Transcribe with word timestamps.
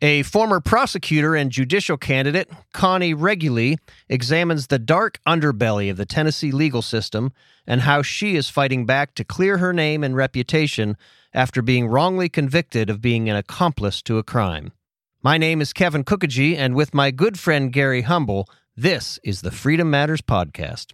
A 0.00 0.22
former 0.22 0.60
prosecutor 0.60 1.34
and 1.34 1.50
judicial 1.50 1.96
candidate, 1.96 2.48
Connie 2.72 3.16
Reguli, 3.16 3.78
examines 4.08 4.68
the 4.68 4.78
dark 4.78 5.18
underbelly 5.26 5.90
of 5.90 5.96
the 5.96 6.06
Tennessee 6.06 6.52
legal 6.52 6.82
system 6.82 7.32
and 7.66 7.80
how 7.80 8.02
she 8.02 8.36
is 8.36 8.48
fighting 8.48 8.86
back 8.86 9.14
to 9.16 9.24
clear 9.24 9.58
her 9.58 9.72
name 9.72 10.04
and 10.04 10.14
reputation 10.14 10.96
after 11.34 11.62
being 11.62 11.88
wrongly 11.88 12.28
convicted 12.28 12.88
of 12.88 13.02
being 13.02 13.28
an 13.28 13.34
accomplice 13.34 14.00
to 14.02 14.18
a 14.18 14.22
crime. 14.22 14.70
My 15.20 15.36
name 15.36 15.60
is 15.60 15.72
Kevin 15.72 16.04
Kookogey, 16.04 16.56
and 16.56 16.76
with 16.76 16.94
my 16.94 17.10
good 17.10 17.36
friend 17.36 17.72
Gary 17.72 18.02
Humble, 18.02 18.48
this 18.76 19.18
is 19.24 19.42
the 19.42 19.50
Freedom 19.50 19.90
Matters 19.90 20.22
Podcast. 20.22 20.92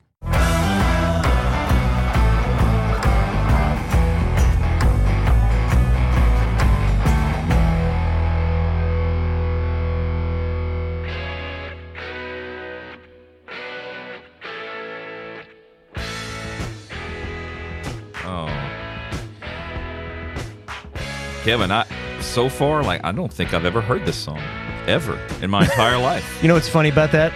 Kevin, 21.44 21.70
I 21.70 21.84
so 22.20 22.48
far 22.48 22.82
like 22.82 23.02
I 23.04 23.12
don't 23.12 23.32
think 23.32 23.52
I've 23.54 23.64
ever 23.66 23.80
heard 23.80 24.06
this 24.06 24.16
song 24.16 24.40
ever 24.86 25.18
in 25.42 25.50
my 25.50 25.62
entire 25.64 25.98
life. 26.10 26.38
You 26.42 26.48
know 26.48 26.54
what's 26.54 26.68
funny 26.68 26.88
about 26.88 27.12
that 27.12 27.32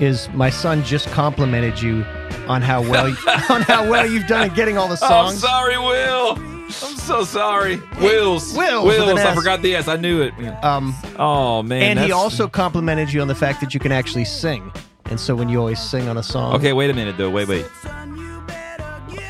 is 0.00 0.28
my 0.30 0.50
son 0.50 0.84
just 0.84 1.08
complimented 1.10 1.80
you 1.80 2.04
on 2.46 2.62
how 2.62 2.82
well 2.82 3.06
on 3.50 3.62
how 3.62 3.88
well 3.90 4.06
you've 4.06 4.26
done 4.26 4.50
at 4.50 4.54
getting 4.54 4.76
all 4.78 4.86
the 4.88 4.96
songs. 4.96 5.34
I'm 5.34 5.38
sorry, 5.40 5.78
Will. 5.78 6.36
I'm 6.36 6.70
so 6.70 7.24
sorry. 7.24 7.76
Wills. 8.00 8.54
Wills 8.54 8.84
Wills. 8.84 9.18
I 9.20 9.34
forgot 9.34 9.62
the 9.62 9.74
S. 9.76 9.88
I 9.88 9.96
knew 9.96 10.20
it. 10.20 10.34
Um, 10.62 10.94
Oh 11.18 11.62
man. 11.62 11.82
and 11.96 11.98
he 11.98 12.12
also 12.12 12.46
complimented 12.48 13.12
you 13.12 13.22
on 13.22 13.28
the 13.28 13.34
fact 13.34 13.60
that 13.62 13.72
you 13.72 13.80
can 13.80 13.92
actually 13.92 14.26
sing. 14.26 14.70
And 15.06 15.18
so 15.18 15.34
when 15.34 15.48
you 15.48 15.58
always 15.58 15.80
sing 15.80 16.06
on 16.06 16.18
a 16.18 16.22
song, 16.22 16.54
Okay, 16.56 16.74
wait 16.74 16.90
a 16.90 16.94
minute 16.94 17.16
though. 17.16 17.30
Wait, 17.30 17.48
wait. 17.48 17.64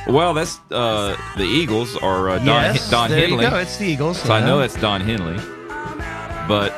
Well, 0.08 0.32
that's 0.32 0.58
uh 0.70 1.16
the 1.36 1.44
Eagles 1.44 1.94
or 1.96 2.30
uh, 2.30 2.38
Don 2.38 2.46
yes, 2.46 2.90
Don 2.90 3.10
there 3.10 3.28
Henley. 3.28 3.44
you 3.44 3.50
go. 3.50 3.58
It's 3.58 3.76
the 3.76 3.86
Eagles. 3.86 4.22
So 4.22 4.32
I 4.32 4.40
know 4.40 4.58
that's 4.58 4.74
Don 4.80 5.02
Henley. 5.02 5.36
But 6.48 6.72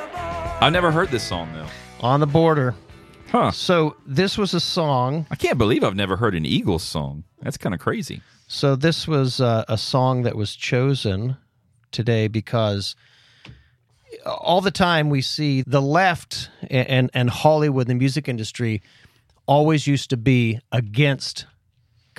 I've 0.60 0.72
never 0.72 0.90
heard 0.90 1.10
this 1.10 1.22
song 1.22 1.52
though. 1.52 1.68
on 2.00 2.18
the 2.18 2.26
border. 2.26 2.74
Huh. 3.30 3.52
So 3.52 3.96
this 4.04 4.36
was 4.36 4.52
a 4.52 4.58
song. 4.60 5.26
I 5.30 5.36
can't 5.36 5.58
believe 5.58 5.84
I've 5.84 5.94
never 5.94 6.16
heard 6.16 6.34
an 6.34 6.44
Eagles 6.44 6.82
song. 6.82 7.22
That's 7.40 7.56
kind 7.56 7.72
of 7.72 7.80
crazy. 7.80 8.20
So 8.48 8.74
this 8.74 9.06
was 9.06 9.40
uh, 9.40 9.64
a 9.68 9.78
song 9.78 10.22
that 10.22 10.34
was 10.34 10.56
chosen 10.56 11.36
today 11.92 12.26
because 12.26 12.96
all 14.26 14.60
the 14.60 14.72
time 14.72 15.08
we 15.08 15.22
see 15.22 15.62
the 15.64 15.80
left 15.80 16.50
and 16.68 16.88
and, 16.88 17.10
and 17.14 17.30
Hollywood, 17.30 17.86
the 17.86 17.94
music 17.94 18.28
industry, 18.28 18.82
always 19.46 19.86
used 19.86 20.10
to 20.10 20.16
be 20.16 20.58
against 20.72 21.46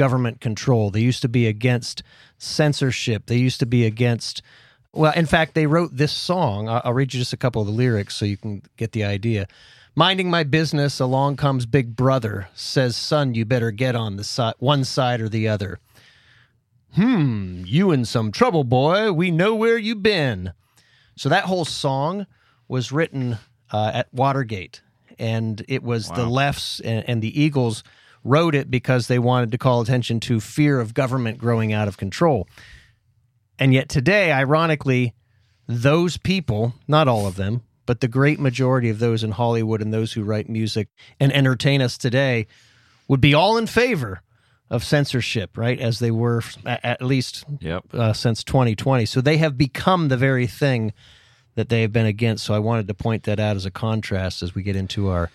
government 0.02 0.42
control. 0.42 0.90
They 0.90 1.02
used 1.02 1.22
to 1.22 1.30
be 1.30 1.46
against 1.46 2.02
censorship. 2.40 3.28
They 3.28 3.38
used 3.38 3.60
to 3.60 3.68
be 3.68 3.86
against. 3.86 4.42
Well, 4.94 5.14
in 5.16 5.28
fact, 5.28 5.54
they 5.54 5.68
wrote 5.68 5.96
this 5.96 6.12
song. 6.12 6.68
I'll 6.68 6.94
read 6.94 7.14
you 7.14 7.20
just 7.20 7.34
a 7.34 7.38
couple 7.38 7.62
of 7.62 7.68
the 7.68 7.74
lyrics 7.74 8.16
so 8.16 8.26
you 8.26 8.36
can 8.36 8.64
get 8.78 8.94
the 8.94 9.04
idea. 9.04 9.46
Minding 9.94 10.32
my 10.32 10.44
business, 10.44 11.00
along 11.00 11.36
comes 11.36 11.68
Big 11.68 11.96
Brother. 11.96 12.48
Says, 12.56 12.98
son, 12.98 13.36
you 13.36 13.46
better 13.46 13.70
get 13.70 13.96
on 13.96 14.16
the 14.16 14.24
side, 14.24 14.56
one 14.58 14.86
side 14.86 15.22
or 15.22 15.30
the 15.30 15.48
other. 15.48 15.78
Hmm, 16.96 17.62
you 17.68 17.92
in 17.92 18.04
some 18.04 18.32
trouble, 18.32 18.64
boy. 18.64 19.12
We 19.12 19.30
know 19.30 19.54
where 19.54 19.78
you 19.78 19.94
been. 19.94 20.54
So 21.16 21.30
that 21.30 21.44
whole 21.44 21.66
song 21.66 22.26
was 22.68 22.92
written 22.92 23.38
uh, 23.72 23.92
at 23.94 24.12
Watergate, 24.12 24.82
and 25.20 25.64
it 25.68 25.84
was 25.84 26.10
the 26.10 26.26
lefts 26.26 26.80
and, 26.80 27.08
and 27.08 27.22
the 27.22 27.40
Eagles 27.40 27.84
wrote 28.24 28.56
it 28.56 28.70
because 28.70 29.08
they 29.08 29.20
wanted 29.20 29.52
to 29.52 29.58
call 29.58 29.82
attention 29.82 30.20
to 30.22 30.40
fear 30.40 30.80
of 30.80 30.94
government 30.94 31.38
growing 31.38 31.74
out 31.74 31.88
of 31.88 31.98
control. 31.98 32.48
And 33.60 33.74
yet 33.74 33.90
today, 33.90 34.32
ironically, 34.32 35.14
those 35.68 36.18
people, 36.18 36.74
not 36.88 37.08
all 37.08 37.26
of 37.28 37.36
them, 37.36 37.62
but 37.86 38.00
the 38.00 38.08
great 38.08 38.40
majority 38.40 38.90
of 38.90 39.00
those 39.00 39.24
in 39.24 39.32
Hollywood 39.32 39.82
and 39.82 39.94
those 39.94 40.14
who 40.14 40.24
write 40.24 40.50
music 40.50 40.88
and 41.20 41.32
entertain 41.34 41.82
us 41.82 41.98
today 41.98 42.48
would 43.08 43.22
be 43.22 43.34
all 43.34 43.58
in 43.58 43.68
favor 43.68 44.22
of 44.70 44.84
censorship, 44.84 45.58
right? 45.58 45.80
As 45.80 46.00
they 46.00 46.12
were 46.12 46.42
at 46.66 47.02
least 47.02 47.44
Yep. 47.60 47.86
uh, 47.94 48.14
since 48.14 48.44
2020. 48.44 49.06
So 49.06 49.20
they 49.20 49.38
have 49.38 49.58
become 49.58 50.08
the 50.08 50.16
very 50.18 50.48
thing 50.48 50.94
that 51.56 51.68
they 51.70 51.82
have 51.82 51.92
been 51.92 52.06
against. 52.06 52.46
So 52.46 52.54
I 52.54 52.60
wanted 52.60 52.88
to 52.88 52.94
point 52.94 53.24
that 53.24 53.40
out 53.40 53.58
as 53.58 53.66
a 53.66 53.72
contrast 53.72 54.42
as 54.42 54.56
we 54.56 54.64
get 54.64 54.78
into 54.78 55.10
our 55.10 55.30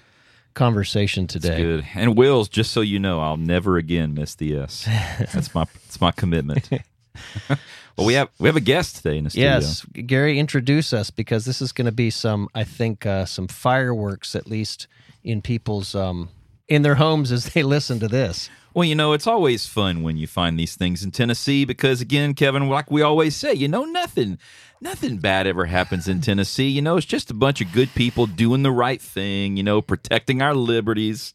conversation 0.56 1.28
today. 1.28 1.62
Good. 1.62 1.86
And 1.94 2.16
Wills, 2.16 2.48
just 2.48 2.72
so 2.72 2.80
you 2.80 2.98
know, 2.98 3.20
I'll 3.20 3.36
never 3.36 3.76
again 3.76 4.14
miss 4.14 4.34
the 4.34 4.56
S. 4.56 4.84
That's 5.32 5.54
my 5.54 5.66
that's 5.84 6.00
my 6.00 6.10
commitment. 6.10 6.68
well, 7.96 8.06
we 8.06 8.14
have 8.14 8.30
we 8.40 8.48
have 8.48 8.56
a 8.56 8.60
guest 8.60 8.96
today 8.96 9.18
in 9.18 9.24
the 9.24 9.30
studio. 9.30 9.50
Yes, 9.50 9.84
Gary, 9.84 10.40
introduce 10.40 10.92
us 10.92 11.10
because 11.10 11.44
this 11.44 11.62
is 11.62 11.70
going 11.70 11.86
to 11.86 11.92
be 11.92 12.10
some, 12.10 12.48
I 12.54 12.64
think, 12.64 13.06
uh, 13.06 13.24
some 13.24 13.46
fireworks 13.46 14.34
at 14.34 14.48
least 14.48 14.88
in 15.22 15.42
people's 15.42 15.94
um, 15.94 16.30
in 16.66 16.82
their 16.82 16.96
homes 16.96 17.30
as 17.30 17.50
they 17.50 17.62
listen 17.62 18.00
to 18.00 18.08
this. 18.08 18.50
Well, 18.76 18.84
you 18.84 18.94
know, 18.94 19.14
it's 19.14 19.26
always 19.26 19.66
fun 19.66 20.02
when 20.02 20.18
you 20.18 20.26
find 20.26 20.58
these 20.58 20.76
things 20.76 21.02
in 21.02 21.10
Tennessee 21.10 21.64
because, 21.64 22.02
again, 22.02 22.34
Kevin, 22.34 22.68
like 22.68 22.90
we 22.90 23.00
always 23.00 23.34
say, 23.34 23.54
you 23.54 23.68
know, 23.68 23.84
nothing, 23.86 24.36
nothing 24.82 25.16
bad 25.16 25.46
ever 25.46 25.64
happens 25.64 26.08
in 26.08 26.20
Tennessee. 26.20 26.68
You 26.68 26.82
know, 26.82 26.98
it's 26.98 27.06
just 27.06 27.30
a 27.30 27.34
bunch 27.34 27.62
of 27.62 27.72
good 27.72 27.88
people 27.94 28.26
doing 28.26 28.62
the 28.62 28.70
right 28.70 29.00
thing. 29.00 29.56
You 29.56 29.62
know, 29.62 29.80
protecting 29.80 30.42
our 30.42 30.54
liberties. 30.54 31.32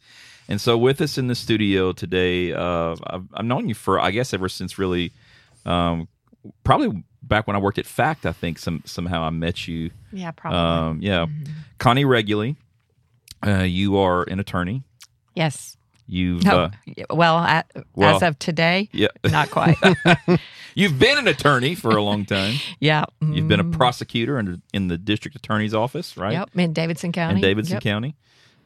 And 0.47 0.61
so, 0.61 0.77
with 0.77 1.01
us 1.01 1.17
in 1.17 1.29
the 1.29 1.33
studio 1.33 1.93
today, 1.93 2.53
uh, 2.53 2.95
I've, 3.07 3.27
I've 3.33 3.45
known 3.45 3.67
you 3.67 3.73
for, 3.73 3.99
I 3.99 4.11
guess, 4.11 4.35
ever 4.35 4.47
since 4.47 4.77
really, 4.77 5.11
um, 5.65 6.07
probably 6.63 7.03
back 7.23 7.47
when 7.47 7.55
I 7.55 7.59
worked 7.59 7.79
at 7.79 7.87
Fact. 7.87 8.27
I 8.27 8.33
think 8.33 8.59
some 8.59 8.83
somehow 8.85 9.23
I 9.23 9.31
met 9.31 9.67
you. 9.67 9.89
Yeah, 10.13 10.29
probably. 10.29 10.59
Um, 10.59 10.99
yeah, 11.01 11.25
Connie 11.79 12.05
Reguli. 12.05 12.55
Uh, 13.43 13.63
you 13.63 13.97
are 13.97 14.21
an 14.29 14.39
attorney. 14.39 14.83
yes. 15.33 15.75
You've 16.07 16.43
No. 16.43 16.57
uh, 16.59 16.69
well, 17.09 17.37
a 17.37 17.63
well, 17.95 18.15
as 18.17 18.23
of 18.23 18.37
today, 18.39 18.89
yeah. 18.91 19.07
not 19.25 19.49
quite. 19.51 19.77
You've 20.75 20.97
been 20.99 21.17
an 21.17 21.27
attorney 21.27 21.75
for 21.75 21.91
a 21.97 22.01
long 22.01 22.25
time. 22.25 22.55
yeah. 22.79 23.05
You've 23.21 23.47
been 23.47 23.59
a 23.59 23.65
prosecutor 23.65 24.39
in, 24.39 24.61
in 24.73 24.87
the 24.87 24.97
district 24.97 25.35
attorney's 25.35 25.73
office, 25.73 26.15
right? 26.17 26.33
Yep. 26.33 26.49
In 26.55 26.73
Davidson 26.73 27.11
County. 27.11 27.35
In 27.35 27.41
Davidson 27.41 27.75
Yep. 27.75 27.83
County. 27.83 28.15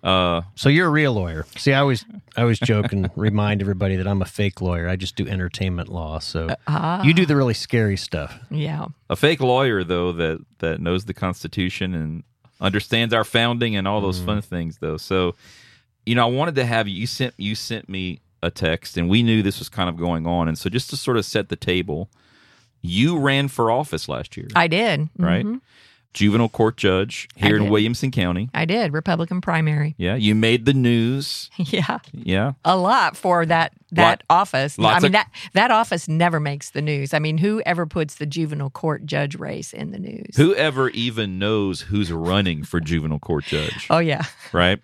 Uh, 0.04 0.42
So 0.54 0.70
you're 0.70 0.86
a 0.88 0.92
real 0.92 1.14
lawyer. 1.14 1.48
See, 1.58 1.74
I 1.74 1.80
always, 1.80 2.06
I 2.38 2.42
always 2.42 2.60
joke 2.60 2.94
and 2.94 3.10
remind 3.16 3.60
everybody 3.62 3.96
that 3.96 4.08
I'm 4.08 4.22
a 4.22 4.26
fake 4.26 4.62
lawyer. 4.62 4.88
I 4.88 4.96
just 4.98 5.16
do 5.16 5.28
entertainment 5.28 5.90
law. 5.90 6.20
So 6.20 6.56
you 7.04 7.14
do 7.16 7.26
the 7.26 7.36
really 7.36 7.56
scary 7.56 7.98
stuff. 7.98 8.38
Yeah. 8.52 8.86
a 9.10 9.16
fake 9.16 9.42
lawyer, 9.42 9.84
though, 9.84 10.12
that, 10.12 10.46
that 10.60 10.80
knows 10.80 11.06
the 11.06 11.14
Constitution 11.16 11.96
and 11.96 12.24
understands 12.62 13.16
our 13.16 13.24
founding 13.24 13.76
and 13.76 13.88
all 13.88 14.00
those 14.00 14.20
fun 14.22 14.42
things, 14.44 14.78
though. 14.78 14.98
So, 14.98 15.34
you 16.06 16.16
know, 16.16 16.24
I 16.28 16.30
wanted 16.32 16.56
to 16.56 16.66
have 16.66 16.88
you. 16.88 16.96
You 16.96 17.08
sent 17.08 17.34
you 17.38 17.56
sent 17.56 17.90
me 17.90 18.22
a 18.44 18.52
text, 18.52 18.98
and 18.98 19.10
we 19.10 19.24
knew 19.24 19.42
this 19.42 19.60
was 19.60 19.70
kind 19.70 19.90
of 19.90 19.98
going 19.98 20.28
on, 20.28 20.48
and 20.48 20.58
so 20.58 20.70
just 20.70 20.90
to 20.92 20.98
sort 20.98 21.18
of 21.18 21.26
set 21.26 21.50
the 21.50 21.56
table, 21.56 22.10
you 22.82 23.18
ran 23.18 23.48
for 23.48 23.72
office 23.72 24.08
last 24.08 24.38
year, 24.38 24.48
I 24.56 24.68
did. 24.68 25.10
right? 25.18 25.46
Mhm. 25.46 25.62
Juvenile 26.14 26.48
court 26.48 26.78
judge 26.78 27.28
here 27.36 27.58
in. 27.58 27.70
Williamson 27.70 28.10
County. 28.10 28.50
I 28.54 28.64
did. 28.64 28.94
Republican 28.94 29.42
primary. 29.42 29.96
Yeah, 29.98 30.16
you 30.16 30.34
made 30.34 30.64
the 30.66 30.74
news. 30.74 31.50
Yeah. 31.58 31.98
Yeah, 32.14 32.54
A 32.64 32.78
lot 32.78 33.18
for 33.18 33.46
that 33.46 33.74
that 33.92 34.02
Lot- 34.04 34.24
office. 34.30 34.78
I 34.80 34.82
mean 35.00 35.06
of- 35.08 35.12
that 35.12 35.30
that 35.54 35.72
office 35.72 36.08
never 36.08 36.40
makes 36.40 36.70
the 36.70 36.82
news. 36.82 37.14
I 37.14 37.20
mean, 37.20 37.38
who 37.40 37.62
ever 37.66 37.86
puts 37.86 38.16
the 38.16 38.26
juvenile 38.26 38.70
court 38.70 39.06
judge 39.06 39.36
race 39.36 39.74
in 39.74 39.92
the 39.92 40.00
news? 40.00 40.38
Whoever 40.38 40.90
even 40.92 41.38
knows 41.38 41.82
who's 41.82 42.14
running 42.14 42.64
for 42.64 42.80
juvenile 42.80 43.20
court 43.20 43.44
judge, 43.44 43.88
Oh 43.90 44.00
yeah. 44.00 44.24
right? 44.54 44.80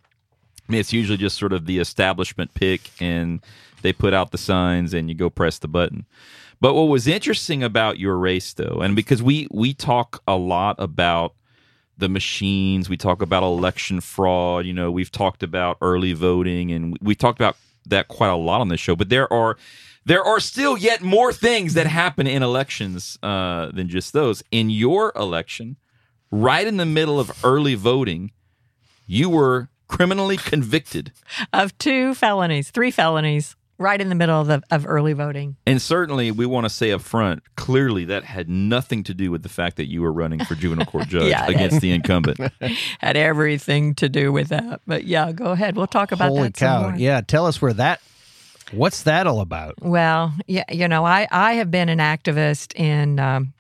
I 0.72 0.74
mean, 0.74 0.80
it's 0.80 0.94
usually 0.94 1.18
just 1.18 1.38
sort 1.38 1.52
of 1.52 1.66
the 1.66 1.80
establishment 1.80 2.54
pick, 2.54 2.92
and 3.02 3.42
they 3.82 3.92
put 3.92 4.14
out 4.14 4.32
the 4.32 4.38
signs, 4.38 4.94
and 4.94 5.10
you 5.10 5.16
go 5.16 5.30
press 5.30 5.60
the 5.60 5.68
button. 5.68 6.06
But 6.62 6.76
what 6.76 6.84
was 6.84 7.08
interesting 7.08 7.62
about 7.62 8.00
your 8.00 8.16
race, 8.16 8.54
though, 8.54 8.80
and 8.82 8.96
because 8.96 9.22
we 9.22 9.50
we 9.52 9.74
talk 9.74 10.24
a 10.26 10.38
lot 10.38 10.78
about 10.80 11.34
the 11.98 12.08
machines, 12.08 12.88
we 12.88 12.96
talk 12.96 13.22
about 13.22 13.44
election 13.44 14.00
fraud. 14.00 14.66
You 14.66 14.72
know, 14.72 14.90
we've 14.90 15.12
talked 15.12 15.44
about 15.44 15.78
early 15.82 16.14
voting, 16.14 16.72
and 16.72 16.98
we 17.02 17.16
talked 17.16 17.38
about 17.42 17.58
that 17.88 18.08
quite 18.08 18.30
a 18.30 18.38
lot 18.38 18.62
on 18.62 18.70
this 18.70 18.80
show. 18.80 18.96
But 18.96 19.10
there 19.10 19.32
are 19.34 19.58
there 20.06 20.24
are 20.24 20.40
still 20.40 20.78
yet 20.78 21.02
more 21.02 21.34
things 21.34 21.74
that 21.74 21.88
happen 21.88 22.28
in 22.28 22.44
elections 22.44 23.20
uh, 23.22 23.72
than 23.74 23.90
just 23.90 24.14
those. 24.14 24.42
In 24.52 24.70
your 24.70 25.12
election, 25.18 25.76
right 26.32 26.66
in 26.66 26.78
the 26.78 26.86
middle 26.86 27.20
of 27.20 27.30
early 27.44 27.76
voting, 27.76 28.32
you 29.06 29.30
were 29.30 29.68
criminally 29.92 30.38
convicted. 30.38 31.12
Of 31.54 31.78
two 31.78 32.16
felonies, 32.16 32.72
three 32.72 32.92
felonies 32.92 33.56
right 33.78 34.00
in 34.00 34.10
the 34.10 34.16
middle 34.16 34.40
of, 34.40 34.48
the, 34.48 34.62
of 34.72 34.86
early 34.88 35.14
voting. 35.14 35.58
And 35.66 35.82
certainly, 35.82 36.32
we 36.32 36.46
want 36.46 36.66
to 36.66 36.70
say 36.70 36.92
up 36.92 37.02
front, 37.02 37.44
clearly 37.56 38.06
that 38.06 38.24
had 38.24 38.50
nothing 38.50 39.04
to 39.04 39.14
do 39.14 39.32
with 39.32 39.44
the 39.44 39.50
fact 39.50 39.78
that 39.78 39.90
you 39.90 40.02
were 40.02 40.14
running 40.14 40.44
for 40.46 40.56
juvenile 40.56 40.86
court 40.86 41.08
judge 41.10 41.30
Yeah, 41.30 41.46
it 41.46 41.50
against 41.50 41.82
the 41.82 41.92
incumbent. 41.92 42.40
Had 43.00 43.18
everything 43.18 43.96
to 43.96 44.08
do 44.08 44.32
with 44.32 44.50
that. 44.50 44.82
But 44.88 45.06
yeah, 45.06 45.32
go 45.32 45.52
ahead. 45.52 45.76
We'll 45.76 45.88
talk 45.88 46.12
about 46.12 46.30
Holy 46.30 46.44
that 46.44 46.58
some 46.58 46.68
cow! 46.68 46.90
more. 46.90 46.98
Yeah, 46.98 47.22
tell 47.22 47.46
us 47.46 47.62
where 47.62 47.74
that. 47.74 48.02
What's 48.72 49.04
that 49.04 49.28
all 49.28 49.42
about? 49.42 49.76
Well, 49.82 50.34
yeah, 50.48 50.64
you 50.72 50.88
know, 50.88 51.04
I, 51.04 51.28
I 51.30 51.54
have 51.54 51.70
been 51.70 51.90
an 51.90 52.00
activist 52.00 52.74
in 52.80 53.20
um, 53.20 53.54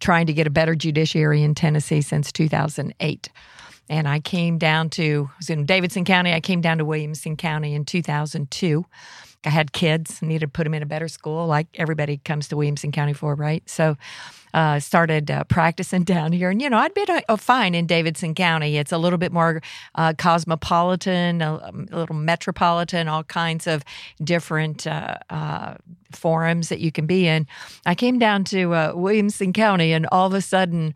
trying 0.00 0.26
to 0.26 0.32
get 0.32 0.46
a 0.46 0.50
better 0.50 0.74
judiciary 0.74 1.42
in 1.42 1.54
Tennessee 1.54 2.00
since 2.00 2.32
2008. 2.32 3.28
And 3.88 4.08
I 4.08 4.20
came 4.20 4.58
down 4.58 4.90
to, 4.90 5.30
I 5.32 5.36
was 5.38 5.50
in 5.50 5.64
Davidson 5.64 6.04
County. 6.04 6.32
I 6.32 6.40
came 6.40 6.60
down 6.60 6.78
to 6.78 6.84
Williamson 6.84 7.36
County 7.36 7.74
in 7.74 7.84
2002. 7.84 8.84
I 9.44 9.50
had 9.50 9.72
kids, 9.72 10.20
needed 10.22 10.40
to 10.40 10.48
put 10.48 10.64
them 10.64 10.74
in 10.74 10.82
a 10.82 10.86
better 10.86 11.06
school, 11.06 11.46
like 11.46 11.68
everybody 11.74 12.16
comes 12.18 12.48
to 12.48 12.56
Williamson 12.56 12.90
County 12.90 13.12
for, 13.12 13.34
right? 13.36 13.62
So, 13.68 13.96
uh, 14.56 14.80
started 14.80 15.30
uh, 15.30 15.44
practicing 15.44 16.02
down 16.04 16.32
here, 16.32 16.50
and 16.50 16.60
you 16.60 16.70
know, 16.70 16.78
I'd 16.78 16.94
been 16.94 17.20
uh, 17.28 17.36
fine 17.36 17.74
in 17.74 17.86
Davidson 17.86 18.34
County. 18.34 18.78
It's 18.78 18.90
a 18.90 18.98
little 18.98 19.18
bit 19.18 19.30
more 19.30 19.60
uh, 19.94 20.14
cosmopolitan, 20.16 21.42
a, 21.42 21.70
a 21.92 21.96
little 21.96 22.16
metropolitan, 22.16 23.06
all 23.06 23.22
kinds 23.22 23.66
of 23.66 23.84
different 24.24 24.86
uh, 24.86 25.18
uh, 25.30 25.74
forums 26.10 26.70
that 26.70 26.80
you 26.80 26.90
can 26.90 27.06
be 27.06 27.26
in. 27.26 27.46
I 27.84 27.94
came 27.94 28.18
down 28.18 28.44
to 28.44 28.92
Williamson 28.94 29.52
County, 29.52 29.92
and 29.92 30.06
all 30.10 30.26
of 30.26 30.32
a 30.32 30.40
sudden, 30.40 30.94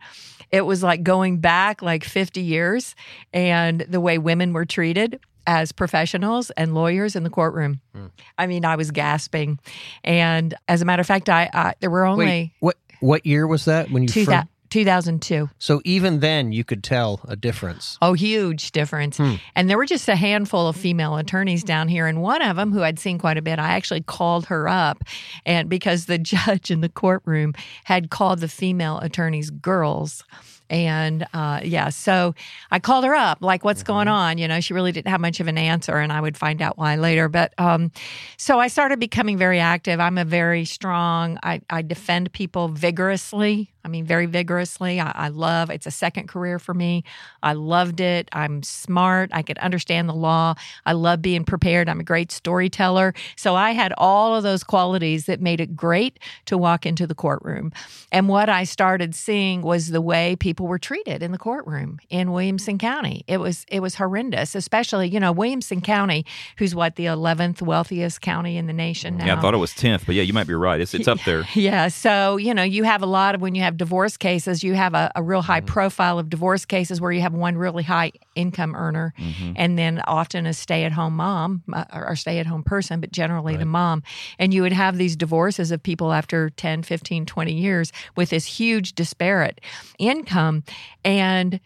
it 0.51 0.61
was 0.61 0.83
like 0.83 1.03
going 1.03 1.37
back 1.37 1.81
like 1.81 2.03
50 2.03 2.41
years, 2.41 2.95
and 3.33 3.81
the 3.81 4.01
way 4.01 4.17
women 4.17 4.53
were 4.53 4.65
treated 4.65 5.19
as 5.47 5.71
professionals 5.71 6.51
and 6.51 6.75
lawyers 6.75 7.15
in 7.15 7.23
the 7.23 7.29
courtroom. 7.29 7.81
Hmm. 7.95 8.07
I 8.37 8.47
mean, 8.47 8.65
I 8.65 8.75
was 8.75 8.91
gasping, 8.91 9.59
and 10.03 10.53
as 10.67 10.81
a 10.81 10.85
matter 10.85 11.01
of 11.01 11.07
fact, 11.07 11.29
I, 11.29 11.49
I 11.53 11.73
there 11.79 11.89
were 11.89 12.05
only 12.05 12.25
Wait, 12.25 12.51
what 12.59 12.77
what 12.99 13.25
year 13.25 13.47
was 13.47 13.65
that 13.65 13.89
when 13.91 14.03
you 14.03 14.09
two 14.09 14.25
fir- 14.25 14.31
2002. 14.71 15.49
So 15.59 15.81
even 15.85 16.19
then, 16.19 16.51
you 16.51 16.63
could 16.63 16.83
tell 16.83 17.21
a 17.27 17.35
difference. 17.35 17.97
Oh, 18.01 18.13
huge 18.13 18.71
difference. 18.71 19.19
And 19.55 19.69
there 19.69 19.77
were 19.77 19.85
just 19.85 20.09
a 20.09 20.15
handful 20.15 20.67
of 20.67 20.75
female 20.75 21.17
attorneys 21.17 21.63
down 21.63 21.87
here. 21.87 22.07
And 22.07 22.21
one 22.21 22.41
of 22.41 22.55
them, 22.55 22.71
who 22.71 22.81
I'd 22.81 22.97
seen 22.97 23.19
quite 23.19 23.37
a 23.37 23.41
bit, 23.41 23.59
I 23.59 23.75
actually 23.75 24.01
called 24.01 24.47
her 24.47 24.67
up. 24.67 25.03
And 25.45 25.69
because 25.69 26.05
the 26.05 26.17
judge 26.31 26.71
in 26.71 26.81
the 26.81 26.89
courtroom 26.89 27.53
had 27.83 28.09
called 28.09 28.39
the 28.39 28.47
female 28.47 28.97
attorneys 28.99 29.49
girls. 29.51 30.23
And 30.71 31.27
uh, 31.33 31.59
yeah, 31.65 31.89
so 31.89 32.33
I 32.71 32.79
called 32.79 33.03
her 33.03 33.13
up, 33.13 33.39
like, 33.41 33.65
what's 33.65 33.83
going 33.83 34.07
on? 34.07 34.37
You 34.37 34.47
know, 34.47 34.61
she 34.61 34.73
really 34.73 34.93
didn't 34.93 35.09
have 35.09 35.19
much 35.19 35.41
of 35.41 35.47
an 35.47 35.57
answer, 35.57 35.97
and 35.97 36.13
I 36.13 36.21
would 36.21 36.37
find 36.37 36.61
out 36.61 36.77
why 36.77 36.95
later. 36.95 37.27
But 37.27 37.53
um, 37.57 37.91
so 38.37 38.57
I 38.57 38.69
started 38.69 38.97
becoming 38.97 39.37
very 39.37 39.59
active. 39.59 39.99
I'm 39.99 40.17
a 40.17 40.23
very 40.23 40.63
strong, 40.63 41.37
I, 41.43 41.59
I 41.69 41.81
defend 41.81 42.31
people 42.31 42.69
vigorously. 42.69 43.69
I 43.83 43.87
mean, 43.87 44.05
very 44.05 44.25
vigorously. 44.25 44.99
I, 44.99 45.11
I 45.13 45.27
love 45.29 45.69
it's 45.69 45.85
a 45.85 45.91
second 45.91 46.27
career 46.27 46.59
for 46.59 46.73
me. 46.73 47.03
I 47.43 47.53
loved 47.53 47.99
it. 47.99 48.29
I'm 48.33 48.63
smart. 48.63 49.29
I 49.33 49.41
could 49.41 49.57
understand 49.59 50.07
the 50.07 50.13
law. 50.13 50.55
I 50.85 50.93
love 50.93 51.21
being 51.21 51.43
prepared. 51.43 51.89
I'm 51.89 51.99
a 51.99 52.03
great 52.03 52.31
storyteller. 52.31 53.13
So 53.35 53.55
I 53.55 53.71
had 53.71 53.93
all 53.97 54.35
of 54.35 54.43
those 54.43 54.63
qualities 54.63 55.25
that 55.25 55.41
made 55.41 55.59
it 55.59 55.75
great 55.75 56.19
to 56.45 56.57
walk 56.57 56.85
into 56.85 57.07
the 57.07 57.15
courtroom. 57.15 57.71
And 58.11 58.27
what 58.27 58.49
I 58.49 58.63
started 58.63 59.15
seeing 59.15 59.61
was 59.61 59.89
the 59.89 60.01
way 60.01 60.35
people 60.35 60.67
were 60.67 60.79
treated 60.79 61.23
in 61.23 61.31
the 61.31 61.37
courtroom 61.37 61.99
in 62.09 62.31
Williamson 62.31 62.77
County. 62.77 63.23
It 63.27 63.37
was 63.37 63.65
it 63.67 63.79
was 63.79 63.95
horrendous, 63.95 64.55
especially 64.55 65.07
you 65.09 65.19
know 65.19 65.31
Williamson 65.31 65.81
County, 65.81 66.25
who's 66.57 66.75
what 66.75 66.95
the 66.95 67.05
11th 67.05 67.61
wealthiest 67.61 68.21
county 68.21 68.57
in 68.57 68.67
the 68.67 68.73
nation 68.73 69.17
now. 69.17 69.25
Yeah, 69.25 69.37
I 69.37 69.41
thought 69.41 69.53
it 69.53 69.57
was 69.57 69.71
10th, 69.71 70.05
but 70.05 70.15
yeah, 70.15 70.23
you 70.23 70.33
might 70.33 70.47
be 70.47 70.53
right. 70.53 70.79
It's, 70.79 70.93
it's 70.93 71.07
up 71.07 71.19
there. 71.25 71.45
Yeah. 71.61 71.89
So, 71.89 72.37
you 72.37 72.53
know, 72.53 72.63
you 72.63 72.83
have 72.83 73.03
a 73.03 73.05
lot 73.05 73.35
of 73.35 73.41
when 73.41 73.55
you 73.55 73.61
have 73.61 73.70
divorce 73.77 74.17
cases, 74.17 74.63
you 74.63 74.73
have 74.73 74.93
a, 74.93 75.11
a 75.15 75.23
real 75.23 75.41
high 75.41 75.61
profile 75.61 76.19
of 76.19 76.29
divorce 76.29 76.65
cases 76.65 76.99
where 76.99 77.11
you 77.11 77.21
have 77.21 77.33
one 77.33 77.57
really 77.57 77.83
high 77.83 78.11
income 78.35 78.75
earner 78.75 79.13
and 79.55 79.77
then 79.77 80.01
often 80.07 80.45
a 80.45 80.53
stay 80.53 80.83
at 80.83 80.91
home 80.91 81.15
mom 81.15 81.63
uh, 81.73 81.85
or 81.93 82.15
stay 82.15 82.39
at 82.39 82.45
home 82.45 82.63
person, 82.63 82.99
but 82.99 83.11
generally 83.11 83.55
the 83.57 83.65
mom. 83.65 84.03
And 84.39 84.53
you 84.53 84.61
would 84.61 84.73
have 84.73 84.97
these 84.97 85.15
divorces 85.15 85.71
of 85.71 85.81
people 85.81 86.13
after 86.13 86.49
10, 86.49 86.83
15, 86.83 87.25
20 87.25 87.53
years 87.53 87.91
with 88.15 88.29
this 88.29 88.45
huge 88.45 88.93
disparate 88.93 89.61
income. 89.99 90.63
And 91.03 91.59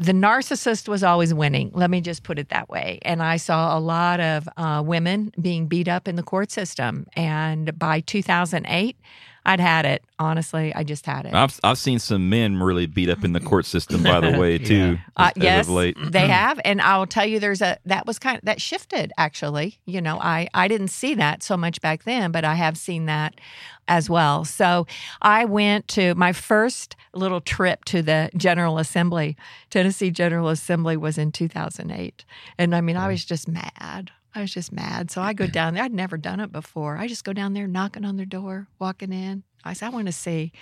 the 0.00 0.12
narcissist 0.12 0.88
was 0.88 1.04
always 1.04 1.34
winning. 1.34 1.70
Let 1.74 1.90
me 1.90 2.00
just 2.00 2.22
put 2.22 2.38
it 2.38 2.48
that 2.48 2.70
way. 2.70 3.00
And 3.02 3.22
I 3.22 3.36
saw 3.36 3.76
a 3.76 3.80
lot 3.80 4.18
of 4.18 4.48
uh, 4.56 4.82
women 4.84 5.30
being 5.38 5.66
beat 5.66 5.88
up 5.88 6.08
in 6.08 6.16
the 6.16 6.22
court 6.22 6.50
system. 6.50 7.06
And 7.14 7.78
by 7.78 8.00
2008, 8.00 8.96
I'd 9.44 9.60
had 9.60 9.86
it. 9.86 10.02
Honestly, 10.18 10.74
I 10.74 10.84
just 10.84 11.06
had 11.06 11.24
it. 11.24 11.32
I've 11.32 11.58
I've 11.64 11.78
seen 11.78 11.98
some 11.98 12.28
men 12.28 12.58
really 12.62 12.86
beat 12.86 13.08
up 13.08 13.24
in 13.24 13.32
the 13.32 13.40
court 13.40 13.64
system, 13.64 14.02
by 14.02 14.20
the 14.20 14.38
way, 14.38 14.58
too. 14.58 14.98
Uh, 15.16 15.30
as, 15.34 15.36
as 15.36 15.42
yes, 15.42 15.66
of 15.66 15.72
late. 15.72 15.96
they 15.98 16.28
have, 16.28 16.60
and 16.64 16.80
I'll 16.82 17.06
tell 17.06 17.24
you, 17.24 17.40
there's 17.40 17.62
a 17.62 17.78
that 17.86 18.06
was 18.06 18.18
kind 18.18 18.36
of 18.36 18.44
that 18.44 18.60
shifted 18.60 19.12
actually. 19.16 19.78
You 19.86 20.00
know, 20.00 20.18
I 20.20 20.48
I 20.52 20.68
didn't 20.68 20.88
see 20.88 21.14
that 21.14 21.42
so 21.42 21.56
much 21.56 21.80
back 21.80 22.04
then, 22.04 22.32
but 22.32 22.44
I 22.44 22.54
have 22.54 22.76
seen 22.76 23.06
that 23.06 23.40
as 23.88 24.10
well. 24.10 24.44
So 24.44 24.86
I 25.22 25.46
went 25.46 25.88
to 25.88 26.14
my 26.14 26.32
first 26.32 26.96
little 27.14 27.40
trip 27.40 27.84
to 27.86 28.02
the 28.02 28.30
General 28.36 28.78
Assembly, 28.78 29.36
Tennessee 29.70 30.10
General 30.10 30.48
Assembly, 30.48 30.96
was 30.96 31.16
in 31.18 31.32
2008, 31.32 32.24
and 32.58 32.74
I 32.74 32.80
mean, 32.82 32.96
I 32.96 33.08
was 33.08 33.24
just 33.24 33.48
mad. 33.48 34.10
I 34.34 34.40
was 34.40 34.52
just 34.52 34.72
mad. 34.72 35.10
So 35.10 35.22
I 35.22 35.32
go 35.32 35.46
down 35.48 35.74
there. 35.74 35.84
I'd 35.84 35.92
never 35.92 36.16
done 36.16 36.40
it 36.40 36.52
before. 36.52 36.96
I 36.96 37.06
just 37.06 37.24
go 37.24 37.32
down 37.32 37.54
there, 37.54 37.66
knocking 37.66 38.04
on 38.04 38.16
their 38.16 38.26
door, 38.26 38.68
walking 38.78 39.12
in. 39.12 39.42
I 39.64 39.72
said, 39.74 39.86
I 39.86 39.90
want 39.90 40.06
to 40.06 40.12
see 40.12 40.52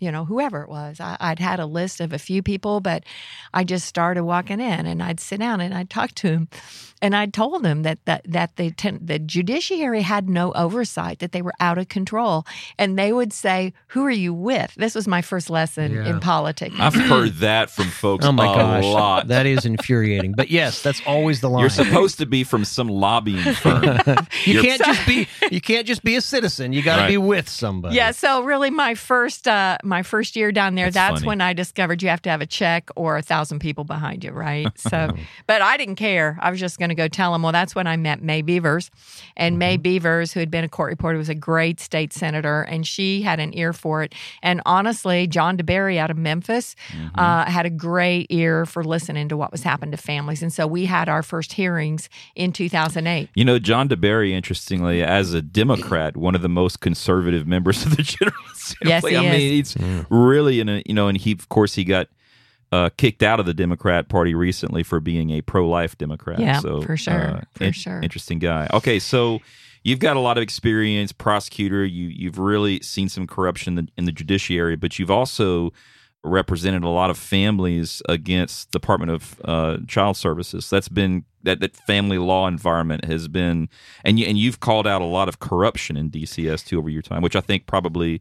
you 0.00 0.12
know, 0.12 0.24
whoever 0.24 0.62
it 0.62 0.68
was. 0.68 1.00
I, 1.00 1.16
I'd 1.20 1.38
had 1.38 1.60
a 1.60 1.66
list 1.66 2.00
of 2.00 2.12
a 2.12 2.18
few 2.18 2.42
people, 2.42 2.80
but 2.80 3.04
I 3.52 3.64
just 3.64 3.86
started 3.86 4.24
walking 4.24 4.60
in 4.60 4.86
and 4.86 5.02
I'd 5.02 5.20
sit 5.20 5.40
down 5.40 5.60
and 5.60 5.74
I'd 5.74 5.90
talk 5.90 6.12
to 6.16 6.28
him. 6.28 6.48
And 7.00 7.14
I 7.14 7.26
told 7.26 7.62
them 7.62 7.82
that, 7.82 8.04
that, 8.06 8.22
that 8.26 8.56
the, 8.56 8.70
ten, 8.72 8.98
the 9.02 9.18
judiciary 9.18 10.02
had 10.02 10.28
no 10.28 10.52
oversight, 10.52 11.20
that 11.20 11.32
they 11.32 11.42
were 11.42 11.54
out 11.60 11.78
of 11.78 11.88
control. 11.88 12.44
And 12.78 12.98
they 12.98 13.12
would 13.12 13.32
say, 13.32 13.72
Who 13.88 14.04
are 14.04 14.10
you 14.10 14.34
with? 14.34 14.74
This 14.76 14.94
was 14.94 15.06
my 15.06 15.22
first 15.22 15.48
lesson 15.50 15.92
Yeah. 15.92 16.06
in 16.08 16.20
politics. 16.20 16.74
I've 16.78 16.94
heard 16.94 17.34
that 17.36 17.70
from 17.70 17.86
folks 17.86 18.24
Oh 18.24 18.32
my 18.32 18.52
a 18.52 18.56
gosh, 18.56 18.84
lot. 18.84 19.28
that 19.28 19.46
is 19.46 19.64
infuriating. 19.64 20.32
But 20.32 20.50
yes, 20.50 20.82
that's 20.82 21.00
always 21.06 21.40
the 21.40 21.48
line. 21.48 21.60
You're 21.60 21.70
supposed 21.70 22.18
to 22.18 22.26
be 22.26 22.44
from 22.44 22.64
some 22.64 22.88
lobbying 22.88 23.54
firm. 23.54 23.84
you 24.44 24.54
you're- 24.54 24.66
can't 24.66 24.82
just 24.82 25.06
be 25.06 25.28
you 25.50 25.60
can't 25.60 25.86
just 25.86 26.02
be 26.02 26.16
a 26.16 26.20
citizen. 26.20 26.72
You 26.72 26.82
got 26.82 26.96
to 26.96 27.02
Right. 27.02 27.08
be 27.10 27.18
with 27.18 27.48
somebody. 27.48 27.94
Yeah, 27.94 28.10
so 28.10 28.42
really, 28.42 28.70
my 28.70 28.94
first 28.96 29.46
uh, 29.46 29.78
my 29.84 30.02
first 30.02 30.34
year 30.36 30.50
down 30.52 30.74
there, 30.74 30.90
That's 30.90 31.20
that's, 31.20 31.24
when 31.24 31.40
I 31.40 31.52
discovered 31.52 32.02
you 32.02 32.08
have 32.08 32.22
to 32.22 32.30
have 32.30 32.40
a 32.40 32.46
check 32.46 32.90
or 32.96 33.16
a 33.16 33.22
thousand 33.22 33.60
people 33.60 33.84
behind 33.84 34.24
you, 34.24 34.32
right? 34.32 34.66
So, 34.88 35.12
but 35.46 35.60
I 35.62 35.76
didn't 35.76 35.96
care. 35.96 36.38
I 36.40 36.50
was 36.50 36.58
just 36.60 36.78
going 36.88 36.96
to 36.96 37.02
go 37.02 37.08
tell 37.08 37.32
them. 37.32 37.42
Well, 37.42 37.52
that's 37.52 37.74
when 37.74 37.86
I 37.86 37.96
met 37.96 38.22
Mae 38.22 38.42
Beavers, 38.42 38.90
and 39.36 39.58
Mae 39.58 39.76
Beavers, 39.76 40.32
who 40.32 40.40
had 40.40 40.50
been 40.50 40.64
a 40.64 40.68
court 40.68 40.90
reporter, 40.90 41.18
was 41.18 41.28
a 41.28 41.34
great 41.34 41.80
state 41.80 42.12
senator, 42.12 42.62
and 42.62 42.86
she 42.86 43.22
had 43.22 43.38
an 43.40 43.56
ear 43.56 43.72
for 43.72 44.02
it. 44.02 44.14
And 44.42 44.62
honestly, 44.66 45.26
John 45.26 45.56
DeBerry 45.56 45.98
out 45.98 46.10
of 46.10 46.16
Memphis 46.16 46.74
uh, 47.14 47.44
had 47.44 47.66
a 47.66 47.70
great 47.70 48.26
ear 48.30 48.64
for 48.66 48.82
listening 48.82 49.28
to 49.28 49.36
what 49.36 49.52
was 49.52 49.62
happening 49.62 49.92
to 49.92 49.96
families, 49.96 50.42
and 50.42 50.52
so 50.52 50.66
we 50.66 50.86
had 50.86 51.08
our 51.08 51.22
first 51.22 51.52
hearings 51.52 52.08
in 52.34 52.52
2008. 52.52 53.28
You 53.34 53.44
know, 53.44 53.58
John 53.58 53.88
DeBerry, 53.88 54.30
interestingly, 54.30 55.02
as 55.02 55.34
a 55.34 55.42
Democrat, 55.42 56.16
one 56.16 56.34
of 56.34 56.42
the 56.42 56.48
most 56.48 56.80
conservative 56.80 57.46
members 57.46 57.84
of 57.84 57.96
the 57.96 58.02
General 58.02 58.36
Assembly. 58.52 58.88
Yes, 58.88 59.06
he 59.06 59.16
I 59.16 59.24
is. 59.24 59.32
mean, 59.32 59.50
he's 59.50 60.06
really 60.10 60.60
in 60.60 60.68
a 60.68 60.82
you 60.86 60.94
know, 60.94 61.08
and 61.08 61.18
he 61.18 61.32
of 61.32 61.48
course 61.48 61.74
he 61.74 61.84
got 61.84 62.08
uh, 62.72 62.90
kicked 62.96 63.22
out 63.22 63.40
of 63.40 63.46
the 63.46 63.54
Democrat 63.54 64.08
Party 64.08 64.34
recently 64.34 64.82
for 64.82 65.00
being 65.00 65.30
a 65.30 65.40
pro-life 65.40 65.96
Democrat. 65.96 66.38
Yeah, 66.38 66.60
so 66.60 66.82
for 66.82 66.96
sure, 66.96 67.14
uh, 67.14 67.40
for 67.52 67.72
sure. 67.72 68.00
interesting 68.00 68.38
guy. 68.38 68.68
Okay, 68.72 68.98
so 68.98 69.40
you've 69.84 69.98
got 69.98 70.16
a 70.16 70.20
lot 70.20 70.36
of 70.36 70.42
experience, 70.42 71.12
prosecutor. 71.12 71.84
You 71.84 72.08
you've 72.08 72.38
really 72.38 72.80
seen 72.80 73.08
some 73.08 73.26
corruption 73.26 73.78
in 73.78 73.86
the, 73.86 73.92
in 73.96 74.04
the 74.04 74.12
judiciary, 74.12 74.76
but 74.76 74.98
you've 74.98 75.10
also 75.10 75.72
represented 76.24 76.82
a 76.82 76.88
lot 76.88 77.10
of 77.10 77.16
families 77.16 78.02
against 78.08 78.70
Department 78.72 79.12
of 79.12 79.40
uh, 79.44 79.78
Child 79.86 80.16
Services. 80.16 80.68
That's 80.68 80.88
been 80.88 81.24
that 81.44 81.60
that 81.60 81.76
family 81.76 82.18
law 82.18 82.48
environment 82.48 83.04
has 83.04 83.28
been, 83.28 83.68
and 84.04 84.18
you 84.18 84.26
and 84.26 84.36
you've 84.36 84.60
called 84.60 84.86
out 84.86 85.00
a 85.00 85.06
lot 85.06 85.28
of 85.28 85.38
corruption 85.38 85.96
in 85.96 86.10
DCS 86.10 86.66
too 86.66 86.78
over 86.78 86.90
your 86.90 87.02
time, 87.02 87.22
which 87.22 87.36
I 87.36 87.40
think 87.40 87.66
probably 87.66 88.20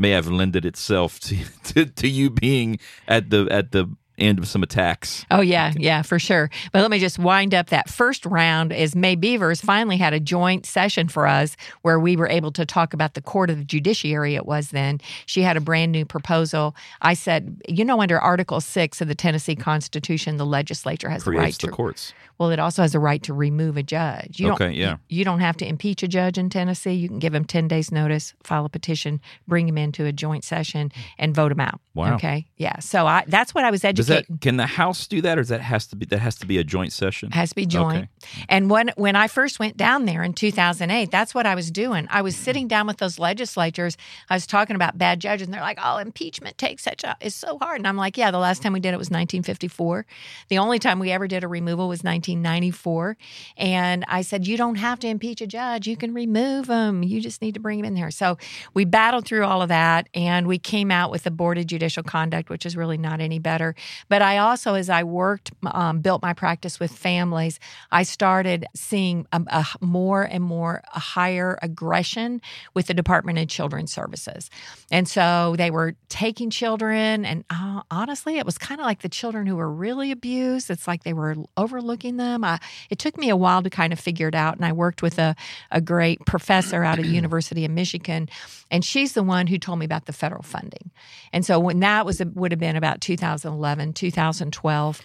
may 0.00 0.10
have 0.10 0.26
lended 0.26 0.64
itself 0.64 1.20
to 1.20 1.36
to, 1.64 1.86
to 1.86 2.08
you 2.08 2.30
being 2.30 2.78
at 3.06 3.30
the 3.30 3.46
at 3.50 3.72
the 3.72 3.88
end 4.20 4.38
of 4.38 4.46
some 4.46 4.62
attacks. 4.62 5.24
Oh 5.30 5.40
yeah, 5.40 5.72
yeah, 5.76 6.02
for 6.02 6.18
sure. 6.18 6.50
But 6.72 6.82
let 6.82 6.90
me 6.90 6.98
just 6.98 7.18
wind 7.18 7.54
up 7.54 7.68
that 7.68 7.88
first 7.88 8.26
round 8.26 8.72
is 8.72 8.94
Mae 8.94 9.14
Beavers 9.14 9.60
finally 9.60 9.96
had 9.96 10.12
a 10.12 10.20
joint 10.20 10.66
session 10.66 11.08
for 11.08 11.26
us 11.26 11.56
where 11.82 11.98
we 11.98 12.16
were 12.16 12.28
able 12.28 12.52
to 12.52 12.66
talk 12.66 12.92
about 12.94 13.14
the 13.14 13.22
court 13.22 13.50
of 13.50 13.58
the 13.58 13.64
judiciary 13.64 14.34
it 14.34 14.46
was 14.46 14.70
then. 14.70 15.00
She 15.26 15.42
had 15.42 15.56
a 15.56 15.60
brand 15.60 15.92
new 15.92 16.04
proposal. 16.04 16.74
I 17.02 17.14
said, 17.14 17.60
you 17.68 17.84
know, 17.84 18.00
under 18.00 18.18
Article 18.18 18.60
6 18.60 19.00
of 19.00 19.08
the 19.08 19.14
Tennessee 19.14 19.56
Constitution, 19.56 20.36
the 20.36 20.46
legislature 20.46 21.08
has 21.08 21.24
the 21.24 21.32
right 21.32 21.54
to 21.54 21.66
the 21.66 21.72
courts. 21.72 22.12
Well, 22.38 22.50
it 22.50 22.58
also 22.58 22.80
has 22.80 22.94
a 22.94 22.98
right 22.98 23.22
to 23.24 23.34
remove 23.34 23.76
a 23.76 23.82
judge. 23.82 24.40
You 24.40 24.52
Okay, 24.52 24.66
don't, 24.66 24.74
yeah. 24.74 24.96
You, 25.08 25.18
you 25.18 25.24
don't 25.26 25.40
have 25.40 25.58
to 25.58 25.66
impeach 25.66 26.02
a 26.02 26.08
judge 26.08 26.38
in 26.38 26.48
Tennessee. 26.48 26.92
You 26.94 27.06
can 27.06 27.18
give 27.18 27.34
him 27.34 27.44
10 27.44 27.68
days 27.68 27.92
notice, 27.92 28.32
file 28.42 28.64
a 28.64 28.70
petition, 28.70 29.20
bring 29.46 29.68
him 29.68 29.76
into 29.76 30.06
a 30.06 30.12
joint 30.12 30.42
session 30.44 30.90
and 31.18 31.34
vote 31.34 31.52
him 31.52 31.60
out. 31.60 31.80
Wow. 31.94 32.14
Okay. 32.14 32.46
Yeah. 32.56 32.78
So 32.78 33.06
I 33.06 33.24
that's 33.26 33.54
what 33.54 33.64
I 33.64 33.70
was 33.70 33.84
educating. 33.84 34.09
That 34.10 34.40
can 34.40 34.56
the 34.56 34.66
House 34.66 35.06
do 35.06 35.20
that, 35.22 35.38
or 35.38 35.42
does 35.42 35.48
that 35.48 35.60
has 35.60 35.86
to 35.88 35.96
be 35.96 36.06
that 36.06 36.18
has 36.18 36.36
to 36.36 36.46
be 36.46 36.58
a 36.58 36.64
joint 36.64 36.92
session? 36.92 37.30
has 37.30 37.50
to 37.50 37.54
be 37.54 37.66
joint. 37.66 38.08
And 38.48 38.70
when 38.70 38.92
when 38.96 39.16
I 39.16 39.28
first 39.28 39.58
went 39.58 39.76
down 39.76 40.04
there 40.04 40.22
in 40.22 40.32
2008, 40.32 41.10
that's 41.10 41.34
what 41.34 41.46
I 41.46 41.54
was 41.54 41.70
doing. 41.70 42.06
I 42.10 42.22
was 42.22 42.36
sitting 42.36 42.68
down 42.68 42.86
with 42.86 42.98
those 42.98 43.18
legislatures. 43.18 43.96
I 44.28 44.34
was 44.34 44.46
talking 44.46 44.76
about 44.76 44.98
bad 44.98 45.20
judges, 45.20 45.46
and 45.46 45.54
they're 45.54 45.60
like, 45.60 45.78
"Oh, 45.82 45.98
impeachment 45.98 46.58
takes 46.58 46.82
such 46.82 47.04
a 47.04 47.16
is 47.20 47.34
so 47.34 47.58
hard." 47.58 47.78
And 47.78 47.86
I'm 47.86 47.96
like, 47.96 48.16
"Yeah, 48.16 48.30
the 48.30 48.38
last 48.38 48.62
time 48.62 48.72
we 48.72 48.80
did 48.80 48.94
it 48.94 48.98
was 48.98 49.10
1954. 49.10 50.06
The 50.48 50.58
only 50.58 50.78
time 50.78 50.98
we 50.98 51.10
ever 51.10 51.26
did 51.26 51.44
a 51.44 51.48
removal 51.48 51.88
was 51.88 52.02
1994." 52.02 53.16
And 53.56 54.04
I 54.08 54.22
said, 54.22 54.46
"You 54.46 54.56
don't 54.56 54.76
have 54.76 54.98
to 55.00 55.08
impeach 55.08 55.40
a 55.40 55.46
judge. 55.46 55.86
You 55.86 55.96
can 55.96 56.12
remove 56.14 56.66
them. 56.66 57.02
You 57.02 57.20
just 57.20 57.42
need 57.42 57.54
to 57.54 57.60
bring 57.60 57.78
him 57.78 57.84
in 57.84 57.94
there." 57.94 58.10
So 58.10 58.38
we 58.74 58.84
battled 58.84 59.24
through 59.26 59.44
all 59.44 59.62
of 59.62 59.68
that, 59.68 60.08
and 60.14 60.46
we 60.46 60.58
came 60.58 60.90
out 60.90 61.10
with 61.10 61.24
the 61.24 61.30
Board 61.30 61.58
of 61.58 61.66
Judicial 61.66 62.02
Conduct, 62.02 62.50
which 62.50 62.66
is 62.66 62.76
really 62.76 62.98
not 62.98 63.20
any 63.20 63.38
better. 63.38 63.74
But 64.08 64.22
I 64.22 64.38
also, 64.38 64.74
as 64.74 64.90
I 64.90 65.02
worked, 65.02 65.52
um, 65.66 66.00
built 66.00 66.22
my 66.22 66.32
practice 66.32 66.80
with 66.80 66.92
families, 66.92 67.60
I 67.90 68.02
started 68.02 68.66
seeing 68.74 69.26
a, 69.32 69.42
a 69.48 69.66
more 69.80 70.22
and 70.22 70.42
more 70.42 70.82
a 70.94 70.98
higher 70.98 71.58
aggression 71.62 72.40
with 72.74 72.86
the 72.86 72.94
Department 72.94 73.38
of 73.38 73.48
Children's 73.48 73.92
Services. 73.92 74.50
And 74.90 75.08
so 75.08 75.54
they 75.56 75.70
were 75.70 75.94
taking 76.08 76.50
children, 76.50 77.24
and 77.24 77.44
uh, 77.50 77.82
honestly, 77.90 78.38
it 78.38 78.46
was 78.46 78.58
kind 78.58 78.80
of 78.80 78.86
like 78.86 79.02
the 79.02 79.08
children 79.08 79.46
who 79.46 79.56
were 79.56 79.70
really 79.70 80.10
abused. 80.10 80.70
It's 80.70 80.88
like 80.88 81.04
they 81.04 81.12
were 81.12 81.36
overlooking 81.56 82.16
them. 82.16 82.44
I, 82.44 82.58
it 82.90 82.98
took 82.98 83.16
me 83.18 83.28
a 83.28 83.36
while 83.36 83.62
to 83.62 83.70
kind 83.70 83.92
of 83.92 84.00
figure 84.00 84.28
it 84.28 84.34
out, 84.34 84.56
and 84.56 84.64
I 84.64 84.72
worked 84.72 85.02
with 85.02 85.18
a, 85.18 85.34
a 85.70 85.80
great 85.80 86.24
professor 86.26 86.82
out 86.84 86.98
of 86.98 87.04
the 87.04 87.10
University 87.20 87.64
of 87.64 87.70
Michigan, 87.70 88.28
and 88.70 88.84
she's 88.84 89.12
the 89.12 89.22
one 89.22 89.46
who 89.46 89.58
told 89.58 89.78
me 89.78 89.84
about 89.84 90.06
the 90.06 90.12
federal 90.12 90.42
funding. 90.42 90.90
And 91.32 91.44
so 91.44 91.58
when 91.58 91.80
that 91.80 92.06
was 92.06 92.20
would 92.34 92.52
have 92.52 92.58
been 92.60 92.76
about 92.76 93.00
2011, 93.00 93.89
2012. 93.92 95.00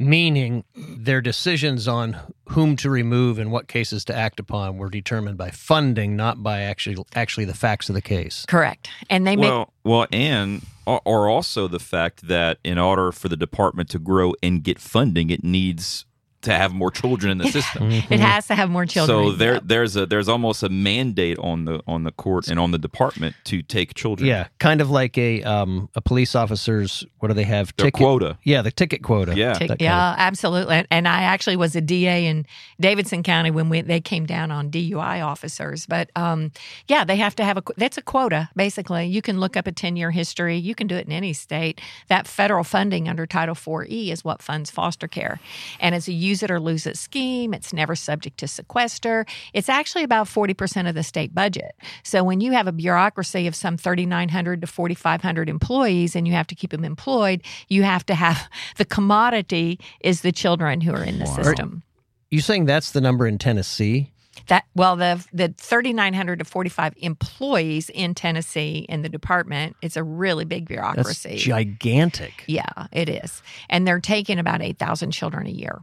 Meaning 0.00 0.62
their 0.76 1.20
decisions 1.20 1.88
on 1.88 2.16
whom 2.50 2.76
to 2.76 2.88
remove 2.88 3.40
and 3.40 3.50
what 3.50 3.66
cases 3.66 4.04
to 4.04 4.14
act 4.14 4.38
upon 4.38 4.78
were 4.78 4.90
determined 4.90 5.36
by 5.36 5.50
funding, 5.50 6.14
not 6.14 6.40
by 6.40 6.60
actually 6.60 6.96
actually 7.16 7.46
the 7.46 7.54
facts 7.54 7.88
of 7.88 7.96
the 7.96 8.00
case. 8.00 8.46
Correct. 8.46 8.88
And 9.10 9.26
they 9.26 9.34
make 9.34 9.50
Well, 9.50 9.72
well, 9.82 10.06
and 10.12 10.62
or, 10.86 11.00
or 11.04 11.28
also 11.28 11.66
the 11.66 11.80
fact 11.80 12.28
that 12.28 12.58
in 12.62 12.78
order 12.78 13.10
for 13.10 13.28
the 13.28 13.36
department 13.36 13.90
to 13.90 13.98
grow 13.98 14.34
and 14.40 14.62
get 14.62 14.78
funding, 14.78 15.30
it 15.30 15.42
needs 15.42 16.06
to 16.42 16.52
have 16.52 16.72
more 16.72 16.90
children 16.90 17.32
in 17.32 17.38
the 17.38 17.50
system. 17.50 17.90
it 17.90 18.20
has 18.20 18.46
to 18.46 18.54
have 18.54 18.70
more 18.70 18.86
children. 18.86 19.30
So 19.30 19.32
there, 19.32 19.54
Yep. 19.54 19.62
there's 19.66 19.96
a 19.96 20.06
there's 20.06 20.28
almost 20.28 20.62
a 20.62 20.68
mandate 20.68 21.38
on 21.38 21.64
the 21.64 21.82
on 21.86 22.04
the 22.04 22.12
court 22.12 22.48
and 22.48 22.58
on 22.60 22.70
the 22.70 22.78
department 22.78 23.34
to 23.44 23.62
take 23.62 23.94
children. 23.94 24.28
Yeah, 24.28 24.46
kind 24.58 24.80
of 24.80 24.90
like 24.90 25.18
a 25.18 25.42
um, 25.42 25.88
a 25.94 26.00
police 26.00 26.34
officer's 26.34 27.04
what 27.18 27.28
do 27.28 27.34
they 27.34 27.44
have? 27.44 27.74
Their 27.76 27.90
quota. 27.90 28.38
Yeah, 28.44 28.62
the 28.62 28.70
ticket 28.70 29.02
quota. 29.02 29.34
Yeah. 29.36 29.54
That 29.54 29.58
kind 29.58 29.70
of- 29.72 29.80
yeah, 29.80 30.14
absolutely. 30.18 30.76
And- 30.76 30.86
And 30.90 31.08
I 31.08 31.22
actually 31.22 31.56
was 31.56 31.74
a 31.76 31.80
DA 31.80 32.26
in 32.26 32.46
Davidson 32.80 33.22
County 33.22 33.50
when 33.50 33.68
we, 33.68 33.80
they 33.82 34.00
came 34.00 34.24
down 34.26 34.50
on 34.50 34.70
DUI 34.70 35.24
officers. 35.24 35.86
But 35.86 36.10
um, 36.16 36.50
yeah, 36.88 37.04
they 37.04 37.16
have 37.16 37.34
to 37.36 37.44
have 37.44 37.56
a 37.58 37.62
that's 37.76 37.98
a 37.98 38.02
quota 38.02 38.48
basically. 38.56 39.06
You 39.06 39.22
can 39.22 39.38
look 39.40 39.56
up 39.56 39.66
a 39.66 39.72
ten 39.72 39.96
year 39.96 40.10
history. 40.10 40.56
You 40.56 40.74
can 40.74 40.86
do 40.86 40.96
it 40.96 41.06
in 41.06 41.12
any 41.12 41.32
state. 41.32 41.80
That 42.08 42.26
federal 42.28 42.64
funding 42.64 43.08
under 43.08 43.26
Title 43.26 43.54
IV 43.56 43.90
E 43.90 44.10
is 44.10 44.24
what 44.24 44.42
funds 44.42 44.70
foster 44.70 45.08
care, 45.08 45.40
and 45.80 45.94
it's 45.94 46.08
a 46.08 46.12
use 46.38 46.42
it 46.44 46.50
or 46.50 46.60
lose 46.60 46.86
it 46.86 46.96
scheme. 46.96 47.52
It's 47.52 47.72
never 47.72 47.96
subject 47.96 48.38
to 48.38 48.48
sequester. 48.48 49.26
It's 49.52 49.68
actually 49.68 50.04
about 50.04 50.28
forty 50.28 50.54
percent 50.54 50.86
of 50.88 50.94
the 50.94 51.02
state 51.02 51.34
budget. 51.34 51.74
So 52.04 52.22
when 52.22 52.40
you 52.40 52.52
have 52.52 52.66
a 52.68 52.72
bureaucracy 52.72 53.46
of 53.46 53.54
some 53.54 53.76
thirty 53.76 54.06
nine 54.06 54.28
hundred 54.28 54.60
to 54.60 54.66
forty 54.66 54.94
five 54.94 55.20
hundred 55.20 55.48
employees, 55.48 56.14
and 56.14 56.26
you 56.26 56.34
have 56.34 56.46
to 56.48 56.54
keep 56.54 56.70
them 56.70 56.84
employed, 56.84 57.42
you 57.68 57.82
have 57.82 58.06
to 58.06 58.14
have 58.14 58.48
the 58.76 58.84
commodity 58.84 59.80
is 60.00 60.20
the 60.20 60.32
children 60.32 60.80
who 60.80 60.92
are 60.92 61.04
in 61.04 61.18
the 61.18 61.26
system. 61.26 61.82
You 62.30 62.40
saying 62.40 62.66
that's 62.66 62.92
the 62.92 63.00
number 63.00 63.26
in 63.26 63.38
Tennessee? 63.38 64.12
That 64.46 64.64
well, 64.76 64.94
the 64.96 65.24
the 65.32 65.52
thirty 65.58 65.92
nine 65.92 66.14
hundred 66.14 66.38
to 66.38 66.44
forty 66.44 66.70
five 66.70 66.94
employees 66.98 67.90
in 67.90 68.14
Tennessee 68.14 68.86
in 68.88 69.02
the 69.02 69.08
department. 69.08 69.76
It's 69.82 69.96
a 69.96 70.04
really 70.04 70.44
big 70.44 70.68
That's 70.68 70.80
bureaucracy. 70.80 71.36
gigantic. 71.36 72.44
yeah, 72.46 72.86
it 72.92 73.08
is, 73.08 73.42
and 73.68 73.86
they're 73.86 74.00
taking 74.00 74.38
about 74.38 74.62
eight 74.62 74.78
thousand 74.78 75.10
children 75.10 75.46
a 75.46 75.50
year. 75.50 75.80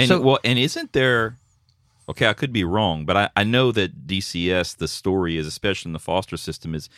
And 0.00 0.08
So- 0.08 0.20
well, 0.20 0.38
and 0.44 0.58
isn't 0.58 0.92
there? 0.92 1.36
Okay, 2.08 2.26
I 2.26 2.32
could 2.32 2.52
be 2.52 2.64
wrong, 2.64 3.04
but 3.04 3.16
I, 3.16 3.30
I 3.36 3.44
know 3.44 3.70
that 3.72 4.06
DCS, 4.08 4.76
the 4.76 4.88
story 4.88 5.36
is, 5.36 5.46
especially 5.46 5.90
in 5.90 5.92
the 5.92 6.00
foster 6.00 6.36
system, 6.36 6.74
is 6.74 6.88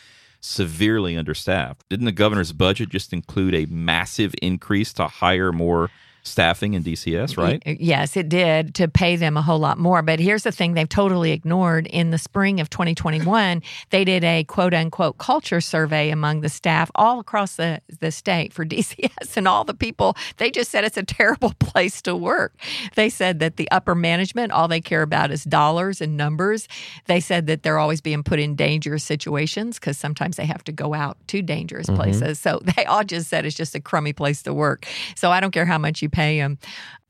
severely 0.41 1.15
understaffed. 1.15 1.87
Didn't 1.89 2.05
the 2.05 2.11
governor's 2.11 2.51
budget 2.51 2.89
just 2.89 3.13
include 3.13 3.53
a 3.53 3.65
massive 3.67 4.33
increase 4.41 4.91
to 4.93 5.07
hire 5.07 5.51
more 5.51 5.91
staffing 6.23 6.73
in 6.73 6.83
DCS? 6.83 7.37
Right. 7.37 7.61
Uh, 7.65 7.73
yes, 7.79 8.15
it 8.17 8.29
did 8.29 8.73
to 8.75 8.87
pay 8.87 9.15
them 9.15 9.37
a 9.37 9.41
whole 9.41 9.59
lot 9.59 9.77
more. 9.77 10.01
But 10.01 10.19
here's 10.19 10.43
the 10.43 10.51
thing 10.51 10.73
they've 10.73 10.89
totally 10.89 11.31
ignored. 11.31 11.87
In 11.87 12.11
the 12.11 12.17
spring 12.17 12.59
of 12.59 12.69
2021, 12.69 13.61
they 13.91 14.03
did 14.03 14.23
a 14.23 14.43
quote 14.45 14.73
unquote 14.73 15.17
culture 15.17 15.61
survey 15.61 16.09
among 16.09 16.41
the 16.41 16.49
staff 16.49 16.89
all 16.95 17.19
across 17.19 17.57
the, 17.57 17.81
the 17.99 18.11
state 18.11 18.53
for 18.53 18.65
DCS 18.73 19.37
and 19.37 19.47
all 19.47 19.63
the 19.63 19.73
people. 19.73 20.15
They 20.37 20.49
just 20.49 20.71
said 20.71 20.83
it's 20.83 20.97
a 20.97 21.03
terrible 21.03 21.53
place 21.59 22.01
to 22.03 22.15
work. 22.15 22.53
They 22.95 23.09
said 23.09 23.39
that 23.39 23.57
the 23.57 23.69
upper 23.71 23.95
management, 23.95 24.51
all 24.51 24.67
they 24.67 24.81
care 24.81 25.01
about 25.01 25.31
is 25.31 25.43
dollars 25.43 26.01
and 26.01 26.17
numbers. 26.17 26.67
They 27.05 27.19
said 27.19 27.47
that 27.47 27.63
they're 27.63 27.79
always 27.79 28.01
being 28.01 28.23
put 28.23 28.39
in 28.39 28.55
dangerous 28.55 29.03
situations 29.03 29.79
because 29.79 29.97
sometimes 29.97 30.37
they 30.37 30.45
have 30.45 30.63
to 30.63 30.71
go 30.71 30.93
out 30.93 31.17
to 31.27 31.41
dangerous 31.41 31.87
mm-hmm. 31.87 31.97
places. 31.97 32.39
So 32.39 32.61
they 32.77 32.85
all 32.85 33.03
just 33.03 33.29
said 33.29 33.45
it's 33.45 33.55
just 33.55 33.75
a 33.75 33.81
crummy 33.81 34.13
place 34.13 34.41
to 34.43 34.53
work. 34.53 34.87
So 35.15 35.31
I 35.31 35.39
don't 35.39 35.51
care 35.51 35.65
how 35.65 35.77
much 35.77 36.01
you 36.01 36.09
pay 36.13 36.37
them. 36.37 36.57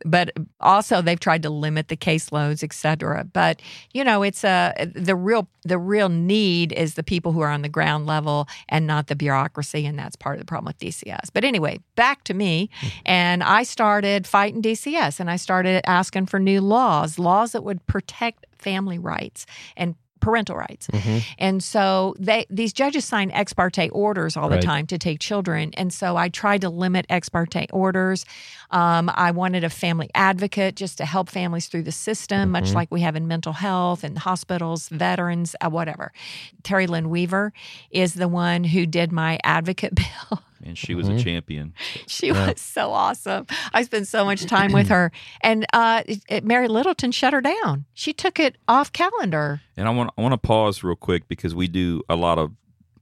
But 0.05 0.31
also 0.59 1.01
they've 1.01 1.19
tried 1.19 1.43
to 1.43 1.49
limit 1.49 1.87
the 1.87 1.95
caseloads, 1.95 2.63
et 2.63 2.73
cetera. 2.73 3.23
But 3.23 3.61
you 3.93 4.03
know, 4.03 4.23
it's 4.23 4.43
a 4.43 4.73
the 4.93 5.15
real 5.15 5.47
the 5.63 5.77
real 5.77 6.09
need 6.09 6.73
is 6.73 6.95
the 6.95 7.03
people 7.03 7.31
who 7.31 7.41
are 7.41 7.49
on 7.49 7.61
the 7.61 7.69
ground 7.69 8.05
level 8.05 8.47
and 8.67 8.87
not 8.87 9.07
the 9.07 9.15
bureaucracy, 9.15 9.85
and 9.85 9.97
that's 9.97 10.15
part 10.15 10.35
of 10.35 10.39
the 10.39 10.45
problem 10.45 10.65
with 10.65 10.79
DCS. 10.79 11.29
But 11.33 11.45
anyway, 11.45 11.79
back 11.95 12.23
to 12.25 12.33
me, 12.33 12.69
mm-hmm. 12.81 12.97
and 13.05 13.43
I 13.43 13.63
started 13.63 14.27
fighting 14.27 14.61
DCS, 14.61 15.19
and 15.19 15.29
I 15.29 15.37
started 15.37 15.81
asking 15.85 16.25
for 16.25 16.39
new 16.39 16.59
laws, 16.59 17.17
laws 17.19 17.53
that 17.53 17.63
would 17.63 17.85
protect 17.85 18.45
family 18.57 18.97
rights 18.97 19.45
and 19.77 19.95
parental 20.23 20.55
rights. 20.55 20.87
And 21.37 21.63
so 21.63 22.15
they 22.19 22.45
these 22.49 22.73
judges 22.73 23.05
sign 23.05 23.29
ex 23.31 23.53
parte 23.53 23.89
orders 23.89 24.37
all 24.37 24.49
the 24.49 24.55
time 24.61 24.87
to 24.87 24.97
take 24.97 25.19
children. 25.19 25.71
And 25.75 25.93
so 25.93 26.15
I 26.17 26.29
tried 26.29 26.61
to 26.61 26.69
limit 26.69 27.05
ex 27.09 27.29
parte 27.29 27.67
orders. 27.71 28.25
Um, 28.71 29.11
I 29.13 29.31
wanted 29.31 29.63
a 29.63 29.69
family 29.69 30.09
advocate 30.15 30.75
just 30.75 30.97
to 30.99 31.05
help 31.05 31.29
families 31.29 31.67
through 31.67 31.83
the 31.83 31.91
system, 31.91 32.51
much 32.51 32.73
like 32.73 32.89
we 32.91 33.01
have 33.01 33.15
in 33.15 33.27
mental 33.27 33.53
health 33.53 34.03
and 34.03 34.17
hospitals, 34.17 34.89
veterans, 34.89 35.55
uh, 35.61 35.69
whatever. 35.69 36.11
Terri 36.63 36.87
Lynn 36.87 37.09
Weaver 37.09 37.51
is 37.91 38.13
the 38.13 38.27
one 38.27 38.63
who 38.63 38.85
did 38.85 39.11
my 39.11 39.39
advocate 39.43 39.93
bill. 40.29 40.39
And 40.65 40.77
she 40.77 40.95
was 40.95 41.07
a 41.09 41.19
champion. 41.21 41.73
She 42.07 42.31
was 42.31 42.59
so 42.61 42.91
awesome. 42.91 43.47
I 43.73 43.83
spent 43.83 44.07
so 44.07 44.23
much 44.25 44.45
time 44.45 44.71
with 44.71 44.87
her. 44.89 45.11
And 45.41 45.65
uh, 45.73 46.03
it- 46.05 46.23
it- 46.29 46.43
Mary 46.45 46.67
Littleton 46.67 47.11
shut 47.11 47.33
her 47.33 47.41
down. 47.41 47.85
She 47.93 48.13
took 48.13 48.39
it 48.39 48.57
off 48.67 48.91
calendar. 48.93 49.61
And 49.77 49.87
I 49.87 49.91
want 49.91 50.11
I 50.17 50.21
want 50.21 50.33
to 50.33 50.37
pause 50.37 50.83
real 50.83 50.95
quick 50.95 51.27
because 51.27 51.53
we 51.53 51.67
do 51.67 52.01
a 52.09 52.15
lot 52.15 52.37
of 52.39 52.51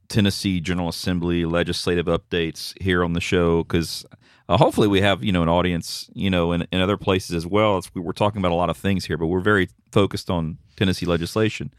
Tennessee 0.08 0.60
General 0.60 0.88
Assembly 0.88 1.44
legislative 1.44 2.06
updates 2.06 2.74
here 2.82 3.02
on 3.04 3.12
the 3.14 3.20
show 3.20 3.62
because 3.62 4.04
uh, 4.48 4.56
hopefully 4.58 4.88
we 4.88 5.00
have 5.00 5.22
you 5.24 5.32
know 5.32 5.42
an 5.42 5.48
audience 5.48 6.10
you 6.14 6.28
know 6.28 6.52
in, 6.52 6.66
in 6.72 6.80
other 6.80 6.96
places 6.96 7.30
as 7.34 7.46
well. 7.46 7.78
It's, 7.78 7.94
we 7.94 8.00
we're 8.00 8.12
talking 8.12 8.38
about 8.40 8.52
a 8.52 8.56
lot 8.56 8.68
of 8.70 8.76
things 8.76 9.06
here, 9.06 9.16
but 9.16 9.28
we're 9.28 9.40
very 9.40 9.68
focused 9.92 10.28
on 10.30 10.58
Tennessee 10.76 11.06
legislation. 11.06 11.72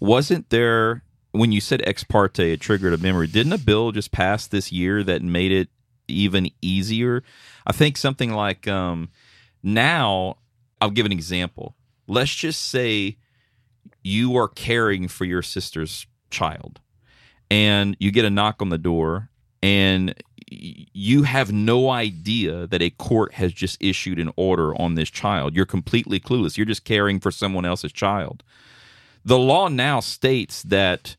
Wasn't 0.00 0.50
there 0.50 1.02
when 1.34 1.50
you 1.50 1.60
said 1.60 1.82
ex 1.84 2.04
parte, 2.04 2.52
it 2.52 2.60
triggered 2.60 2.92
a 2.92 2.98
memory. 2.98 3.26
Didn't 3.26 3.52
a 3.52 3.58
bill 3.58 3.90
just 3.90 4.12
pass 4.12 4.46
this 4.46 4.70
year 4.70 5.02
that 5.02 5.20
made 5.20 5.50
it 5.50 5.68
even 6.06 6.50
easier? 6.62 7.24
I 7.66 7.72
think 7.72 7.96
something 7.96 8.32
like 8.32 8.68
um, 8.68 9.10
now. 9.62 10.38
I'll 10.80 10.90
give 10.90 11.06
an 11.06 11.12
example. 11.12 11.76
Let's 12.06 12.34
just 12.34 12.68
say 12.68 13.16
you 14.02 14.36
are 14.36 14.48
caring 14.48 15.08
for 15.08 15.24
your 15.24 15.40
sister's 15.40 16.06
child 16.30 16.80
and 17.50 17.96
you 17.98 18.10
get 18.10 18.26
a 18.26 18.30
knock 18.30 18.60
on 18.60 18.68
the 18.68 18.76
door 18.76 19.30
and 19.62 20.14
you 20.50 21.22
have 21.22 21.52
no 21.52 21.88
idea 21.88 22.66
that 22.66 22.82
a 22.82 22.90
court 22.90 23.32
has 23.34 23.52
just 23.52 23.82
issued 23.82 24.18
an 24.18 24.30
order 24.36 24.74
on 24.74 24.94
this 24.94 25.08
child. 25.08 25.56
You're 25.56 25.64
completely 25.64 26.20
clueless. 26.20 26.58
You're 26.58 26.66
just 26.66 26.84
caring 26.84 27.18
for 27.18 27.30
someone 27.30 27.64
else's 27.64 27.92
child. 27.92 28.42
The 29.24 29.38
law 29.38 29.68
now 29.68 30.00
states 30.00 30.62
that 30.64 31.16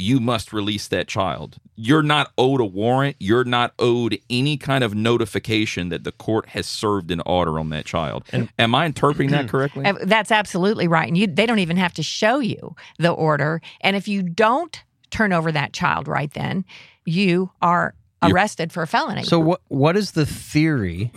you 0.00 0.20
must 0.20 0.52
release 0.52 0.88
that 0.88 1.08
child. 1.08 1.58
You're 1.76 2.02
not 2.02 2.32
owed 2.36 2.60
a 2.60 2.64
warrant. 2.64 3.16
You're 3.20 3.44
not 3.44 3.72
owed 3.78 4.18
any 4.28 4.56
kind 4.56 4.82
of 4.84 4.94
notification 4.94 5.88
that 5.90 6.04
the 6.04 6.12
court 6.12 6.50
has 6.50 6.66
served 6.66 7.10
an 7.10 7.22
order 7.26 7.58
on 7.58 7.70
that 7.70 7.84
child. 7.84 8.24
Am 8.58 8.74
I 8.74 8.86
interpreting 8.86 9.30
that 9.30 9.48
correctly? 9.50 9.90
That's 10.02 10.30
absolutely 10.30 10.88
right. 10.88 11.08
And 11.08 11.16
you, 11.16 11.26
they 11.26 11.46
don't 11.46 11.58
even 11.58 11.76
have 11.76 11.94
to 11.94 12.02
show 12.02 12.40
you 12.40 12.74
the 12.98 13.10
order. 13.10 13.60
And 13.80 13.96
if 13.96 14.08
you 14.08 14.22
don't 14.22 14.82
turn 15.10 15.32
over 15.32 15.50
that 15.52 15.72
child 15.72 16.08
right 16.08 16.32
then, 16.34 16.64
you 17.04 17.50
are 17.62 17.94
You're- 18.22 18.32
arrested 18.32 18.72
for 18.72 18.82
a 18.82 18.86
felony. 18.86 19.22
So 19.24 19.38
what 19.38 19.60
what 19.68 19.96
is 19.96 20.12
the 20.12 20.26
theory 20.26 21.12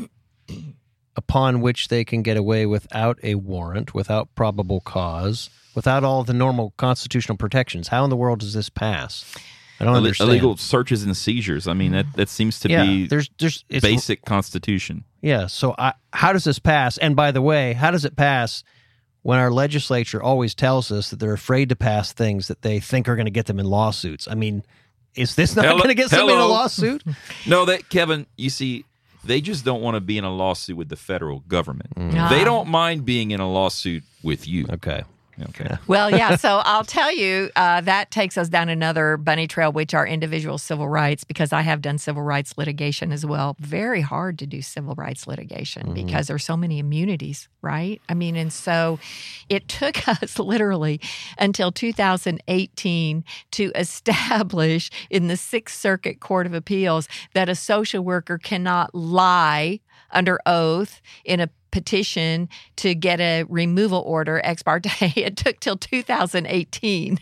upon 1.16 1.62
which 1.62 1.90
they 1.90 2.04
can 2.04 2.22
get 2.24 2.38
away 2.38 2.66
without 2.66 3.20
a 3.24 3.36
warrant, 3.36 3.94
without 3.94 4.34
probable 4.36 4.80
cause, 4.82 5.50
without 5.76 6.04
all 6.04 6.24
the 6.24 6.34
normal 6.34 6.74
constitutional 6.78 7.38
protections? 7.38 7.88
How 7.90 8.04
in 8.04 8.10
the 8.10 8.18
world 8.18 8.40
does 8.40 8.54
this 8.54 8.70
pass? 8.70 9.26
I 9.80 9.86
don't 9.86 9.94
Ill- 9.94 9.98
understand. 9.98 10.30
Illegal 10.30 10.58
searches 10.58 11.04
and 11.04 11.16
seizures. 11.16 11.68
I 11.68 11.74
mean, 11.74 11.92
that, 11.92 12.06
that 12.16 12.30
seems 12.30 12.60
to 12.62 12.70
yeah, 12.70 12.86
be 12.86 13.08
there's 13.08 13.30
there's 13.40 13.66
it's, 13.70 13.82
basic 13.82 14.24
constitution. 14.26 15.04
Yeah. 15.22 15.48
So 15.48 15.76
I, 15.78 15.94
how 16.12 16.34
does 16.34 16.44
this 16.44 16.60
pass? 16.60 16.98
And 16.98 17.16
by 17.16 17.32
the 17.32 17.42
way, 17.42 17.74
how 17.74 17.92
does 17.92 18.06
it 18.06 18.16
pass 18.16 18.64
when 19.24 19.40
our 19.40 19.52
legislature 19.52 20.22
always 20.22 20.54
tells 20.54 20.92
us 20.92 21.10
that 21.10 21.20
they're 21.20 21.34
afraid 21.34 21.70
to 21.70 21.76
pass 21.76 22.14
things 22.14 22.48
that 22.48 22.62
they 22.62 22.80
think 22.80 23.08
are 23.08 23.16
going 23.16 23.26
to 23.26 23.32
get 23.32 23.48
them 23.48 23.60
in 23.60 23.66
lawsuits? 23.66 24.28
I 24.28 24.36
mean, 24.36 24.64
is 25.16 25.36
this 25.36 25.56
not 25.56 25.66
going 25.66 25.90
to 25.90 25.96
get 25.96 26.10
somebody 26.10 26.34
in 26.34 26.40
a 26.40 26.46
lawsuit? 26.46 27.04
No, 27.46 27.66
that 27.66 27.90
Kevin, 27.90 28.26
you 28.38 28.50
see, 28.50 28.86
they 29.24 29.42
just 29.42 29.66
don't 29.66 29.82
want 29.82 29.96
to 29.96 30.02
be 30.02 30.18
in 30.18 30.24
a 30.24 30.34
lawsuit 30.34 30.78
with 30.78 30.90
the 30.90 30.96
federal 30.96 31.40
government. 31.42 31.92
Ah. 31.98 32.30
They 32.30 32.44
don't 32.44 32.68
mind 32.68 33.06
being 33.06 33.32
in 33.32 33.40
a 33.40 33.50
lawsuit 33.50 34.04
with 34.24 34.48
you. 34.48 34.66
Okay. 34.70 35.04
Okay. 35.42 35.78
Well, 35.88 36.10
yeah. 36.12 36.36
So 36.36 36.62
I'll 36.64 36.84
tell 36.84 37.12
you, 37.12 37.50
uh, 37.56 37.82
that 37.82 38.12
takes 38.12 38.38
us 38.38 38.50
down 38.50 38.70
another 38.70 39.18
bunny 39.18 39.48
trail, 39.48 39.72
which 39.72 39.94
are 39.94 40.06
individual 40.06 40.58
civil 40.58 40.88
rights, 40.88 41.24
because 41.24 41.52
I 41.52 41.62
have 41.62 41.82
done 41.82 41.98
civil 41.98 42.22
rights 42.22 42.58
litigation 42.58 43.12
as 43.12 43.26
well. 43.26 43.56
Very 43.60 44.02
hard 44.02 44.38
to 44.40 44.48
do 44.48 44.62
civil 44.62 44.96
rights 44.96 45.28
litigation 45.28 45.94
because 45.94 46.28
there's 46.28 46.44
so 46.44 46.58
many 46.58 46.80
immunities, 46.80 47.50
right? 47.62 48.02
I 48.10 48.14
mean, 48.14 48.36
and 48.36 48.52
so 48.52 49.00
it 49.50 49.68
took 49.68 50.08
us 50.22 50.38
literally 50.40 51.02
until 51.38 51.72
2018 51.72 53.24
to 53.52 53.72
establish 53.76 54.90
in 55.10 55.28
the 55.28 55.38
Sixth 55.38 55.80
Circuit 55.80 56.20
Court 56.20 56.46
of 56.46 56.54
Appeals 56.54 57.08
that 57.34 57.50
a 57.50 57.56
social 57.56 58.04
worker 58.04 58.38
cannot 58.38 58.94
lie 58.94 59.80
under 60.12 60.40
oath 60.46 61.02
in 61.26 61.40
a 61.40 61.50
petition 61.74 62.48
to 62.78 62.94
get 62.94 63.20
a 63.20 63.44
removal 63.50 64.04
order 64.06 64.40
ex 64.46 64.64
parte. 64.64 64.90
It 65.24 65.36
took 65.36 65.60
till 65.60 65.76
2018. 65.76 67.20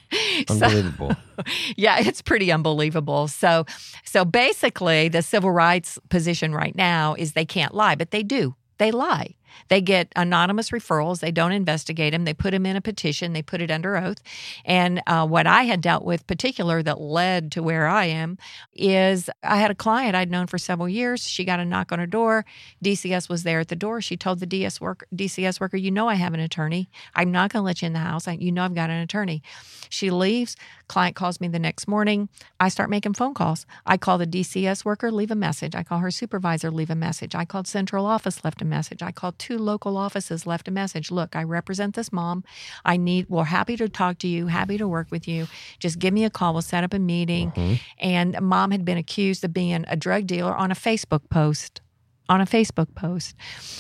So, 0.47 0.53
Unbelievable. 0.53 1.15
yeah, 1.77 1.99
it's 1.99 2.21
pretty 2.21 2.51
unbelievable. 2.51 3.27
So, 3.27 3.65
so 4.03 4.25
basically, 4.25 5.07
the 5.07 5.21
civil 5.21 5.51
rights 5.51 5.97
position 6.09 6.53
right 6.53 6.75
now 6.75 7.15
is 7.15 7.33
they 7.33 7.45
can't 7.45 7.73
lie, 7.73 7.95
but 7.95 8.11
they 8.11 8.23
do. 8.23 8.55
They 8.77 8.91
lie. 8.91 9.35
They 9.69 9.81
get 9.81 10.11
anonymous 10.15 10.71
referrals. 10.71 11.19
They 11.19 11.31
don't 11.31 11.51
investigate 11.51 12.13
them. 12.13 12.25
They 12.25 12.33
put 12.33 12.51
them 12.51 12.65
in 12.65 12.75
a 12.75 12.81
petition. 12.81 13.33
They 13.33 13.41
put 13.41 13.61
it 13.61 13.71
under 13.71 13.97
oath. 13.97 14.21
And 14.65 15.01
uh, 15.07 15.27
what 15.27 15.47
I 15.47 15.63
had 15.63 15.81
dealt 15.81 16.03
with, 16.03 16.27
particular 16.27 16.83
that 16.83 16.99
led 16.99 17.51
to 17.53 17.63
where 17.63 17.87
I 17.87 18.05
am, 18.05 18.37
is 18.73 19.29
I 19.43 19.57
had 19.57 19.71
a 19.71 19.75
client 19.75 20.15
I'd 20.15 20.31
known 20.31 20.47
for 20.47 20.57
several 20.57 20.89
years. 20.89 21.27
She 21.27 21.45
got 21.45 21.59
a 21.59 21.65
knock 21.65 21.91
on 21.91 21.99
her 21.99 22.07
door. 22.07 22.45
DCS 22.83 23.29
was 23.29 23.43
there 23.43 23.59
at 23.59 23.69
the 23.69 23.75
door. 23.75 24.01
She 24.01 24.17
told 24.17 24.39
the 24.39 24.45
DS 24.45 24.81
work, 24.81 25.05
DCS 25.15 25.59
worker, 25.59 25.77
"You 25.77 25.91
know 25.91 26.07
I 26.07 26.15
have 26.15 26.33
an 26.33 26.39
attorney. 26.39 26.89
I'm 27.15 27.31
not 27.31 27.51
going 27.51 27.61
to 27.61 27.65
let 27.65 27.81
you 27.81 27.87
in 27.87 27.93
the 27.93 27.99
house. 27.99 28.27
I, 28.27 28.33
you 28.33 28.51
know 28.51 28.63
I've 28.63 28.75
got 28.75 28.89
an 28.89 29.01
attorney." 29.01 29.41
She 29.89 30.09
leaves. 30.09 30.55
Client 30.87 31.15
calls 31.15 31.39
me 31.41 31.47
the 31.47 31.59
next 31.59 31.87
morning. 31.87 32.29
I 32.59 32.69
start 32.69 32.89
making 32.89 33.13
phone 33.13 33.33
calls. 33.33 33.65
I 33.85 33.97
call 33.97 34.17
the 34.17 34.27
DCS 34.27 34.85
worker, 34.85 35.11
leave 35.11 35.31
a 35.31 35.35
message. 35.35 35.75
I 35.75 35.83
call 35.83 35.99
her 35.99 36.11
supervisor, 36.11 36.71
leave 36.71 36.89
a 36.89 36.95
message. 36.95 37.35
I 37.35 37.45
called 37.45 37.67
central 37.67 38.05
office, 38.05 38.43
left 38.43 38.61
a 38.61 38.65
message. 38.65 39.01
I 39.01 39.11
called 39.11 39.39
two 39.41 39.57
local 39.57 39.97
offices, 39.97 40.45
left 40.45 40.67
a 40.67 40.71
message. 40.71 41.09
Look, 41.09 41.35
I 41.35 41.43
represent 41.43 41.95
this 41.95 42.13
mom. 42.13 42.43
I 42.85 42.95
need, 42.95 43.25
we're 43.27 43.43
happy 43.45 43.75
to 43.77 43.89
talk 43.89 44.19
to 44.19 44.27
you, 44.27 44.47
happy 44.47 44.77
to 44.77 44.87
work 44.87 45.07
with 45.09 45.27
you. 45.27 45.47
Just 45.79 45.97
give 45.97 46.13
me 46.13 46.23
a 46.23 46.29
call. 46.29 46.53
We'll 46.53 46.61
set 46.61 46.83
up 46.83 46.93
a 46.93 46.99
meeting. 46.99 47.79
And 47.97 48.39
mom 48.39 48.69
had 48.71 48.85
been 48.85 48.99
accused 48.99 49.43
of 49.43 49.51
being 49.51 49.83
a 49.87 49.95
drug 49.95 50.27
dealer 50.27 50.55
on 50.55 50.71
a 50.71 50.75
Facebook 50.75 51.27
post. 51.29 51.81
On 52.29 52.39
a 52.39 52.45
Facebook 52.45 52.93
post. 52.95 53.35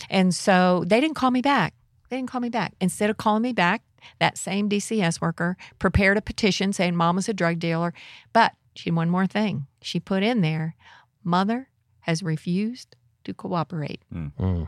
And 0.09 0.33
so 0.33 0.83
they 0.87 0.99
didn't 0.99 1.15
call 1.15 1.31
me 1.31 1.41
back. 1.41 1.75
They 2.09 2.17
didn't 2.17 2.29
call 2.29 2.41
me 2.41 2.49
back. 2.49 2.73
Instead 2.81 3.09
of 3.09 3.17
calling 3.17 3.43
me 3.43 3.53
back, 3.53 3.83
that 4.19 4.37
same 4.37 4.67
DCS 4.67 5.21
worker 5.21 5.55
prepared 5.79 6.17
a 6.17 6.21
petition 6.21 6.73
saying 6.73 6.95
mom 6.95 7.15
was 7.15 7.29
a 7.29 7.33
drug 7.33 7.59
dealer. 7.59 7.93
But 8.33 8.53
she 8.75 8.89
had 8.89 8.95
one 8.95 9.09
more 9.09 9.27
thing. 9.27 9.67
She 9.81 9.99
put 9.99 10.23
in 10.23 10.41
there, 10.41 10.75
mother 11.23 11.69
has 12.01 12.23
refused 12.23 12.95
to 13.23 13.33
cooperate. 13.33 14.01
Mm. 14.13 14.67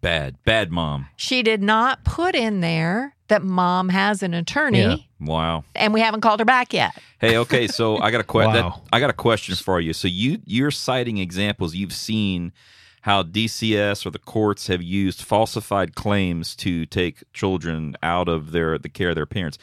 Bad, 0.00 0.36
bad 0.44 0.70
mom. 0.70 1.06
She 1.16 1.42
did 1.42 1.62
not 1.62 2.04
put 2.04 2.34
in 2.34 2.60
there 2.60 3.14
that 3.28 3.42
mom 3.42 3.88
has 3.90 4.22
an 4.22 4.32
attorney, 4.34 4.78
Yeah. 4.80 4.96
Wow. 5.20 5.64
and 5.74 5.92
we 5.92 6.00
haven't 6.00 6.20
called 6.20 6.38
her 6.40 6.46
back 6.46 6.72
yet. 6.72 6.92
Hey, 7.20 7.36
okay, 7.38 7.66
so 7.66 7.98
I 8.02 8.10
got 8.10 8.20
a 8.20 8.24
question. 8.24 8.64
Wow. 8.64 8.82
I 8.92 9.00
got 9.00 9.10
a 9.10 9.14
question 9.14 9.54
for 9.56 9.80
you. 9.80 9.92
So 9.92 10.08
you 10.08 10.38
you're 10.46 10.70
citing 10.70 11.18
examples 11.18 11.74
you've 11.74 11.92
seen 11.92 12.52
how 13.02 13.22
DCS 13.22 14.06
or 14.06 14.10
the 14.10 14.18
courts 14.18 14.66
have 14.68 14.82
used 14.82 15.22
falsified 15.22 15.94
claims 15.94 16.54
to 16.56 16.84
take 16.86 17.22
children 17.32 17.96
out 18.02 18.28
of 18.28 18.52
their 18.52 18.78
the 18.78 18.88
care 18.88 19.10
of 19.10 19.14
their 19.16 19.26
parents. 19.26 19.58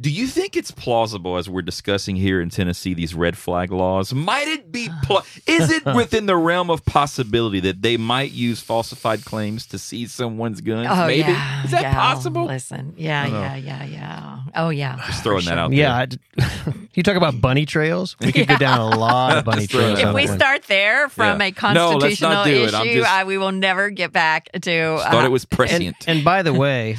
Do 0.00 0.10
you 0.10 0.26
think 0.26 0.56
it's 0.56 0.72
plausible, 0.72 1.36
as 1.36 1.48
we're 1.48 1.62
discussing 1.62 2.16
here 2.16 2.40
in 2.40 2.50
Tennessee, 2.50 2.94
these 2.94 3.14
red 3.14 3.38
flag 3.38 3.70
laws? 3.70 4.12
Might 4.12 4.48
it 4.48 4.72
be? 4.72 4.88
Pl- 5.04 5.22
is 5.46 5.70
it 5.70 5.84
within 5.94 6.26
the 6.26 6.36
realm 6.36 6.68
of 6.68 6.84
possibility 6.84 7.60
that 7.60 7.80
they 7.80 7.96
might 7.96 8.32
use 8.32 8.60
falsified 8.60 9.24
claims 9.24 9.66
to 9.66 9.78
seize 9.78 10.12
someone's 10.12 10.60
guns? 10.62 10.88
Maybe 10.88 11.22
Oh, 11.22 11.28
yeah, 11.28 11.64
is 11.64 11.70
that 11.70 11.82
yeah. 11.82 11.94
possible? 11.94 12.46
Listen, 12.46 12.94
yeah, 12.96 13.22
I 13.22 13.24
don't 13.24 13.32
know. 13.34 13.40
yeah, 13.40 13.56
yeah, 13.56 13.84
yeah. 13.84 14.38
Oh, 14.56 14.68
yeah. 14.70 14.96
Just 15.06 15.22
throwing 15.22 15.44
that 15.44 15.58
out 15.58 15.72
Yeah. 15.72 16.06
there. 16.06 16.18
I, 16.40 16.72
you 16.94 17.04
talk 17.04 17.14
about 17.16 17.40
bunny 17.40 17.64
trails. 17.64 18.16
We 18.20 18.32
could 18.32 18.48
go 18.48 18.56
down 18.56 18.80
a 18.80 18.98
lot 18.98 19.38
of 19.38 19.44
bunny 19.46 19.68
trails. 19.68 20.00
If 20.00 20.12
we 20.12 20.26
one. 20.26 20.36
start 20.36 20.64
there 20.64 21.08
from 21.08 21.40
Yeah. 21.40 21.46
a 21.56 21.72
No, 21.72 21.90
let's 21.98 22.20
not 22.20 22.44
constitutional 22.44 22.44
do 22.44 22.50
issue, 22.90 22.98
just- 23.00 23.10
I, 23.12 23.22
we 23.24 23.38
will 23.38 23.52
never 23.52 23.90
get 23.90 24.12
back 24.12 24.50
to. 24.52 24.60
Just 24.60 25.04
thought 25.08 25.22
uh, 25.22 25.26
it 25.26 25.30
was 25.30 25.44
prescient. 25.44 25.82
And, 25.84 26.16
and 26.16 26.24
by 26.24 26.42
the 26.42 26.52
way, 26.52 26.96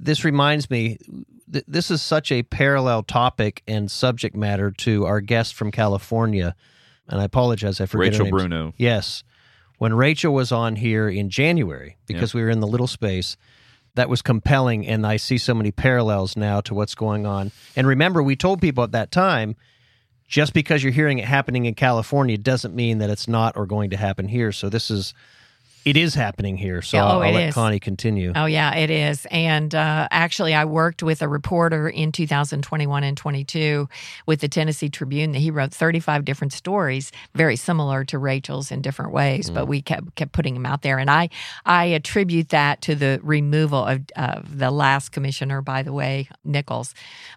this 0.00 0.24
reminds 0.24 0.68
me, 0.68 0.98
th- 1.52 1.64
this 1.66 1.90
is 1.90 2.02
such 2.02 2.32
a 2.32 2.42
parallel 2.42 3.02
topic 3.02 3.62
and 3.66 3.90
subject 3.90 4.36
matter 4.36 4.70
to 4.70 5.06
our 5.06 5.20
guest 5.20 5.54
from 5.54 5.70
California. 5.70 6.54
And 7.08 7.20
I 7.20 7.24
apologize, 7.24 7.80
I 7.80 7.86
forget 7.86 8.14
her 8.14 8.24
Rachel 8.24 8.24
name. 8.24 8.30
Bruno. 8.30 8.74
Yes. 8.76 9.24
When 9.78 9.94
Rachel 9.94 10.32
was 10.32 10.52
on 10.52 10.76
here 10.76 11.08
in 11.08 11.30
January, 11.30 11.96
because 12.06 12.32
we 12.32 12.42
were 12.42 12.50
in 12.50 12.60
the 12.60 12.66
little 12.66 12.86
space, 12.86 13.36
that 13.96 14.08
was 14.08 14.22
compelling. 14.22 14.86
And 14.86 15.06
I 15.06 15.16
see 15.16 15.36
so 15.38 15.54
many 15.54 15.70
parallels 15.70 16.36
now 16.36 16.60
to 16.62 16.74
what's 16.74 16.94
going 16.94 17.26
on. 17.26 17.52
And 17.76 17.86
remember, 17.86 18.22
we 18.22 18.36
told 18.36 18.60
people 18.60 18.84
at 18.84 18.92
that 18.92 19.10
time 19.10 19.56
just 20.26 20.54
because 20.54 20.82
you're 20.82 20.92
hearing 20.92 21.18
it 21.18 21.26
happening 21.26 21.66
in 21.66 21.74
California 21.74 22.38
doesn't 22.38 22.74
mean 22.74 22.98
that 22.98 23.10
it's 23.10 23.28
not 23.28 23.56
or 23.56 23.66
going 23.66 23.90
to 23.90 23.96
happen 23.96 24.28
here. 24.28 24.52
So 24.52 24.68
this 24.68 24.90
is, 24.90 25.12
it 25.84 25.96
is 25.96 26.14
happening 26.14 26.56
here. 26.56 26.80
So 26.82 26.96
Yeah, 26.96 27.04
oh, 27.04 27.06
I'll, 27.06 27.22
I'll 27.22 27.32
let 27.32 27.48
is. 27.48 27.54
Connie 27.54 27.80
continue. 27.80 28.32
Oh, 28.34 28.46
yeah, 28.46 28.74
it 28.74 28.90
is. 28.90 29.26
And 29.30 29.74
uh, 29.74 30.08
actually, 30.10 30.54
I 30.54 30.64
worked 30.64 31.02
with 31.02 31.20
a 31.20 31.28
reporter 31.28 31.88
in 31.88 32.10
2021 32.10 33.04
and 33.04 33.16
22 33.16 33.88
with 34.26 34.40
the 34.40 34.48
Tennessee 34.48 34.88
Tribune 34.88 35.32
that 35.32 35.40
he 35.40 35.50
wrote 35.50 35.72
35 35.72 36.24
different 36.24 36.52
stories, 36.52 37.12
very 37.34 37.56
similar 37.56 38.04
to 38.04 38.18
Rachel's 38.18 38.70
in 38.70 38.80
different 38.80 39.12
ways, 39.12 39.50
but 39.50 39.66
we 39.66 39.82
kept 39.82 40.14
kept 40.14 40.32
putting 40.32 40.54
them 40.54 40.66
out 40.66 40.82
there. 40.82 40.98
And 40.98 41.10
I 41.10 41.28
I 41.66 41.86
attribute 41.86 42.50
that 42.50 42.80
to 42.82 42.94
the 42.94 43.20
removal 43.22 43.84
of, 43.84 44.02
of 44.16 44.58
the 44.58 44.70
last 44.70 45.12
commissioner, 45.12 45.60
by 45.60 45.82
the 45.82 45.92
way, 45.92 46.28
Nichols. 46.44 46.94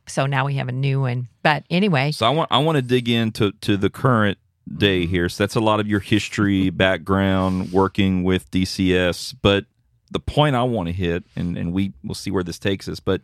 So 0.07 0.25
now 0.25 0.45
we 0.45 0.55
have 0.55 0.69
a 0.69 0.73
new 0.73 1.01
one. 1.01 1.27
But 1.43 1.63
anyway, 1.69 2.11
So 2.11 2.25
I 2.25 2.29
want 2.29 2.51
I 2.51 2.59
want 2.59 2.77
to 2.77 2.81
dig 2.81 3.09
into 3.09 3.51
to 3.61 3.77
the 3.77 3.89
current 3.89 4.37
day 4.77 5.05
here. 5.05 5.29
So 5.29 5.43
that's 5.43 5.55
a 5.55 5.59
lot 5.61 5.79
of 5.79 5.87
your 5.87 5.99
history 5.99 6.69
background 6.85 7.71
working 7.71 8.23
with 8.23 8.49
DCS. 8.51 9.35
But 9.41 9.65
the 10.11 10.19
point 10.19 10.55
I 10.55 10.63
want 10.63 10.87
to 10.87 10.93
hit, 10.93 11.23
and 11.35 11.57
and 11.57 11.73
we 11.73 11.93
will 12.03 12.15
see 12.15 12.31
where 12.31 12.43
this 12.43 12.59
takes 12.59 12.87
us. 12.87 12.99
But 12.99 13.21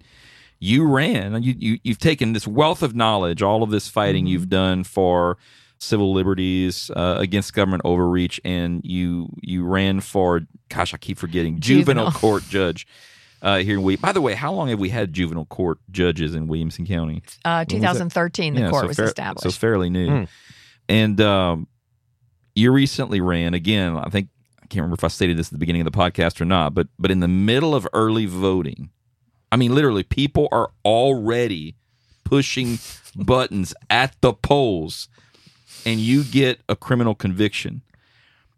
you 0.59 0.85
ran. 0.87 1.41
You, 1.43 1.55
you 1.57 1.79
you've 1.83 1.97
taken 1.99 2.33
this 2.33 2.47
wealth 2.47 2.83
of 2.83 2.95
knowledge, 2.95 3.41
all 3.41 3.63
of 3.63 3.69
this 3.69 3.87
fighting 3.87 4.25
you've 4.27 4.49
done 4.49 4.83
for 4.83 5.37
civil 5.79 6.13
liberties 6.13 6.89
uh, 6.95 7.15
against 7.19 7.53
government 7.53 7.81
overreach, 7.85 8.39
and 8.45 8.81
you 8.85 9.29
you 9.41 9.65
ran 9.65 9.99
for 9.99 10.41
gosh, 10.69 10.93
I 10.93 10.97
keep 10.97 11.17
forgetting 11.17 11.59
juvenile, 11.59 12.05
Juvenile. 12.05 12.11
court 12.19 12.43
judge. 12.49 12.87
Uh, 13.41 13.57
here 13.57 13.75
in 13.77 13.83
William. 13.83 13.99
By 13.99 14.13
the 14.13 14.21
way, 14.21 14.35
how 14.35 14.53
long 14.53 14.69
have 14.69 14.79
we 14.79 14.87
had 14.87 15.11
juvenile 15.11 15.43
court 15.43 15.77
judges 15.91 16.33
in 16.33 16.47
Williamson 16.47 16.85
County? 16.85 17.21
uh, 17.43 17.65
When 17.67 17.81
was 17.81 17.97
it? 17.97 17.99
2013, 17.99 18.53
the 18.53 18.61
Yeah, 18.61 18.69
court 18.69 18.83
so 18.83 18.87
was 18.87 18.95
fair- 18.95 19.05
established. 19.07 19.43
So 19.43 19.51
fairly 19.51 19.89
new. 19.89 20.07
Hmm. 20.09 20.23
And 20.89 21.19
um, 21.21 21.67
you 22.55 22.71
recently 22.71 23.21
ran 23.21 23.53
again. 23.53 23.97
I 23.97 24.09
think 24.09 24.29
I 24.61 24.67
can't 24.67 24.81
remember 24.81 24.95
if 24.95 25.03
I 25.03 25.09
stated 25.09 25.37
this 25.37 25.47
at 25.47 25.53
the 25.53 25.59
beginning 25.59 25.81
of 25.81 25.91
the 25.91 25.97
podcast 25.97 26.41
or 26.41 26.45
not, 26.45 26.73
but 26.73 26.87
but 26.99 27.11
in 27.11 27.19
the 27.19 27.27
middle 27.27 27.75
of 27.75 27.87
early 27.93 28.25
voting, 28.25 28.89
I 29.51 29.55
mean, 29.55 29.73
literally, 29.73 30.03
people 30.03 30.47
are 30.51 30.71
already 30.85 31.75
pushing 32.23 32.79
buttons 33.15 33.73
at 33.89 34.15
the 34.21 34.33
polls, 34.33 35.09
and 35.85 35.99
you 35.99 36.23
get 36.23 36.59
a 36.67 36.75
criminal 36.75 37.15
conviction. 37.15 37.81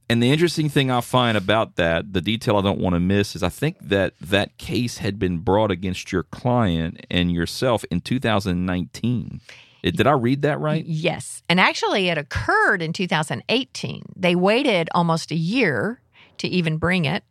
And 0.07 0.21
the 0.21 0.31
interesting 0.31 0.69
thing 0.69 0.91
I 0.91 1.01
find 1.01 1.35
about 1.35 1.77
that, 1.77 2.13
the 2.13 2.21
detail 2.21 2.57
I 2.57 2.61
don't 2.61 2.79
want 2.79 2.93
to 2.93 2.99
miss, 2.99 3.35
is 3.35 3.41
I 3.41 3.49
think 3.49 3.77
that 3.81 4.13
that 4.21 4.57
case 4.59 4.99
had 4.99 5.17
been 5.17 5.39
brought 5.39 5.71
against 5.71 6.11
your 6.11 6.23
client 6.23 7.03
and 7.09 7.31
yourself 7.31 7.83
in 7.85 8.01
2019. 8.01 9.41
Did 9.91 10.07
I 10.07 10.11
read 10.13 10.41
that 10.41 10.59
right? 10.59 10.83
Yes. 10.85 11.43
And 11.47 11.59
actually, 11.59 12.09
it 12.09 12.17
occurred 12.17 12.81
in 12.81 12.91
2018. 12.93 14.03
They 14.15 14.35
waited 14.35 14.89
almost 14.95 15.31
a 15.31 15.35
year 15.35 16.01
to 16.39 16.47
even 16.47 16.77
bring 16.77 17.05
it. 17.05 17.23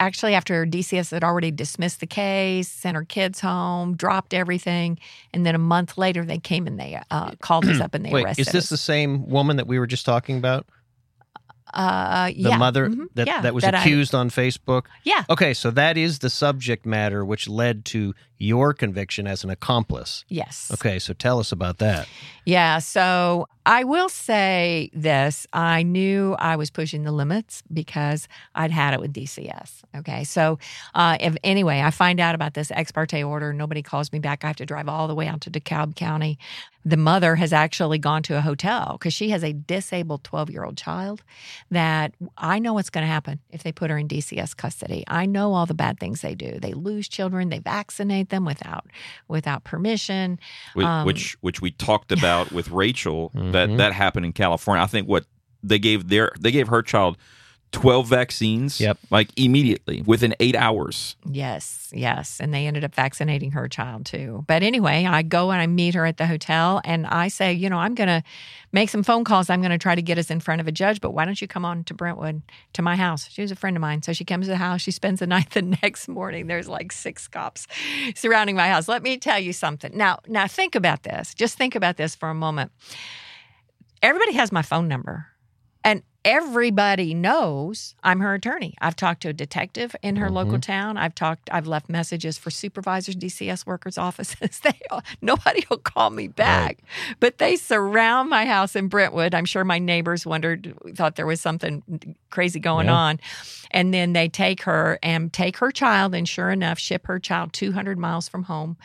Actually, 0.00 0.34
after 0.34 0.66
DCS 0.66 1.12
had 1.12 1.22
already 1.22 1.50
dismissed 1.52 2.00
the 2.00 2.06
case, 2.06 2.68
sent 2.68 2.96
her 2.96 3.04
kids 3.04 3.40
home, 3.40 3.96
dropped 3.96 4.34
everything, 4.34 4.98
and 5.32 5.46
then 5.46 5.54
a 5.54 5.58
month 5.58 5.96
later 5.96 6.24
they 6.24 6.38
came 6.38 6.66
and 6.66 6.80
they 6.80 7.00
uh, 7.10 7.30
called 7.40 7.64
us 7.66 7.80
up 7.80 7.94
and 7.94 8.04
they 8.04 8.10
Wait, 8.10 8.24
arrested 8.24 8.46
is 8.48 8.52
this 8.52 8.64
us. 8.64 8.70
the 8.70 8.76
same 8.76 9.28
woman 9.28 9.56
that 9.56 9.66
we 9.68 9.78
were 9.78 9.86
just 9.86 10.04
talking 10.04 10.36
about? 10.36 10.66
uh, 11.72 12.26
The 12.26 12.32
yeah. 12.34 12.56
mother 12.56 12.88
Mhm. 12.88 13.06
that, 13.14 13.26
Yeah, 13.26 13.40
that 13.40 13.54
was 13.54 13.64
I- 13.64 13.70
accused 13.70 14.14
on 14.14 14.30
Facebook? 14.30 14.84
yeah. 15.04 15.24
Okay, 15.28 15.54
so 15.54 15.70
that 15.72 15.96
is 15.96 16.20
the 16.20 16.30
subject 16.30 16.86
matter 16.86 17.24
which 17.24 17.48
led 17.48 17.84
to 17.86 18.14
your 18.44 18.74
conviction 18.74 19.26
as 19.26 19.42
an 19.42 19.50
accomplice. 19.50 20.24
Yes. 20.28 20.70
Okay, 20.74 20.98
so 20.98 21.12
tell 21.12 21.38
us 21.38 21.50
about 21.50 21.78
that. 21.78 22.06
Yeah. 22.44 22.78
So 22.78 23.48
I 23.66 23.84
will 23.84 24.10
say 24.10 24.90
this 24.92 25.46
I 25.52 25.82
knew 25.82 26.34
I 26.38 26.56
was 26.56 26.70
pushing 26.70 27.04
the 27.04 27.12
limits 27.12 27.62
because 27.72 28.28
I'd 28.54 28.70
had 28.70 28.92
it 28.92 29.00
with 29.00 29.12
DCS. 29.14 29.82
Okay. 29.96 30.24
So, 30.24 30.58
uh, 30.94 31.16
if 31.20 31.36
anyway, 31.42 31.80
I 31.80 31.90
find 31.90 32.20
out 32.20 32.34
about 32.34 32.52
this 32.52 32.70
ex 32.70 32.92
parte 32.92 33.22
order, 33.22 33.54
nobody 33.54 33.82
calls 33.82 34.12
me 34.12 34.18
back. 34.18 34.44
I 34.44 34.48
have 34.48 34.56
to 34.56 34.66
drive 34.66 34.88
all 34.88 35.08
the 35.08 35.14
way 35.14 35.26
out 35.26 35.40
to 35.42 35.50
DeKalb 35.50 35.96
County. 35.96 36.38
The 36.84 36.98
mother 36.98 37.36
has 37.36 37.54
actually 37.54 37.98
gone 37.98 38.22
to 38.24 38.36
a 38.36 38.42
hotel 38.42 38.98
because 38.98 39.14
she 39.14 39.30
has 39.30 39.42
a 39.42 39.54
disabled 39.54 40.22
12 40.24 40.50
year 40.50 40.64
old 40.64 40.76
child 40.76 41.22
that 41.70 42.12
I 42.36 42.58
know 42.58 42.74
what's 42.74 42.90
going 42.90 43.06
to 43.06 43.10
happen 43.10 43.40
if 43.50 43.62
they 43.62 43.72
put 43.72 43.88
her 43.88 43.96
in 43.96 44.06
DCS 44.06 44.54
custody. 44.54 45.04
I 45.08 45.24
know 45.24 45.54
all 45.54 45.64
the 45.64 45.72
bad 45.72 45.98
things 45.98 46.20
they 46.20 46.34
do. 46.34 46.58
They 46.60 46.74
lose 46.74 47.08
children, 47.08 47.48
they 47.48 47.60
vaccinate 47.60 48.28
them 48.34 48.44
without 48.44 48.86
without 49.28 49.64
permission. 49.64 50.38
Whi- 50.74 50.84
Um, 50.84 51.06
which 51.06 51.36
which 51.40 51.60
we 51.60 51.70
talked 51.70 52.12
about 52.12 52.52
with 52.52 52.68
Rachel 52.70 53.30
that 53.34 53.68
Mhm. 53.70 53.76
that 53.78 53.92
happened 53.92 54.26
in 54.26 54.32
California. 54.32 54.82
I 54.82 54.86
think 54.86 55.08
what 55.08 55.24
they 55.62 55.78
gave 55.78 56.08
their 56.08 56.32
they 56.38 56.50
gave 56.50 56.68
her 56.68 56.82
child 56.82 57.16
twelve 57.72 58.06
vaccines. 58.06 58.80
Yep. 58.80 58.98
like 59.10 59.30
immediately 59.36 60.02
within 60.02 60.34
eight 60.40 60.56
hours. 60.56 61.16
Yes, 61.30 61.90
yes. 61.92 62.40
And 62.40 62.54
they 62.54 62.66
ended 62.66 62.84
up 62.84 62.94
vaccinating 62.94 63.50
her 63.52 63.68
child 63.68 64.06
too. 64.06 64.44
But 64.46 64.62
anyway, 64.62 65.04
I 65.06 65.22
go 65.22 65.50
and 65.50 65.60
I 65.60 65.66
meet 65.66 65.94
her 65.94 66.06
at 66.06 66.16
the 66.16 66.26
hotel 66.26 66.80
and 66.84 67.06
I 67.06 67.28
say, 67.28 67.52
you 67.52 67.68
know, 67.68 67.78
I'm 67.78 67.94
going 67.94 68.08
to 68.08 68.22
make 68.72 68.90
some 68.90 69.02
phone 69.02 69.24
calls. 69.24 69.50
I'm 69.50 69.60
going 69.60 69.70
to 69.70 69.78
try 69.78 69.94
to 69.94 70.02
get 70.02 70.18
us 70.18 70.30
in 70.30 70.40
front 70.40 70.60
of 70.60 70.68
a 70.68 70.72
judge, 70.72 71.00
but 71.00 71.12
why 71.12 71.24
don't 71.24 71.40
you 71.40 71.48
come 71.48 71.64
on 71.64 71.84
to 71.84 71.94
Brentwood 71.94 72.42
to 72.74 72.82
my 72.82 72.96
house? 72.96 73.28
She 73.30 73.42
was 73.42 73.50
a 73.50 73.56
friend 73.56 73.76
of 73.76 73.80
mine. 73.80 74.02
So 74.02 74.12
she 74.12 74.24
comes 74.24 74.46
to 74.46 74.50
the 74.50 74.56
house. 74.56 74.80
She 74.80 74.90
spends 74.90 75.20
the 75.20 75.26
night 75.34 75.50
the 75.50 75.62
next 75.62 76.08
morning. 76.08 76.46
There's 76.46 76.68
like 76.68 76.92
six 76.92 77.28
cops 77.28 77.66
surrounding 78.14 78.56
my 78.56 78.68
house. 78.68 78.88
Let 78.88 79.02
me 79.02 79.18
tell 79.18 79.38
you 79.38 79.52
something. 79.52 79.96
Now, 79.96 80.20
now 80.26 80.46
think 80.46 80.74
about 80.74 81.02
this. 81.02 81.34
Just 81.34 81.58
think 81.58 81.74
about 81.74 81.96
this 81.96 82.14
for 82.14 82.30
a 82.30 82.34
moment. 82.34 82.72
Everybody 84.02 84.32
has 84.34 84.52
my 84.52 84.62
phone 84.62 84.88
number. 84.88 85.26
And 85.82 86.02
everybody 86.24 87.14
knows 87.14 87.94
I'm 88.02 88.20
her 88.20 88.34
attorney. 88.34 88.74
I've 88.80 88.96
talked 88.96 89.22
to 89.22 89.28
a 89.28 89.32
detective 89.32 89.94
in 90.02 90.16
her 90.16 90.30
local 90.30 90.58
town. 90.58 90.96
I've 90.96 91.14
talked. 91.14 91.48
I've 91.52 91.66
left 91.66 91.88
messages 91.88 92.38
for 92.38 92.50
supervisors, 92.50 93.16
DCS 93.16 93.66
workers' 93.66 93.98
offices. 94.08 94.60
They 94.60 94.78
all, 94.90 95.02
nobody 95.20 95.64
will 95.68 95.78
call 95.78 96.10
me 96.10 96.28
back, 96.28 96.78
but 97.20 97.38
they 97.38 97.56
surround 97.56 98.30
my 98.30 98.46
house 98.46 98.74
in 98.74 98.88
Brentwood. 98.88 99.34
I'm 99.34 99.44
sure 99.44 99.64
my 99.64 99.78
neighbors 99.78 100.24
wondered, 100.26 100.74
thought 100.94 101.16
there 101.16 101.26
was 101.26 101.40
something 101.40 102.16
crazy 102.30 102.60
going 102.60 102.86
Yeah. 102.86 102.94
on, 102.94 103.20
and 103.70 103.92
then 103.92 104.12
they 104.12 104.28
take 104.28 104.62
her 104.62 104.98
and 105.02 105.32
take 105.32 105.58
her 105.58 105.70
child, 105.70 106.14
and 106.14 106.28
sure 106.28 106.50
enough, 106.50 106.78
ship 106.78 107.06
her 107.06 107.18
child 107.18 107.52
200 107.52 107.98
miles 107.98 108.28
from 108.28 108.44
home 108.44 108.76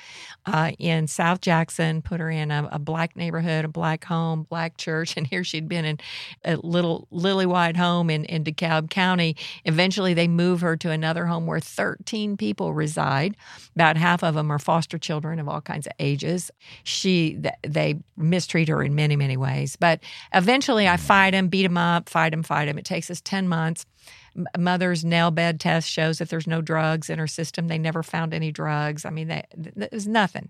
uh, 0.45 0.71
in 0.77 1.07
South 1.07 1.41
Jackson. 1.41 2.01
Put 2.01 2.19
her 2.19 2.29
in 2.29 2.51
a, 2.51 2.67
a 2.73 2.79
black 2.79 3.15
neighborhood, 3.15 3.65
a 3.65 3.69
black 3.69 4.03
home, 4.05 4.43
black 4.49 4.77
church, 4.77 5.15
and 5.17 5.25
here 5.25 5.43
she'd 5.43 5.69
been 5.69 5.85
in 5.85 5.99
a 6.43 6.57
little 6.57 7.07
lily 7.29 7.45
white 7.45 7.77
home 7.77 8.09
in, 8.09 8.25
in 8.25 8.43
DeKalb 8.43 8.89
County. 8.89 9.35
Eventually, 9.65 10.15
they 10.15 10.27
move 10.27 10.61
her 10.61 10.75
to 10.77 10.89
another 10.89 11.27
home 11.27 11.45
where 11.45 11.59
13 11.59 12.37
people 12.37 12.73
reside. 12.73 13.35
About 13.75 13.97
half 13.97 14.23
of 14.23 14.33
them 14.33 14.51
are 14.51 14.57
foster 14.57 14.97
children 14.97 15.37
of 15.37 15.47
all 15.47 15.61
kinds 15.61 15.85
of 15.85 15.93
ages. 15.99 16.49
She, 16.83 17.39
they 17.61 17.99
mistreat 18.17 18.67
her 18.67 18.81
in 18.81 18.95
many, 18.95 19.15
many 19.15 19.37
ways. 19.37 19.75
But 19.75 19.99
eventually, 20.33 20.87
I 20.87 20.97
fight 20.97 21.31
them, 21.31 21.49
beat 21.49 21.63
them 21.63 21.77
up, 21.77 22.09
fight 22.09 22.31
them, 22.31 22.41
fight 22.41 22.65
them. 22.65 22.79
It 22.79 22.85
takes 22.85 23.11
us 23.11 23.21
10 23.21 23.47
months. 23.47 23.85
M- 24.35 24.47
Mother's 24.57 25.03
nail 25.03 25.31
bed 25.31 25.59
test 25.59 25.89
shows 25.89 26.19
that 26.19 26.29
there's 26.29 26.47
no 26.47 26.61
drugs 26.61 27.09
in 27.09 27.19
her 27.19 27.27
system. 27.27 27.67
They 27.67 27.77
never 27.77 28.03
found 28.03 28.33
any 28.33 28.51
drugs. 28.51 29.05
I 29.05 29.09
mean, 29.09 29.27
they, 29.27 29.43
th- 29.61 29.89
there's 29.91 30.07
nothing. 30.07 30.49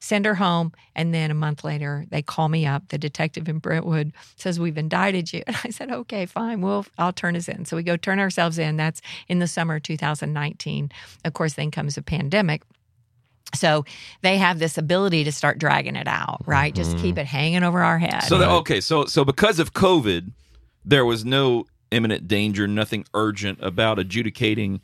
Send 0.00 0.26
her 0.26 0.34
home, 0.34 0.72
and 0.94 1.14
then 1.14 1.30
a 1.30 1.34
month 1.34 1.64
later, 1.64 2.06
they 2.10 2.22
call 2.22 2.48
me 2.48 2.66
up. 2.66 2.88
The 2.88 2.98
detective 2.98 3.48
in 3.48 3.58
Brentwood 3.58 4.12
says 4.36 4.60
we've 4.60 4.78
indicted 4.78 5.32
you, 5.32 5.42
and 5.46 5.56
I 5.64 5.70
said, 5.70 5.90
okay, 5.90 6.26
fine. 6.26 6.60
We'll 6.60 6.86
I'll 6.98 7.12
turn 7.12 7.36
us 7.36 7.48
in. 7.48 7.64
So 7.64 7.76
we 7.76 7.82
go 7.82 7.96
turn 7.96 8.18
ourselves 8.18 8.58
in. 8.58 8.76
That's 8.76 9.00
in 9.28 9.38
the 9.38 9.48
summer 9.48 9.76
of 9.76 9.82
2019. 9.82 10.90
Of 11.24 11.32
course, 11.32 11.54
then 11.54 11.70
comes 11.70 11.96
a 11.96 12.02
pandemic. 12.02 12.62
So 13.54 13.84
they 14.22 14.36
have 14.38 14.58
this 14.58 14.78
ability 14.78 15.24
to 15.24 15.32
start 15.32 15.58
dragging 15.58 15.96
it 15.96 16.06
out, 16.06 16.42
right? 16.46 16.74
Just 16.74 16.92
mm-hmm. 16.92 17.02
keep 17.02 17.18
it 17.18 17.26
hanging 17.26 17.62
over 17.62 17.82
our 17.82 17.98
head. 17.98 18.22
So 18.22 18.38
that, 18.38 18.48
okay, 18.48 18.80
so 18.80 19.06
so 19.06 19.24
because 19.24 19.58
of 19.58 19.72
COVID, 19.72 20.30
there 20.84 21.04
was 21.04 21.24
no 21.24 21.66
imminent 21.90 22.28
danger, 22.28 22.66
nothing 22.66 23.04
urgent 23.14 23.58
about 23.62 23.98
adjudicating 23.98 24.80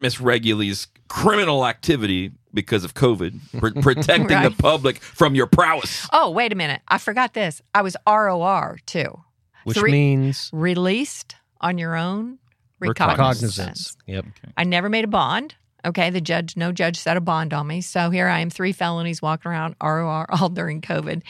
Miss 0.00 0.20
Reguli's 0.20 0.88
criminal 1.08 1.66
activity 1.66 2.32
because 2.52 2.84
of 2.84 2.94
COVID, 2.94 3.38
pr- 3.58 3.80
protecting 3.82 4.42
the 4.42 4.54
public 4.58 4.98
from 5.00 5.34
your 5.34 5.46
prowess. 5.46 6.06
oh, 6.12 6.30
wait 6.30 6.52
a 6.52 6.56
minute. 6.56 6.82
I 6.88 6.98
forgot 6.98 7.34
this. 7.34 7.62
I 7.74 7.82
was 7.82 7.96
ROR 8.06 8.78
too. 8.86 9.22
Which 9.64 9.76
Three- 9.78 9.92
means 9.92 10.50
Released 10.52 11.36
on 11.60 11.78
your 11.78 11.96
own 11.96 12.38
Recognizance. 12.80 13.16
cognizance. 13.56 13.96
Yep. 14.06 14.26
I 14.56 14.64
never 14.64 14.88
made 14.88 15.04
a 15.04 15.08
bond. 15.08 15.54
Okay, 15.84 16.10
the 16.10 16.20
judge, 16.20 16.56
no 16.56 16.72
judge 16.72 16.96
set 16.98 17.16
a 17.16 17.20
bond 17.20 17.52
on 17.52 17.66
me. 17.66 17.80
So 17.80 18.10
here 18.10 18.28
I 18.28 18.40
am, 18.40 18.50
three 18.50 18.72
felonies 18.72 19.20
walking 19.20 19.50
around 19.50 19.74
ROR 19.82 20.26
all 20.30 20.48
during 20.48 20.80
COVID. 20.80 21.22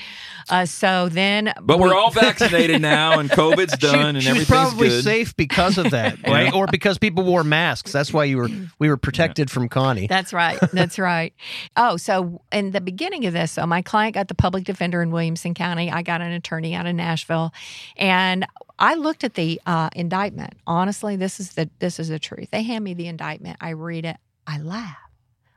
Uh, 0.48 0.66
so 0.66 1.08
then, 1.08 1.52
But 1.60 1.78
we- 1.78 1.84
we're 1.88 1.94
all 1.96 2.10
vaccinated 2.12 2.80
now, 2.80 3.18
and 3.18 3.30
COVID's 3.30 3.72
She, 3.80 3.86
done, 3.86 4.14
and 4.16 4.22
she 4.22 4.28
was 4.30 4.42
everything's 4.42 4.46
probably 4.48 4.88
good. 4.88 5.04
safe 5.04 5.36
because 5.36 5.78
of 5.78 5.90
that, 5.90 6.18
right? 6.28 6.52
Or 6.54 6.66
because 6.66 6.98
people 6.98 7.24
wore 7.24 7.44
masks. 7.44 7.92
That's 7.92 8.12
why 8.12 8.24
you 8.24 8.36
were 8.36 8.48
we 8.78 8.88
were 8.88 8.96
protected 8.96 9.50
from 9.50 9.68
Connie. 9.68 10.06
That's 10.06 10.32
right. 10.32 10.58
That's 10.72 10.98
right. 10.98 11.34
Oh, 11.76 11.96
so 11.96 12.40
in 12.52 12.70
the 12.70 12.80
beginning 12.80 13.26
of 13.26 13.32
this, 13.32 13.52
so 13.52 13.66
my 13.66 13.82
client 13.82 14.14
got 14.14 14.28
the 14.28 14.34
public 14.34 14.64
defender 14.64 15.02
in 15.02 15.10
Williamson 15.10 15.54
County. 15.54 15.90
I 15.90 16.02
got 16.02 16.20
an 16.20 16.32
attorney 16.32 16.74
out 16.74 16.86
of 16.86 16.94
Nashville, 16.94 17.52
and 17.96 18.46
I 18.78 18.94
looked 18.94 19.24
at 19.24 19.34
the 19.34 19.60
uh, 19.66 19.90
indictment. 19.94 20.54
Honestly, 20.66 21.16
this 21.16 21.38
is 21.38 21.52
the 21.52 21.70
this 21.78 21.98
is 21.98 22.08
the 22.08 22.18
truth. 22.18 22.48
They 22.50 22.62
hand 22.62 22.84
me 22.84 22.94
the 22.94 23.06
indictment. 23.06 23.56
I 23.60 23.70
read 23.70 24.04
it. 24.04 24.16
I 24.46 24.58
laugh. 24.58 24.96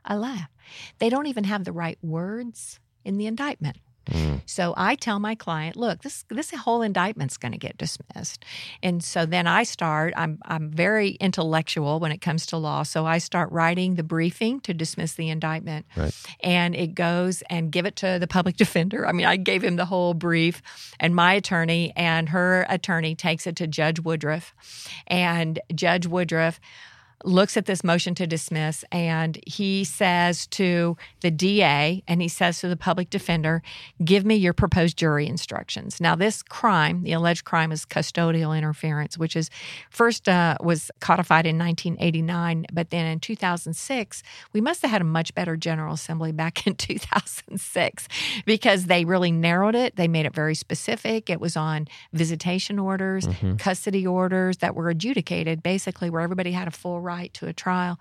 I 0.04 0.16
laugh. 0.16 0.48
They 0.98 1.08
don't 1.08 1.26
even 1.26 1.44
have 1.44 1.64
the 1.64 1.72
right 1.72 1.98
words 2.02 2.80
in 3.04 3.18
the 3.18 3.26
indictment. 3.26 3.76
Mm. 4.10 4.40
So 4.46 4.74
I 4.76 4.94
tell 4.94 5.18
my 5.18 5.34
client, 5.34 5.76
look, 5.76 6.02
this 6.02 6.24
this 6.28 6.50
whole 6.52 6.82
indictment's 6.82 7.36
going 7.36 7.52
to 7.52 7.58
get 7.58 7.76
dismissed. 7.76 8.44
And 8.82 9.02
so 9.02 9.26
then 9.26 9.46
I 9.46 9.62
start, 9.64 10.14
I'm 10.16 10.38
I'm 10.44 10.70
very 10.70 11.10
intellectual 11.10 12.00
when 12.00 12.12
it 12.12 12.20
comes 12.20 12.46
to 12.46 12.56
law. 12.56 12.82
So 12.82 13.06
I 13.06 13.18
start 13.18 13.50
writing 13.52 13.94
the 13.94 14.02
briefing 14.02 14.60
to 14.60 14.74
dismiss 14.74 15.14
the 15.14 15.28
indictment. 15.28 15.86
Right. 15.96 16.14
And 16.42 16.74
it 16.74 16.94
goes 16.94 17.42
and 17.50 17.70
give 17.70 17.86
it 17.86 17.96
to 17.96 18.18
the 18.18 18.26
public 18.26 18.56
defender. 18.64 19.06
I 19.06 19.12
mean, 19.12 19.26
I 19.26 19.36
gave 19.36 19.62
him 19.62 19.76
the 19.76 19.86
whole 19.86 20.14
brief 20.14 20.62
and 21.00 21.14
my 21.14 21.34
attorney 21.34 21.92
and 21.96 22.28
her 22.30 22.66
attorney 22.68 23.14
takes 23.14 23.46
it 23.46 23.56
to 23.56 23.66
Judge 23.66 24.00
Woodruff. 24.00 24.54
And 25.06 25.60
Judge 25.74 26.06
Woodruff 26.06 26.60
looks 27.24 27.56
at 27.56 27.66
this 27.66 27.82
motion 27.82 28.14
to 28.14 28.26
dismiss 28.26 28.84
and 28.92 29.38
he 29.46 29.84
says 29.84 30.46
to 30.48 30.96
the 31.20 31.30
DA 31.30 32.02
and 32.06 32.22
he 32.22 32.28
says 32.28 32.60
to 32.60 32.68
the 32.68 32.76
public 32.76 33.10
defender, 33.10 33.62
Give 34.04 34.24
me 34.24 34.36
your 34.36 34.52
proposed 34.52 34.96
jury 34.96 35.26
instructions. 35.26 36.00
Now, 36.00 36.14
this 36.14 36.42
crime, 36.42 37.02
the 37.02 37.12
alleged 37.12 37.44
crime, 37.44 37.72
is 37.72 37.84
custodial 37.84 38.56
interference, 38.56 39.18
which 39.18 39.34
is 39.36 39.50
first 39.90 40.28
uh, 40.28 40.56
was 40.60 40.90
codified 41.00 41.44
in 41.46 41.58
1989, 41.58 42.66
but 42.72 42.90
then 42.90 43.06
in 43.06 43.18
2006, 43.20 44.22
we 44.52 44.60
must 44.60 44.82
have 44.82 44.90
had 44.90 45.00
a 45.00 45.04
much 45.04 45.34
better 45.34 45.56
General 45.56 45.94
Assembly 45.94 46.32
back 46.32 46.66
in 46.66 46.74
2006 46.76 48.08
because 48.46 48.86
they 48.86 49.04
really 49.04 49.32
narrowed 49.32 49.74
it. 49.74 49.96
They 49.96 50.08
made 50.08 50.26
it 50.26 50.34
very 50.34 50.54
specific. 50.54 51.30
It 51.30 51.40
was 51.40 51.56
on 51.56 51.88
visitation 52.12 52.78
orders, 52.78 53.26
Mm-hmm. 53.28 53.56
custody 53.56 54.06
orders 54.06 54.58
that 54.58 54.74
were 54.74 54.88
adjudicated, 54.90 55.62
basically, 55.62 56.08
where 56.10 56.20
everybody 56.22 56.52
had 56.52 56.66
a 56.68 56.70
full 56.70 57.00
right 57.08 57.32
to 57.34 57.46
a 57.46 57.54
trial. 57.54 57.98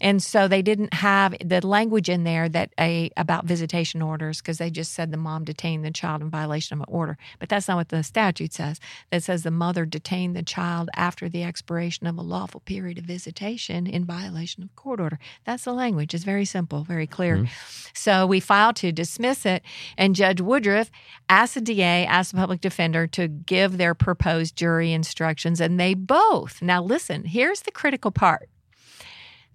And 0.00 0.22
so 0.22 0.48
they 0.48 0.62
didn't 0.62 0.94
have 0.94 1.36
the 1.44 1.64
language 1.64 2.08
in 2.08 2.24
there 2.24 2.48
that 2.48 2.72
a 2.80 3.10
about 3.16 3.44
visitation 3.44 4.02
orders 4.02 4.38
because 4.40 4.58
they 4.58 4.70
just 4.70 4.92
said 4.92 5.10
the 5.10 5.16
mom 5.16 5.44
detained 5.44 5.84
the 5.84 5.90
child 5.90 6.22
in 6.22 6.30
violation 6.30 6.74
of 6.74 6.80
an 6.80 6.92
order. 6.92 7.16
But 7.38 7.48
that's 7.48 7.68
not 7.68 7.76
what 7.76 7.90
the 7.90 8.02
statute 8.02 8.52
says. 8.52 8.80
That 9.10 9.22
says 9.22 9.42
the 9.42 9.50
mother 9.50 9.84
detained 9.84 10.34
the 10.34 10.42
child 10.42 10.88
after 10.96 11.28
the 11.28 11.44
expiration 11.44 12.06
of 12.06 12.16
a 12.16 12.22
lawful 12.22 12.60
period 12.60 12.98
of 12.98 13.04
visitation 13.04 13.86
in 13.86 14.04
violation 14.04 14.62
of 14.62 14.74
court 14.74 15.00
order. 15.00 15.18
That's 15.44 15.64
the 15.64 15.74
language. 15.74 16.14
It's 16.14 16.24
very 16.24 16.46
simple, 16.46 16.82
very 16.82 17.06
clear. 17.06 17.36
Mm-hmm. 17.36 17.90
So 17.94 18.26
we 18.26 18.40
filed 18.40 18.76
to 18.76 18.92
dismiss 18.92 19.44
it, 19.44 19.62
and 19.98 20.16
Judge 20.16 20.40
Woodruff 20.40 20.90
asked 21.28 21.54
the 21.54 21.60
DA, 21.60 22.06
asked 22.06 22.32
the 22.32 22.38
public 22.38 22.60
defender 22.60 23.06
to 23.08 23.28
give 23.28 23.76
their 23.76 23.94
proposed 23.94 24.56
jury 24.56 24.92
instructions, 24.92 25.60
and 25.60 25.78
they 25.78 25.94
both. 25.94 26.62
Now, 26.62 26.82
listen, 26.82 27.24
here's 27.24 27.62
the 27.62 27.70
critical 27.70 28.10
part. 28.10 28.39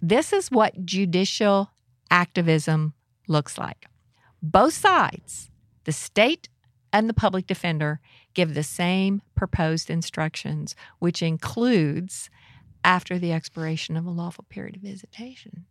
This 0.00 0.32
is 0.32 0.50
what 0.50 0.84
judicial 0.84 1.70
activism 2.10 2.94
looks 3.28 3.58
like. 3.58 3.86
Both 4.42 4.74
sides, 4.74 5.50
the 5.84 5.92
state 5.92 6.48
and 6.92 7.08
the 7.08 7.14
public 7.14 7.46
defender, 7.46 8.00
give 8.34 8.54
the 8.54 8.62
same 8.62 9.22
proposed 9.34 9.90
instructions, 9.90 10.76
which 10.98 11.22
includes 11.22 12.30
after 12.84 13.18
the 13.18 13.32
expiration 13.32 13.96
of 13.96 14.06
a 14.06 14.10
lawful 14.10 14.44
period 14.48 14.76
of 14.76 14.82
visitation. 14.82 15.66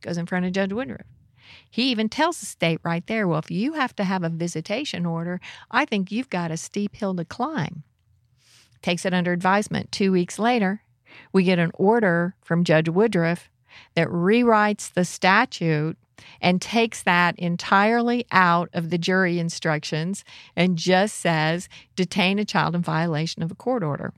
Goes 0.00 0.16
in 0.16 0.26
front 0.26 0.46
of 0.46 0.52
Judge 0.52 0.72
Woodruff. 0.72 1.06
He 1.70 1.90
even 1.90 2.08
tells 2.08 2.40
the 2.40 2.46
state 2.46 2.80
right 2.82 3.06
there, 3.06 3.26
well, 3.26 3.38
if 3.38 3.50
you 3.50 3.74
have 3.74 3.94
to 3.96 4.04
have 4.04 4.24
a 4.24 4.28
visitation 4.28 5.06
order, 5.06 5.40
I 5.70 5.84
think 5.84 6.10
you've 6.10 6.30
got 6.30 6.50
a 6.50 6.56
steep 6.56 6.96
hill 6.96 7.14
to 7.16 7.24
climb. 7.24 7.84
Takes 8.82 9.04
it 9.04 9.14
under 9.14 9.32
advisement. 9.32 9.92
Two 9.92 10.12
weeks 10.12 10.38
later, 10.38 10.82
we 11.32 11.44
get 11.44 11.58
an 11.58 11.70
order 11.74 12.34
from 12.42 12.64
Judge 12.64 12.88
Woodruff 12.88 13.50
that 13.94 14.08
rewrites 14.08 14.92
the 14.92 15.04
statute 15.04 15.96
and 16.40 16.60
takes 16.60 17.02
that 17.02 17.38
entirely 17.38 18.26
out 18.30 18.68
of 18.72 18.90
the 18.90 18.98
jury 18.98 19.38
instructions 19.38 20.24
and 20.56 20.76
just 20.76 21.16
says 21.16 21.68
detain 21.96 22.38
a 22.38 22.44
child 22.44 22.74
in 22.74 22.82
violation 22.82 23.42
of 23.42 23.50
a 23.50 23.54
court 23.54 23.82
order. 23.82 24.12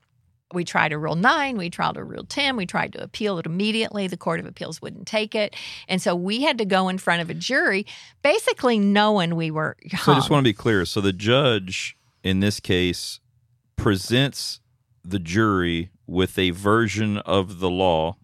We 0.52 0.64
tried 0.64 0.92
a 0.92 0.98
Rule 0.98 1.16
9, 1.16 1.56
we 1.56 1.70
tried 1.70 1.96
a 1.96 2.04
Rule 2.04 2.24
10, 2.24 2.56
we 2.56 2.66
tried 2.66 2.92
to 2.92 3.02
appeal 3.02 3.38
it 3.38 3.46
immediately. 3.46 4.06
The 4.06 4.18
Court 4.18 4.38
of 4.38 4.44
Appeals 4.44 4.82
wouldn't 4.82 5.06
take 5.06 5.34
it. 5.34 5.56
And 5.88 6.02
so 6.02 6.14
we 6.14 6.42
had 6.42 6.58
to 6.58 6.66
go 6.66 6.88
in 6.88 6.98
front 6.98 7.22
of 7.22 7.30
a 7.30 7.34
jury, 7.34 7.86
basically 8.22 8.78
knowing 8.78 9.34
we 9.34 9.50
were 9.50 9.76
So 9.98 10.12
I 10.12 10.16
just 10.16 10.28
want 10.28 10.44
to 10.44 10.48
be 10.48 10.52
clear. 10.52 10.84
So 10.84 11.00
the 11.00 11.12
judge 11.12 11.96
in 12.22 12.40
this 12.40 12.60
case 12.60 13.20
presents 13.76 14.60
the 15.04 15.18
jury 15.18 15.90
with 16.06 16.38
a 16.38 16.50
version 16.50 17.18
of 17.18 17.58
the 17.60 17.70
law, 17.70 18.16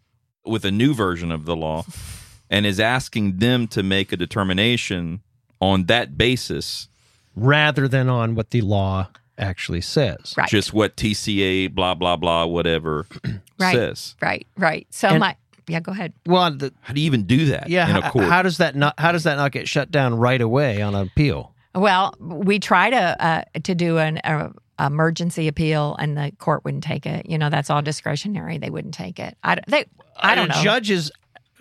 with 0.45 0.65
a 0.65 0.71
new 0.71 0.95
version 0.95 1.31
of 1.33 1.45
the 1.45 1.57
law, 1.57 1.85
and 2.51 2.67
is 2.67 2.79
asking 2.81 3.39
them 3.39 3.67
to 3.69 3.83
make 3.83 4.13
a 4.13 4.17
determination 4.17 5.21
on 5.61 5.85
that 5.87 6.17
basis, 6.17 6.89
rather 7.35 7.89
than 7.89 8.09
on 8.09 8.35
what 8.35 8.51
the 8.51 8.61
law 8.61 9.09
actually 9.37 9.81
says. 9.81 10.35
right. 10.37 10.49
just 10.49 10.73
what 10.73 10.97
TCA, 10.97 11.73
blah, 11.73 11.95
blah, 11.95 12.17
blah, 12.17 12.45
whatever 12.45 13.07
Right. 13.59 13.75
says. 13.75 14.17
right, 14.21 14.47
right. 14.57 14.87
So 14.91 15.09
And- 15.09 15.21
my, 15.21 15.37
yeah, 15.69 15.81
go 15.81 15.93
ahead. 15.93 16.13
Well, 16.27 16.51
the, 16.57 16.73
How 16.81 16.95
do 16.95 17.01
you 17.01 17.07
even 17.07 17.25
do 17.25 17.47
that 17.47 17.69
yeah. 17.69 17.91
in 17.91 17.97
a 17.97 18.01
How, 18.03 18.11
court? 18.11 18.25
how 18.25 18.43
does 18.43 18.57
that 18.59 18.75
not? 18.75 18.95
How 18.99 19.13
does 19.13 19.25
that 19.25 19.37
not 19.37 19.53
get 19.53 19.69
shut 19.69 19.91
down 19.91 20.15
right 20.17 20.41
away 20.41 20.81
on 20.81 20.95
appeal? 20.95 21.55
Well, 21.75 22.15
we 22.21 22.59
try 22.59 22.89
to 22.89 23.25
uh, 23.25 23.43
to 23.65 23.75
do 23.75 23.99
an 23.99 24.19
uh, 24.25 24.51
emergency 24.79 25.49
appeal, 25.49 25.97
and 25.99 26.17
the 26.17 26.33
court 26.39 26.65
wouldn't 26.65 26.85
take 26.85 27.07
it. 27.07 27.29
You 27.29 27.39
know, 27.39 27.51
that's 27.51 27.71
all 27.71 27.83
discretionary. 27.83 28.59
They 28.59 28.71
wouldn't 28.71 28.95
take 28.95 29.19
it. 29.19 29.37
I, 29.43 29.59
they, 29.67 29.87
I 30.17 30.35
don't 30.35 30.51
A 30.51 30.55
know. 30.55 30.63
Judge 30.63 30.91
is. 30.91 31.11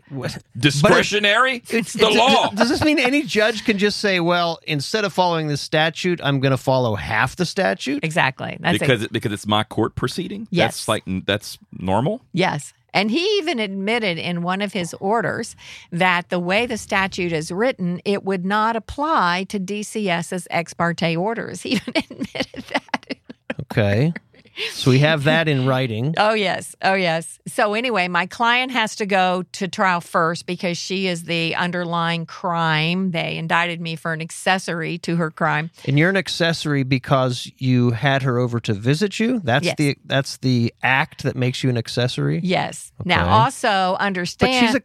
what- 0.09 0.37
Discretionary? 0.57 1.63
It's 1.69 1.93
the 1.93 2.07
it's- 2.07 2.15
law. 2.17 2.49
Does 2.51 2.69
this 2.69 2.83
mean 2.83 2.99
any 2.99 3.23
judge 3.23 3.65
can 3.65 3.77
just 3.77 3.99
say, 3.99 4.19
"Well, 4.19 4.59
instead 4.67 5.05
of 5.05 5.13
following 5.13 5.47
the 5.47 5.57
statute, 5.57 6.19
I'm 6.23 6.39
going 6.39 6.51
to 6.51 6.57
follow 6.57 6.95
half 6.95 7.35
the 7.35 7.45
statute"? 7.45 8.03
exactly. 8.03 8.57
That's 8.59 8.77
because 8.79 9.01
it. 9.01 9.05
it, 9.05 9.11
because 9.11 9.31
it's 9.31 9.47
my 9.47 9.63
court 9.63 9.95
proceeding. 9.95 10.47
Yes. 10.51 10.85
that's 10.85 10.87
like 10.87 11.03
that's 11.25 11.57
normal. 11.77 12.21
Yes. 12.33 12.73
And 12.97 13.11
he 13.11 13.23
even 13.37 13.59
admitted 13.59 14.17
in 14.17 14.41
one 14.41 14.59
of 14.59 14.73
his 14.73 14.95
orders 14.95 15.55
that 15.91 16.29
the 16.29 16.39
way 16.39 16.65
the 16.65 16.79
statute 16.79 17.31
is 17.31 17.51
written, 17.51 18.01
it 18.05 18.23
would 18.23 18.43
not 18.43 18.75
apply 18.75 19.45
to 19.49 19.59
DCS's 19.59 20.47
ex 20.49 20.73
parte 20.73 21.15
orders. 21.15 21.61
He 21.67 21.73
even 21.73 21.93
admitted 22.09 22.63
that. 22.73 23.17
Okay, 23.61 24.13
so 24.71 24.91
we 24.91 24.99
have 24.99 25.23
that 25.25 25.47
in 25.47 25.65
writing. 25.65 26.13
Oh, 26.17 26.33
yes. 26.33 26.75
Oh, 26.81 26.93
yes. 26.93 27.39
So, 27.47 27.73
anyway, 27.73 28.07
my 28.07 28.25
client 28.25 28.71
has 28.71 28.95
to 28.97 29.05
go 29.05 29.43
to 29.53 29.67
trial 29.67 30.01
first 30.01 30.45
because 30.45 30.77
she 30.77 31.07
is 31.07 31.23
the 31.23 31.55
underlying 31.55 32.25
crime. 32.25 33.11
They 33.11 33.37
indicted 33.37 33.79
me 33.81 33.95
for 33.95 34.13
an 34.13 34.21
accessory 34.21 34.97
to 34.99 35.15
her 35.17 35.31
crime. 35.31 35.69
And 35.85 35.97
you're 35.99 36.09
an 36.09 36.17
accessory 36.17 36.83
because 36.83 37.51
you 37.57 37.91
had 37.91 38.23
her 38.23 38.37
over 38.37 38.59
to 38.61 38.73
visit 38.73 39.19
you. 39.19 39.39
That's 39.43 39.65
Yes. 39.65 39.75
the 39.77 39.97
that's 40.05 40.37
the 40.37 40.73
act 40.83 41.23
that 41.23 41.35
makes 41.35 41.63
you 41.63 41.69
an 41.69 41.77
accessory. 41.77 42.39
Yes. 42.43 42.91
Okay. 43.01 43.09
Now, 43.09 43.27
also 43.27 43.95
But 43.97 44.01
understand. 44.05 44.65
she's 44.67 44.75
a 44.75 44.81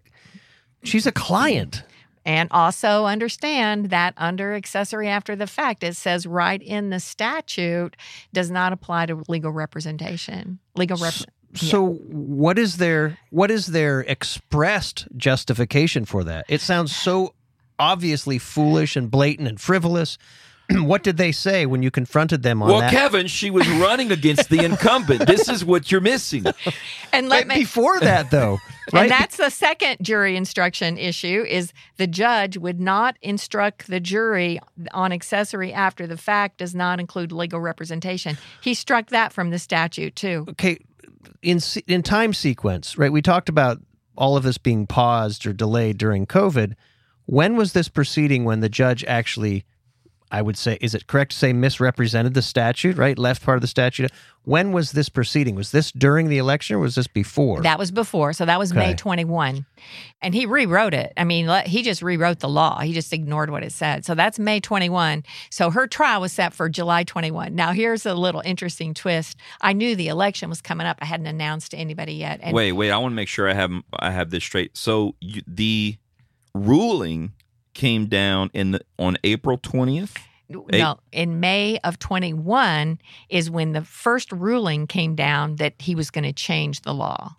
she's 0.85 1.07
a 1.07 1.13
client. 1.13 1.83
And 2.25 2.49
also 2.53 3.07
understand 3.07 3.91
that 3.91 4.15
under 4.17 4.55
accessory 4.55 5.09
after 5.09 5.35
the 5.35 5.47
fact, 5.47 5.83
it 5.83 5.97
says 5.97 6.27
right 6.27 6.63
in 6.63 6.91
the 6.91 7.01
statute 7.01 7.97
does 8.33 8.51
not 8.51 8.73
apply 8.73 9.07
to 9.07 9.23
legal 9.29 9.51
representation. 9.51 10.59
Legal 10.77 10.97
rep. 10.99 11.15
So 11.55 11.91
what 11.91 12.59
is 12.59 12.79
their 12.79 13.19
what 13.31 13.51
is 13.51 13.67
their 13.67 14.01
expressed 14.01 15.07
justification 15.17 16.05
for 16.05 16.25
that? 16.25 16.47
It 16.49 16.61
sounds 16.61 16.95
so 16.95 17.35
obviously 17.79 18.39
foolish 18.39 18.97
and 18.97 19.11
blatant 19.11 19.49
and 19.49 19.61
frivolous. 19.61 20.17
what 20.83 21.03
did 21.03 21.17
they 21.17 21.33
say 21.33 21.67
when 21.67 21.83
you 21.83 21.91
confronted 21.91 22.43
them 22.43 22.63
on 22.63 22.69
Well, 22.71 22.81
that? 22.81 22.91
Kevin, 22.91 23.27
she 23.27 23.51
was 23.51 23.69
running 23.69 24.11
against 24.13 24.49
the 24.49 24.65
incumbent. 24.65 25.27
This 25.33 25.49
is 25.49 25.65
what 25.65 25.91
you're 25.91 26.01
missing. 26.01 26.45
And 27.13 27.29
let 27.29 27.47
me. 27.47 27.55
before 27.57 27.99
that 28.01 28.31
though, 28.31 28.59
right? 28.93 29.03
And 29.03 29.11
that's 29.11 29.37
the 29.37 29.51
second 29.51 29.99
jury 30.03 30.37
instruction 30.37 30.99
issue 30.99 31.45
is 31.49 31.73
the 31.97 32.07
judge 32.07 32.57
would 32.59 32.81
not 32.81 33.17
instruct 33.23 33.87
the 33.87 34.01
jury 34.01 34.61
on 34.93 35.13
accessory 35.13 35.73
after 35.73 36.07
the 36.07 36.17
fact 36.17 36.59
does 36.59 36.75
not 36.75 37.01
include 37.01 37.33
legal 37.33 37.61
representation. 37.61 38.37
He 38.61 38.75
struck 38.75 39.09
that 39.09 39.33
from 39.33 39.51
the 39.51 39.59
statute 39.59 40.17
too. 40.17 40.45
okay 40.51 40.79
in 41.41 41.61
in 41.87 42.03
time 42.03 42.33
sequence 42.33 42.99
right 42.99 43.13
we 43.13 43.23
talked 43.23 43.49
about 43.49 43.79
all 44.17 44.37
of 44.37 44.43
this 44.43 44.59
being 44.59 44.87
paused 44.87 45.47
or 45.47 45.53
delayed 45.53 45.97
during 45.99 46.27
covid 46.27 46.75
when 47.27 47.57
was 47.57 47.73
this 47.73 47.89
proceeding 47.89 48.45
when 48.45 48.61
the 48.61 48.69
judge 48.69 49.05
actually 49.05 49.65
i 50.33 50.43
would 50.43 50.59
say 50.59 50.77
is 50.81 50.95
it 50.95 51.07
correct 51.07 51.31
to 51.31 51.39
say 51.39 51.53
misrepresented 51.53 52.35
the 52.35 52.43
statute 52.43 52.97
right 52.97 53.19
left 53.19 53.45
part 53.45 53.57
of 53.57 53.63
the 53.63 53.69
statute 53.69 54.11
when 54.45 54.73
was 54.73 54.93
this 54.93 55.09
proceeding 55.09 55.55
was 55.55 55.71
this 55.71 55.93
during 55.93 56.29
the 56.29 56.39
election 56.39 56.75
or 56.75 56.81
was 56.81 56.97
this 56.97 57.07
before 57.07 57.63
That 57.63 57.79
was 57.79 57.93
before, 57.93 58.33
so 58.33 58.45
that 58.45 58.59
was 58.59 58.75
May 58.75 58.95
21. 58.95 59.65
And 60.21 60.35
he 60.35 60.47
rewrote 60.47 60.95
it. 60.95 61.13
I 61.17 61.23
mean, 61.25 61.49
he 61.67 61.83
just 61.83 62.03
rewrote 62.03 62.41
the 62.41 62.49
law. 62.49 62.81
He 62.81 62.93
just 62.93 63.13
ignored 63.13 63.51
what 63.51 63.63
it 63.63 63.71
said. 63.71 64.05
So 64.05 64.15
that's 64.17 64.39
May 64.41 64.59
21. 64.59 65.23
So 65.51 65.71
her 65.71 65.87
trial 65.87 66.21
was 66.21 66.33
set 66.33 66.55
for 66.55 66.69
July 66.69 67.05
21. 67.05 67.55
Now, 67.55 67.73
here's 67.73 68.05
a 68.05 68.15
little 68.15 68.43
interesting 68.45 68.95
twist. 68.95 69.37
I 69.61 69.73
knew 69.75 69.95
the 69.95 70.09
election 70.09 70.49
was 70.49 70.61
coming 70.61 70.87
up. 70.87 70.99
I 71.01 71.05
hadn't 71.05 71.27
announced 71.27 71.71
to 71.71 71.77
anybody 71.77 72.15
yet. 72.15 72.41
And 72.43 72.53
wait, 72.53 72.73
wait. 72.73 72.91
I 72.91 72.99
want 72.99 73.13
to 73.13 73.17
make 73.17 73.29
sure 73.29 73.49
I 73.49 73.55
have 73.55 73.71
I 73.97 74.11
have 74.11 74.31
this 74.31 74.43
straight. 74.43 74.77
So 74.77 75.15
you, 75.21 75.43
the 75.47 75.97
ruling 76.55 77.33
came 77.75 78.07
down 78.07 78.51
in 78.53 78.73
the 78.73 78.81
on 78.99 79.17
April 79.25 79.59
twentieth. 79.59 80.17
no, 80.81 80.99
in 81.13 81.41
May 81.41 81.79
of 81.79 81.99
21 81.99 82.99
is 83.31 83.51
when 83.51 83.73
the 83.73 83.83
first 83.83 84.31
ruling 84.33 84.87
came 84.87 85.15
down 85.15 85.57
that 85.57 85.75
he 85.79 85.95
was 85.95 86.11
going 86.11 86.25
to 86.25 86.33
change 86.33 86.83
the 86.83 86.93
law. 86.93 87.37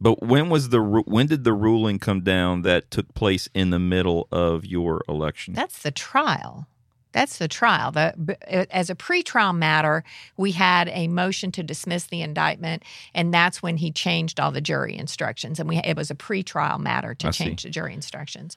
But 0.00 0.22
when 0.22 0.50
was 0.50 0.70
the 0.70 0.80
when 0.80 1.26
did 1.26 1.44
the 1.44 1.52
ruling 1.52 1.98
come 1.98 2.22
down 2.22 2.62
that 2.62 2.90
took 2.90 3.14
place 3.14 3.48
in 3.54 3.70
the 3.70 3.78
middle 3.78 4.28
of 4.32 4.64
your 4.66 5.02
election? 5.08 5.54
That's 5.54 5.82
the 5.82 5.90
trial. 5.90 6.66
That's 7.14 7.38
the 7.38 7.46
trial. 7.46 7.92
The, 7.92 8.36
as 8.76 8.90
a 8.90 8.96
pretrial 8.96 9.56
matter, 9.56 10.02
we 10.36 10.50
had 10.50 10.88
a 10.88 11.06
motion 11.06 11.52
to 11.52 11.62
dismiss 11.62 12.06
the 12.06 12.22
indictment, 12.22 12.82
and 13.14 13.32
that's 13.32 13.62
when 13.62 13.76
he 13.76 13.92
changed 13.92 14.40
all 14.40 14.50
the 14.50 14.60
jury 14.60 14.98
instructions. 14.98 15.60
And 15.60 15.68
we 15.68 15.76
it 15.76 15.96
was 15.96 16.10
a 16.10 16.16
pretrial 16.16 16.80
matter 16.80 17.14
to 17.14 17.28
I 17.28 17.30
see. 17.30 17.44
change 17.44 17.62
the 17.62 17.70
jury 17.70 17.94
instructions. 17.94 18.56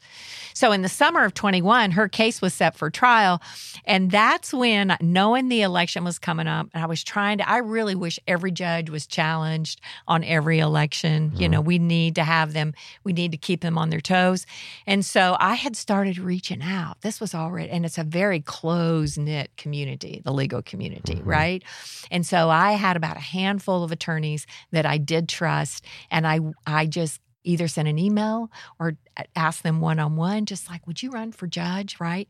So 0.55 0.71
in 0.71 0.81
the 0.81 0.89
summer 0.89 1.23
of 1.23 1.35
21, 1.35 1.91
her 1.91 2.09
case 2.09 2.41
was 2.41 2.55
set 2.55 2.75
for 2.75 2.89
trial, 2.89 3.41
and 3.85 4.09
that's 4.09 4.51
when 4.51 4.97
knowing 5.01 5.49
the 5.49 5.61
election 5.61 6.03
was 6.03 6.17
coming 6.17 6.47
up, 6.47 6.67
and 6.73 6.81
I 6.81 6.87
was 6.87 7.03
trying 7.03 7.37
to. 7.37 7.47
I 7.47 7.57
really 7.57 7.95
wish 7.95 8.19
every 8.27 8.51
judge 8.51 8.89
was 8.89 9.05
challenged 9.05 9.81
on 10.07 10.23
every 10.23 10.57
election. 10.57 11.31
You 11.35 11.41
mm-hmm. 11.41 11.51
know, 11.51 11.61
we 11.61 11.77
need 11.77 12.15
to 12.15 12.23
have 12.23 12.53
them. 12.53 12.73
We 13.03 13.13
need 13.13 13.31
to 13.33 13.37
keep 13.37 13.61
them 13.61 13.77
on 13.77 13.91
their 13.91 14.01
toes. 14.01 14.47
And 14.87 15.05
so 15.05 15.37
I 15.39 15.53
had 15.53 15.75
started 15.75 16.17
reaching 16.17 16.63
out. 16.63 17.01
This 17.01 17.21
was 17.21 17.35
already, 17.35 17.69
and 17.69 17.85
it's 17.85 17.99
a 17.99 18.03
very 18.03 18.41
close 18.47 19.17
knit 19.17 19.51
community, 19.57 20.21
the 20.25 20.33
legal 20.33 20.63
community, 20.63 21.15
mm-hmm. 21.15 21.29
right? 21.29 21.63
And 22.09 22.25
so 22.25 22.49
I 22.49 22.71
had 22.71 22.97
about 22.97 23.17
a 23.17 23.21
handful 23.21 23.83
of 23.83 23.91
attorneys 23.91 24.47
that 24.71 24.85
I 24.87 24.97
did 24.97 25.29
trust, 25.29 25.85
and 26.09 26.25
I 26.25 26.39
I 26.65 26.87
just 26.87 27.21
either 27.43 27.67
sent 27.67 27.87
an 27.87 27.97
email 27.97 28.51
or 28.79 28.97
asked 29.35 29.63
them 29.63 29.79
one 29.79 29.99
on 29.99 30.15
one, 30.15 30.45
just 30.45 30.69
like, 30.69 30.85
would 30.85 31.01
you 31.01 31.09
run 31.11 31.31
for 31.31 31.47
judge, 31.47 31.99
right? 31.99 32.27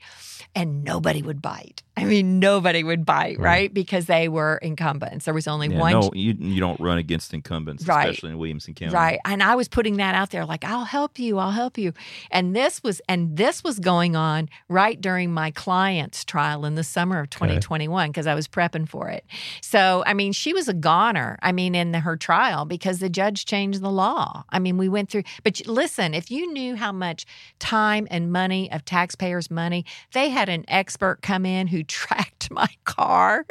And 0.54 0.84
nobody 0.84 1.22
would 1.22 1.42
bite. 1.42 1.82
I 1.98 2.06
mean, 2.06 2.40
nobody 2.40 2.84
would 2.84 3.06
bite, 3.06 3.40
right? 3.40 3.74
Because 3.74 4.06
they 4.06 4.30
were 4.30 4.58
incumbents. 4.58 5.26
There 5.26 5.34
was 5.34 5.48
only 5.48 5.68
Yeah, 5.68 5.80
one 5.80 5.92
no, 5.94 6.12
you 6.14 6.36
you 6.40 6.60
don't 6.60 6.80
run 6.80 7.00
against 7.00 7.34
incumbents, 7.34 7.88
Right. 7.88 8.10
especially 8.10 8.32
in 8.32 8.38
Williamson 8.38 8.76
County. 8.76 8.94
Right. 8.94 9.20
And 9.26 9.42
I 9.42 9.56
was 9.56 9.68
putting 9.68 9.98
that 9.98 10.14
out 10.14 10.30
there 10.30 10.46
like 10.46 10.64
I'll 10.64 10.86
help 10.86 11.18
you, 11.18 11.40
I'll 11.40 11.52
help 11.52 11.78
you. 11.78 11.94
And 12.30 12.56
this 12.56 12.84
was 12.84 13.02
and 13.10 13.36
this 13.36 13.64
was 13.64 13.80
going 13.80 14.16
on 14.16 14.48
right 14.70 15.02
during 15.02 15.34
my 15.34 15.50
client's 15.52 16.24
trial 16.24 16.66
in 16.66 16.76
the 16.76 16.84
summer 16.84 17.20
of 17.20 17.30
2021 17.32 18.10
because 18.12 18.28
I 18.28 18.36
was 18.36 18.48
prepping 18.48 18.88
for 18.88 19.10
it. 19.10 19.26
So, 19.62 20.04
I 20.06 20.14
mean, 20.14 20.34
she 20.34 20.54
was 20.54 20.68
a 20.68 20.74
goner. 20.76 21.40
I 21.42 21.52
mean, 21.52 21.74
in 21.74 21.92
the, 21.94 22.00
her 22.02 22.16
trial 22.16 22.66
because 22.66 23.00
the 23.00 23.10
judge 23.10 23.46
changed 23.46 23.82
the 23.82 23.90
law. 23.92 24.44
I 24.50 24.60
mean, 24.60 24.78
we 24.78 24.88
went 24.88 25.10
through 25.10 25.24
but 25.44 25.66
listen, 25.66 26.14
if 26.14 26.30
you 26.30 26.54
knew 26.54 26.76
how 26.76 26.92
much 26.92 27.26
time 27.58 28.08
and 28.12 28.32
money 28.32 28.72
of 28.72 28.86
taxpayers' 28.86 29.50
money, 29.50 29.84
they 30.14 30.30
had 30.30 30.48
an 30.48 30.64
expert 30.68 31.22
come 31.24 31.46
in 31.46 31.68
who 31.68 31.84
tracked 31.88 32.50
my 32.52 32.68
car 32.86 33.46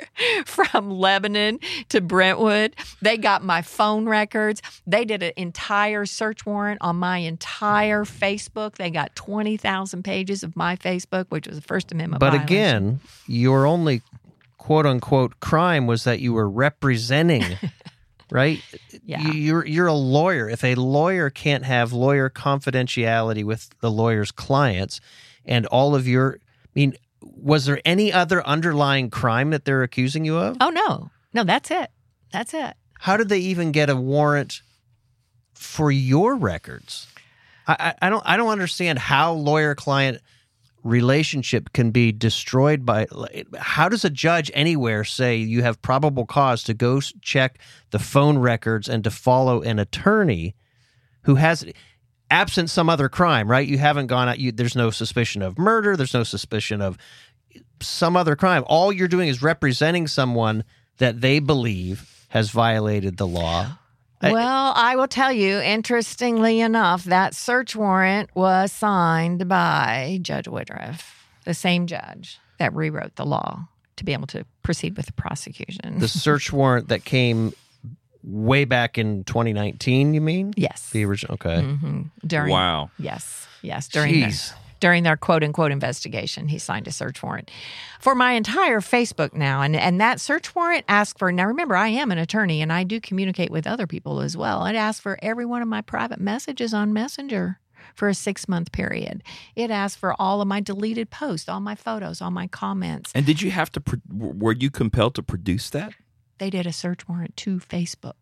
from 0.44 0.90
Lebanon 0.90 1.58
to 1.90 2.00
Brentwood. 2.00 2.74
They 3.02 3.16
got 3.16 3.42
my 3.44 3.62
phone 3.62 4.06
records. 4.08 4.62
They 4.86 5.04
did 5.04 5.22
an 5.22 5.32
entire 5.36 6.06
search 6.06 6.46
warrant 6.46 6.78
on 6.80 6.96
my 6.96 7.18
entire 7.18 8.04
Facebook. 8.04 8.76
They 8.76 8.90
got 8.90 9.14
20,000 9.16 10.02
pages 10.02 10.42
of 10.42 10.56
my 10.56 10.76
Facebook, 10.76 11.26
which 11.28 11.46
was 11.46 11.58
a 11.58 11.62
First 11.62 11.92
Amendment 11.92 12.20
But 12.20 12.30
violation. 12.30 12.44
again, 12.46 13.00
your 13.26 13.66
only 13.66 14.02
quote 14.58 14.86
unquote 14.86 15.38
crime 15.40 15.86
was 15.86 16.04
that 16.04 16.20
you 16.20 16.32
were 16.32 16.48
representing, 16.48 17.44
right? 18.30 18.60
Yeah. 19.04 19.20
You- 19.20 19.32
You're 19.32 19.66
you're 19.66 19.86
a 19.86 19.92
lawyer. 19.92 20.48
If 20.48 20.64
a 20.64 20.74
lawyer 20.74 21.30
can't 21.30 21.64
have 21.64 21.92
lawyer 21.92 22.28
confidentiality 22.30 23.44
with 23.44 23.68
the 23.80 23.90
lawyer's 23.90 24.32
clients, 24.32 25.00
and 25.44 25.66
all 25.66 25.94
of 25.94 26.08
your, 26.08 26.38
I 26.40 26.68
mean, 26.74 26.94
was 27.20 27.66
there 27.66 27.80
any 27.84 28.12
other 28.12 28.46
underlying 28.46 29.10
crime 29.10 29.50
that 29.50 29.64
they're 29.64 29.82
accusing 29.82 30.24
you 30.24 30.36
of? 30.36 30.56
Oh, 30.60 30.70
no. 30.70 31.10
No, 31.32 31.44
that's 31.44 31.70
it. 31.70 31.90
That's 32.32 32.54
it. 32.54 32.74
How 33.00 33.16
did 33.16 33.28
they 33.28 33.38
even 33.38 33.72
get 33.72 33.90
a 33.90 33.96
warrant 33.96 34.62
for 35.54 35.90
your 35.90 36.36
records? 36.36 37.06
I, 37.66 37.76
I, 37.78 38.06
I 38.06 38.10
don't 38.10 38.22
I 38.26 38.36
don't 38.36 38.48
understand 38.48 38.98
how 38.98 39.32
lawyer 39.32 39.74
client 39.74 40.20
relationship 40.82 41.72
can 41.72 41.90
be 41.90 42.12
destroyed 42.12 42.86
by 42.86 43.06
how 43.58 43.88
does 43.88 44.04
a 44.04 44.10
judge 44.10 44.50
anywhere 44.54 45.02
say 45.02 45.36
you 45.36 45.62
have 45.62 45.82
probable 45.82 46.24
cause 46.24 46.62
to 46.62 46.74
go 46.74 47.00
check 47.20 47.58
the 47.90 47.98
phone 47.98 48.38
records 48.38 48.88
and 48.88 49.02
to 49.02 49.10
follow 49.10 49.62
an 49.62 49.80
attorney 49.80 50.54
who 51.22 51.34
has 51.34 51.64
absent 52.30 52.70
some 52.70 52.88
other 52.88 53.08
crime 53.08 53.50
right? 53.50 53.66
You 53.66 53.78
haven't 53.78 54.08
gone 54.08 54.28
out 54.28 54.38
you 54.38 54.52
there's 54.52 54.76
no 54.76 54.90
suspicion 54.90 55.42
of 55.42 55.58
murder 55.58 55.96
there's 55.96 56.14
no 56.14 56.24
suspicion 56.24 56.80
of 56.80 56.98
some 57.80 58.16
other 58.16 58.36
crime. 58.36 58.64
All 58.66 58.92
you're 58.92 59.08
doing 59.08 59.28
is 59.28 59.42
representing 59.42 60.06
someone 60.06 60.64
that 60.98 61.20
they 61.20 61.38
believe 61.38 62.26
has 62.28 62.50
violated 62.50 63.16
the 63.16 63.26
law. 63.26 63.78
Well, 64.22 64.72
I 64.74 64.96
will 64.96 65.06
tell 65.06 65.30
you, 65.30 65.58
interestingly 65.60 66.60
enough, 66.60 67.04
that 67.04 67.34
search 67.34 67.76
warrant 67.76 68.30
was 68.34 68.72
signed 68.72 69.46
by 69.46 70.18
Judge 70.22 70.48
Woodruff, 70.48 71.28
the 71.44 71.52
same 71.52 71.86
judge 71.86 72.40
that 72.58 72.74
rewrote 72.74 73.14
the 73.16 73.26
law 73.26 73.68
to 73.96 74.04
be 74.04 74.14
able 74.14 74.26
to 74.28 74.44
proceed 74.62 74.96
with 74.96 75.06
the 75.06 75.12
prosecution. 75.12 75.98
the 75.98 76.08
search 76.08 76.50
warrant 76.50 76.88
that 76.88 77.04
came 77.04 77.52
way 78.26 78.64
back 78.64 78.98
in 78.98 79.22
2019 79.24 80.12
you 80.12 80.20
mean 80.20 80.52
yes. 80.56 80.90
the 80.90 81.04
original 81.04 81.34
okay 81.34 81.62
hmm 81.62 82.02
During 82.26 82.50
Wow. 82.52 82.90
Yes, 82.98 83.46
yes. 83.62 83.88
During 83.88 84.20
their, 84.20 84.28
Jeez. 84.30 84.52
during 84.80 85.02
their 85.04 85.16
quote 85.16 85.44
unquote 85.44 85.70
investigation, 85.70 86.48
he 86.48 86.58
signed 86.58 86.88
a 86.88 86.92
search 86.92 87.22
warrant 87.22 87.50
for 88.00 88.14
my 88.14 88.32
entire 88.32 88.80
Facebook 88.80 89.32
now, 89.32 89.62
and 89.62 89.76
and 89.76 90.00
that 90.00 90.20
search 90.20 90.54
warrant 90.54 90.84
asked 90.88 91.18
for. 91.18 91.30
Now 91.30 91.46
remember, 91.46 91.76
I 91.76 91.88
am 91.88 92.10
an 92.10 92.18
attorney, 92.18 92.60
and 92.62 92.72
I 92.72 92.82
do 92.84 93.00
communicate 93.00 93.50
with 93.50 93.66
other 93.66 93.86
people 93.86 94.20
as 94.20 94.36
well. 94.36 94.66
It 94.66 94.74
asked 94.74 95.02
for 95.02 95.18
every 95.22 95.44
one 95.44 95.62
of 95.62 95.68
my 95.68 95.82
private 95.82 96.20
messages 96.20 96.74
on 96.74 96.92
Messenger. 96.92 97.58
For 97.94 98.08
a 98.08 98.14
six 98.14 98.46
month 98.46 98.72
period. 98.72 99.22
It 99.54 99.70
asked 99.70 99.96
for 99.98 100.14
all 100.20 100.42
of 100.42 100.48
my 100.48 100.60
deleted 100.60 101.08
posts, 101.08 101.48
all 101.48 101.60
my 101.60 101.74
photos, 101.74 102.20
all 102.20 102.30
my 102.30 102.46
comments. 102.46 103.10
And 103.14 103.24
did 103.24 103.40
you 103.40 103.50
have 103.50 103.70
to? 103.72 103.80
Pro- 103.80 104.00
were 104.10 104.52
you 104.52 104.70
compelled 104.70 105.14
to 105.14 105.22
produce 105.22 105.70
that? 105.70 105.94
They 106.38 106.50
did 106.50 106.66
a 106.66 106.72
search 106.72 107.08
warrant 107.08 107.36
to 107.38 107.58
Facebook 107.58 108.14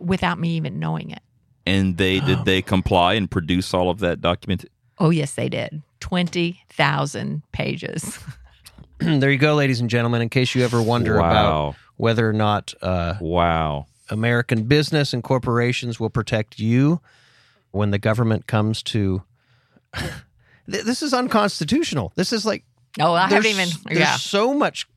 without 0.00 0.38
me 0.38 0.50
even 0.56 0.78
knowing 0.78 1.10
it. 1.10 1.22
And 1.66 1.96
they 1.96 2.20
Oh. 2.20 2.26
did 2.26 2.44
they 2.44 2.62
comply 2.62 3.14
and 3.14 3.30
produce 3.30 3.72
all 3.72 3.90
of 3.90 4.00
that 4.00 4.20
document? 4.20 4.64
Oh, 4.98 5.10
yes, 5.10 5.34
they 5.34 5.48
did. 5.48 5.82
20,000 6.00 7.42
pages. 7.52 8.18
there 8.98 9.30
you 9.30 9.38
go 9.38 9.54
ladies 9.54 9.80
and 9.80 9.90
gentlemen 9.90 10.22
in 10.22 10.28
case 10.28 10.54
you 10.54 10.62
ever 10.64 10.80
wonder 10.82 11.16
about 11.18 11.74
whether 11.96 12.28
or 12.28 12.32
not 12.32 12.72
uh, 12.82 13.14
Wow. 13.20 13.86
american 14.10 14.62
business 14.64 15.12
and 15.12 15.24
corporations 15.24 15.98
will 15.98 16.10
protect 16.10 16.58
you 16.60 17.00
when 17.72 17.90
the 17.90 17.98
government 17.98 18.46
comes 18.46 18.80
to 18.84 19.22
this 20.66 21.02
is 21.02 21.12
unconstitutional 21.12 22.12
this 22.14 22.32
is 22.32 22.44
like 22.46 22.64
Oh, 23.00 23.14
I 23.14 23.22
haven't 23.28 23.42
there's- 23.42 23.58
even. 23.70 23.82
there's 23.86 23.98
Yeah. 23.98 24.16
so 24.16 24.52
much 24.54 24.86
I- 24.86 24.91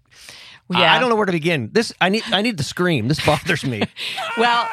Yeah. 0.69 0.93
I 0.93 0.99
don't 0.99 1.09
know 1.09 1.15
where 1.15 1.27
to 1.27 1.31
begin. 1.31 1.69
This 1.73 1.93
I 2.01 2.09
need 2.09 2.23
I 2.31 2.41
need 2.41 2.57
to 2.57 2.63
scream. 2.63 3.07
This 3.07 3.23
bothers 3.25 3.63
me. 3.63 3.83
Well, 4.37 4.67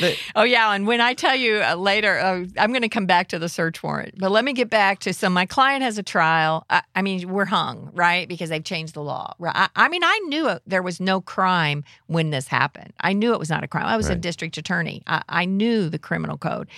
The- 0.00 0.16
oh 0.36 0.42
yeah, 0.42 0.72
and 0.72 0.86
when 0.86 1.00
I 1.00 1.14
tell 1.14 1.34
you 1.34 1.62
uh, 1.62 1.74
later, 1.74 2.18
uh, 2.18 2.44
I'm 2.58 2.70
going 2.70 2.82
to 2.82 2.88
come 2.88 3.06
back 3.06 3.28
to 3.28 3.38
the 3.38 3.48
search 3.48 3.82
warrant. 3.82 4.14
But 4.18 4.30
let 4.30 4.44
me 4.44 4.52
get 4.52 4.70
back 4.70 5.00
to 5.00 5.12
so 5.12 5.28
my 5.28 5.46
client 5.46 5.82
has 5.82 5.98
a 5.98 6.02
trial. 6.02 6.64
I, 6.70 6.82
I 6.94 7.02
mean, 7.02 7.28
we're 7.28 7.44
hung 7.44 7.90
right 7.92 8.28
because 8.28 8.50
they've 8.50 8.64
changed 8.64 8.94
the 8.94 9.02
law. 9.02 9.34
Right? 9.38 9.54
I, 9.54 9.68
I 9.76 9.88
mean, 9.88 10.04
I 10.04 10.18
knew 10.26 10.48
it, 10.48 10.62
there 10.66 10.82
was 10.82 11.00
no 11.00 11.20
crime 11.20 11.84
when 12.06 12.30
this 12.30 12.48
happened. 12.48 12.92
I 13.00 13.12
knew 13.12 13.32
it 13.32 13.38
was 13.38 13.50
not 13.50 13.64
a 13.64 13.68
crime. 13.68 13.86
I 13.86 13.96
was 13.96 14.08
a 14.08 14.16
district 14.16 14.56
attorney. 14.56 15.02
I, 15.06 15.22
I 15.28 15.44
knew 15.44 15.88
the 15.88 15.98
criminal 15.98 16.38
code, 16.38 16.68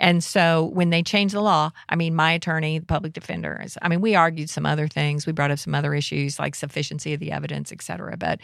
and 0.00 0.22
so 0.22 0.66
when 0.74 0.90
they 0.90 1.02
changed 1.02 1.34
the 1.34 1.40
law, 1.40 1.70
I 1.88 1.96
mean, 1.96 2.14
my 2.14 2.32
attorney, 2.32 2.78
the 2.78 2.86
public 2.86 3.12
defender, 3.12 3.60
is. 3.64 3.76
I 3.82 3.88
mean, 3.88 4.00
we 4.00 4.14
argued 4.14 4.50
some 4.50 4.66
other 4.66 4.88
things. 4.88 5.26
We 5.26 5.32
brought 5.32 5.50
up 5.50 5.58
some 5.58 5.74
other 5.74 5.94
issues 5.94 6.38
like 6.38 6.54
sufficiency 6.54 7.14
of 7.14 7.20
the 7.20 7.32
evidence, 7.32 7.72
et 7.72 7.82
cetera. 7.82 8.16
But 8.16 8.40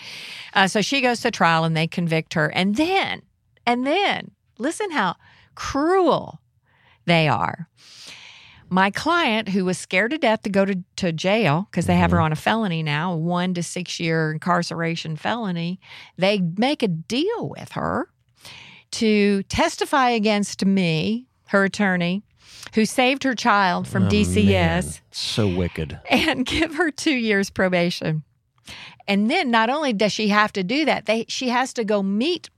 uh, 0.55 0.69
so 0.69 0.81
she 0.81 1.01
goes 1.01 1.21
to 1.21 1.31
trial 1.31 1.65
and 1.65 1.77
they 1.77 1.87
convict 1.87 2.35
her, 2.35 2.49
and 2.49 2.77
then 2.77 3.23
and 3.66 3.87
then 3.87 4.31
listen 4.59 4.90
how 4.90 5.16
cruel 5.55 6.40
they 7.07 7.29
are. 7.29 7.68
My 8.70 8.90
client, 8.90 9.50
who 9.50 9.64
was 9.64 9.79
scared 9.79 10.11
to 10.12 10.18
death 10.18 10.42
to 10.42 10.48
go 10.48 10.64
to, 10.64 10.83
to 10.96 11.12
jail 11.12 11.68
because 11.70 11.87
they 11.87 11.96
have 11.96 12.11
her 12.11 12.16
mm-hmm. 12.16 12.24
on 12.24 12.33
a 12.33 12.37
felony 12.37 12.83
now, 12.83 13.12
a 13.12 13.16
one 13.16 13.55
to 13.55 13.62
six 13.62 14.00
year 14.00 14.33
incarceration 14.33 15.16
felony, 15.16 15.79
they 16.16 16.40
make 16.40 16.83
a 16.83 16.88
deal 16.88 17.48
with 17.57 17.72
her 17.72 18.09
to 18.92 19.42
testify 19.44 20.11
against 20.11 20.64
me, 20.64 21.27
her 21.48 21.64
attorney, 21.64 22.24
who 22.74 22.85
saved 22.85 23.22
her 23.24 23.35
child 23.35 23.87
from 23.87 24.05
Oh, 24.05 24.09
DCS 24.09 24.46
man. 24.46 24.83
So 25.11 25.46
wicked. 25.46 26.00
and 26.11 26.46
give 26.46 26.74
her 26.77 26.90
two 26.90 27.14
years 27.14 27.50
probation. 27.50 28.24
And 29.07 29.31
then 29.31 29.50
not 29.50 29.68
only 29.68 29.92
does 29.92 30.12
she 30.12 30.29
have 30.29 30.53
to 30.55 30.62
do 30.64 30.85
that, 30.87 31.07
they 31.07 31.27
she 31.29 31.50
has 31.50 31.74
to 31.74 31.85
go 31.85 32.03
meet 32.03 32.48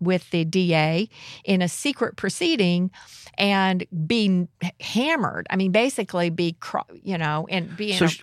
with 0.00 0.30
the 0.30 0.44
DA 0.44 1.08
in 1.44 1.62
a 1.62 1.68
secret 1.68 2.16
proceeding 2.16 2.90
and 3.36 3.86
be 4.06 4.48
hammered. 4.80 5.46
I 5.50 5.56
mean, 5.56 5.72
basically 5.72 6.30
be, 6.30 6.56
you 7.02 7.18
know, 7.18 7.46
and 7.50 7.76
be 7.76 7.92
in 7.92 7.98
So 7.98 8.06
she, 8.06 8.22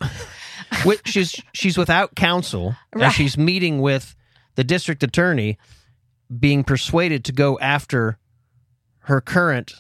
she's 1.06 1.36
she's 1.54 1.78
without 1.78 2.16
counsel 2.16 2.76
Right. 2.94 3.12
she's 3.12 3.38
meeting 3.38 3.82
with 3.82 4.16
the 4.56 4.64
district 4.64 5.04
attorney, 5.04 5.58
being 6.40 6.64
persuaded 6.64 7.26
to 7.26 7.32
go 7.32 7.60
after 7.60 8.18
her 9.00 9.22
current 9.22 9.74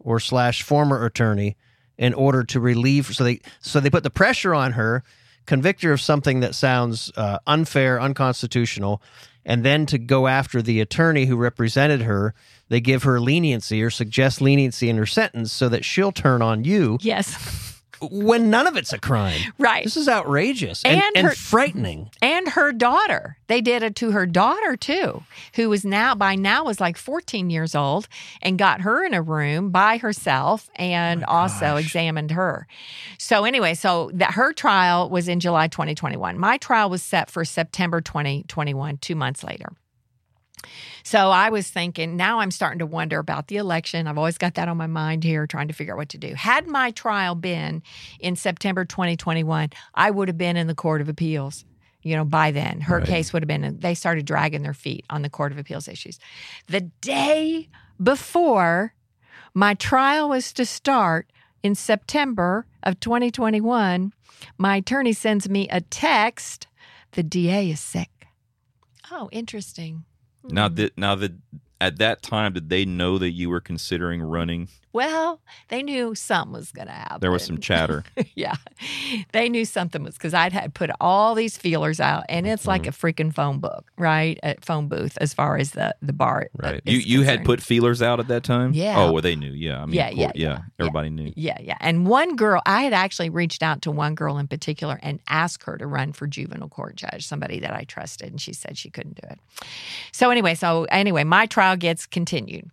or 0.00 0.18
slash 0.18 0.62
former 0.62 1.04
attorney 1.04 1.56
in 1.96 2.14
order 2.14 2.42
to 2.44 2.60
relieve. 2.60 3.06
So 3.14 3.24
they 3.24 3.40
so 3.60 3.78
they 3.80 3.90
put 3.90 4.02
the 4.02 4.10
pressure 4.10 4.54
on 4.54 4.72
her 4.72 5.04
convict 5.46 5.82
her 5.82 5.92
of 5.92 6.00
something 6.00 6.40
that 6.40 6.54
sounds 6.54 7.10
uh, 7.16 7.38
unfair, 7.46 8.00
unconstitutional, 8.00 9.02
and 9.44 9.64
then 9.64 9.86
to 9.86 9.98
go 9.98 10.26
after 10.28 10.62
the 10.62 10.80
attorney 10.80 11.26
who 11.26 11.36
represented 11.36 12.02
her. 12.02 12.34
They 12.68 12.80
give 12.80 13.02
her 13.02 13.20
leniency 13.20 13.82
or 13.82 13.90
suggest 13.90 14.40
leniency 14.40 14.88
in 14.88 14.96
her 14.96 15.06
sentence 15.06 15.52
so 15.52 15.68
that 15.68 15.84
she'll 15.84 16.12
turn 16.12 16.40
on 16.42 16.64
you 16.64 16.98
Yes. 17.00 17.71
When 18.10 18.50
none 18.50 18.66
of 18.66 18.76
it's 18.76 18.92
a 18.92 18.98
crime. 18.98 19.40
Right. 19.58 19.84
This 19.84 19.96
is 19.96 20.08
outrageous 20.08 20.82
and, 20.84 20.96
And 21.00 21.16
and 21.16 21.26
her- 21.28 21.34
frightening. 21.34 22.10
and 22.20 22.48
her 22.48 22.72
daughter. 22.72 23.36
They 23.46 23.60
did 23.60 23.82
it 23.82 23.94
to 23.96 24.10
her 24.12 24.26
daughter 24.26 24.76
too, 24.76 25.22
who 25.54 25.68
was 25.68 25.84
now 25.84 26.14
by 26.14 26.34
now 26.34 26.64
was 26.64 26.80
like 26.80 26.96
14 26.96 27.50
years 27.50 27.74
old 27.74 28.08
and 28.40 28.58
got 28.58 28.80
her 28.82 29.04
in 29.04 29.14
a 29.14 29.22
room 29.22 29.70
by 29.70 29.98
herself 29.98 30.70
and 30.76 31.22
oh 31.28 31.32
also 31.32 31.76
examined 31.76 32.30
her. 32.32 32.66
So 33.18 33.44
anyway, 33.44 33.74
so 33.74 34.10
that 34.14 34.32
her 34.32 34.52
trial 34.52 35.08
was 35.10 35.28
in 35.28 35.40
July 35.40 35.68
2021. 35.68 36.38
My 36.38 36.56
trial 36.58 36.88
was 36.90 37.02
set 37.02 37.30
for 37.30 37.44
September 37.44 38.00
2021, 38.00 38.96
2 38.98 39.14
months 39.14 39.44
later. 39.44 39.68
So 41.02 41.30
I 41.30 41.50
was 41.50 41.68
thinking, 41.68 42.16
now 42.16 42.40
I'm 42.40 42.50
starting 42.50 42.78
to 42.78 42.86
wonder 42.86 43.18
about 43.18 43.48
the 43.48 43.56
election. 43.56 44.06
I've 44.06 44.18
always 44.18 44.38
got 44.38 44.54
that 44.54 44.68
on 44.68 44.76
my 44.76 44.86
mind 44.86 45.24
here, 45.24 45.46
trying 45.46 45.68
to 45.68 45.74
figure 45.74 45.94
out 45.94 45.98
what 45.98 46.08
to 46.10 46.18
do. 46.18 46.34
Had 46.34 46.66
my 46.66 46.90
trial 46.90 47.34
been 47.34 47.82
in 48.20 48.36
September 48.36 48.84
2021, 48.84 49.70
I 49.94 50.10
would 50.10 50.28
have 50.28 50.38
been 50.38 50.56
in 50.56 50.66
the 50.66 50.74
Court 50.74 51.00
of 51.00 51.08
Appeals. 51.08 51.64
You 52.02 52.16
know, 52.16 52.24
by 52.24 52.50
then, 52.50 52.80
her 52.82 52.98
Right. 52.98 53.06
case 53.06 53.32
would 53.32 53.42
have 53.42 53.48
been, 53.48 53.78
they 53.78 53.94
started 53.94 54.26
dragging 54.26 54.62
their 54.62 54.74
feet 54.74 55.04
on 55.08 55.22
the 55.22 55.30
Court 55.30 55.52
of 55.52 55.58
Appeals 55.58 55.86
issues. 55.86 56.18
The 56.66 56.80
day 57.00 57.68
before 58.02 58.94
my 59.54 59.74
trial 59.74 60.28
was 60.28 60.52
to 60.54 60.66
start 60.66 61.30
in 61.62 61.74
September 61.76 62.66
of 62.82 62.98
2021, 62.98 64.12
my 64.58 64.76
attorney 64.76 65.12
sends 65.12 65.48
me 65.48 65.68
a 65.68 65.80
text 65.80 66.66
the 67.12 67.22
DA 67.22 67.70
is 67.70 67.78
sick. 67.78 68.26
Oh, 69.10 69.28
interesting. 69.32 70.04
Now 70.48 70.68
Hmm. 70.68 70.74
that 70.76 70.98
now 70.98 71.14
that 71.16 71.32
at 71.80 71.98
that 71.98 72.22
time 72.22 72.52
did 72.52 72.68
they 72.68 72.84
know 72.84 73.18
that 73.18 73.30
you 73.30 73.50
were 73.50 73.60
considering 73.60 74.22
running? 74.22 74.68
Well, 74.92 75.40
they 75.68 75.82
knew 75.82 76.14
something 76.14 76.52
was 76.52 76.70
going 76.72 76.88
to 76.88 76.92
happen. 76.92 77.20
There 77.20 77.30
was 77.30 77.44
some 77.44 77.58
chatter. 77.58 78.04
yeah, 78.34 78.56
they 79.32 79.48
knew 79.48 79.64
something 79.64 80.02
was 80.02 80.14
because 80.14 80.34
I'd 80.34 80.52
had 80.52 80.74
put 80.74 80.90
all 81.00 81.34
these 81.34 81.56
feelers 81.56 81.98
out, 82.00 82.24
and 82.28 82.46
it's 82.46 82.66
like 82.66 82.86
a 82.86 82.90
Mm-hmm. 82.90 83.06
freaking 83.28 83.34
phone 83.34 83.58
book, 83.58 83.90
right? 83.96 84.38
A 84.42 84.56
phone 84.60 84.88
booth 84.88 85.16
as 85.20 85.32
far 85.32 85.56
as 85.56 85.70
the 85.72 85.94
the 86.02 86.12
bar. 86.12 86.48
uh, 86.62 86.74
You 86.84 86.98
you 86.98 87.22
had 87.22 87.44
put 87.44 87.62
feelers 87.62 88.02
out 88.02 88.20
at 88.20 88.28
that 88.28 88.42
time? 88.44 88.72
Yeah. 88.74 88.98
Oh, 88.98 89.12
well 89.12 89.22
they 89.22 89.34
knew. 89.36 89.50
Yeah. 89.52 89.82
I 89.82 89.86
mean 89.86 89.94
Yeah, 89.94 90.08
of 90.08 90.14
yeah, 90.16 90.24
course- 90.26 90.36
yeah, 90.36 90.58
Everybody 90.78 91.08
knew. 91.10 91.32
Yeah, 91.36 91.56
yeah. 91.60 91.76
And 91.80 92.06
one 92.06 92.36
girl, 92.36 92.60
I 92.66 92.82
had 92.82 92.92
actually 92.92 93.30
reached 93.30 93.62
out 93.62 93.82
to 93.82 93.90
one 93.90 94.14
girl 94.14 94.36
in 94.38 94.46
particular 94.46 94.98
and 95.02 95.20
asked 95.28 95.62
her 95.64 95.78
to 95.78 95.86
run 95.86 96.12
for 96.12 96.26
juvenile 96.26 96.68
court 96.68 96.96
judge, 96.96 97.26
somebody 97.26 97.60
that 97.60 97.72
I 97.72 97.84
trusted, 97.84 98.30
and 98.30 98.40
she 98.40 98.52
said 98.52 98.76
she 98.76 98.90
couldn't 98.90 99.20
do 99.22 99.26
it. 99.30 99.38
So 100.12 100.30
anyway, 100.30 100.54
so 100.54 100.84
anyway, 100.90 101.24
my 101.24 101.46
trial 101.46 101.76
gets 101.76 102.04
continued. 102.06 102.70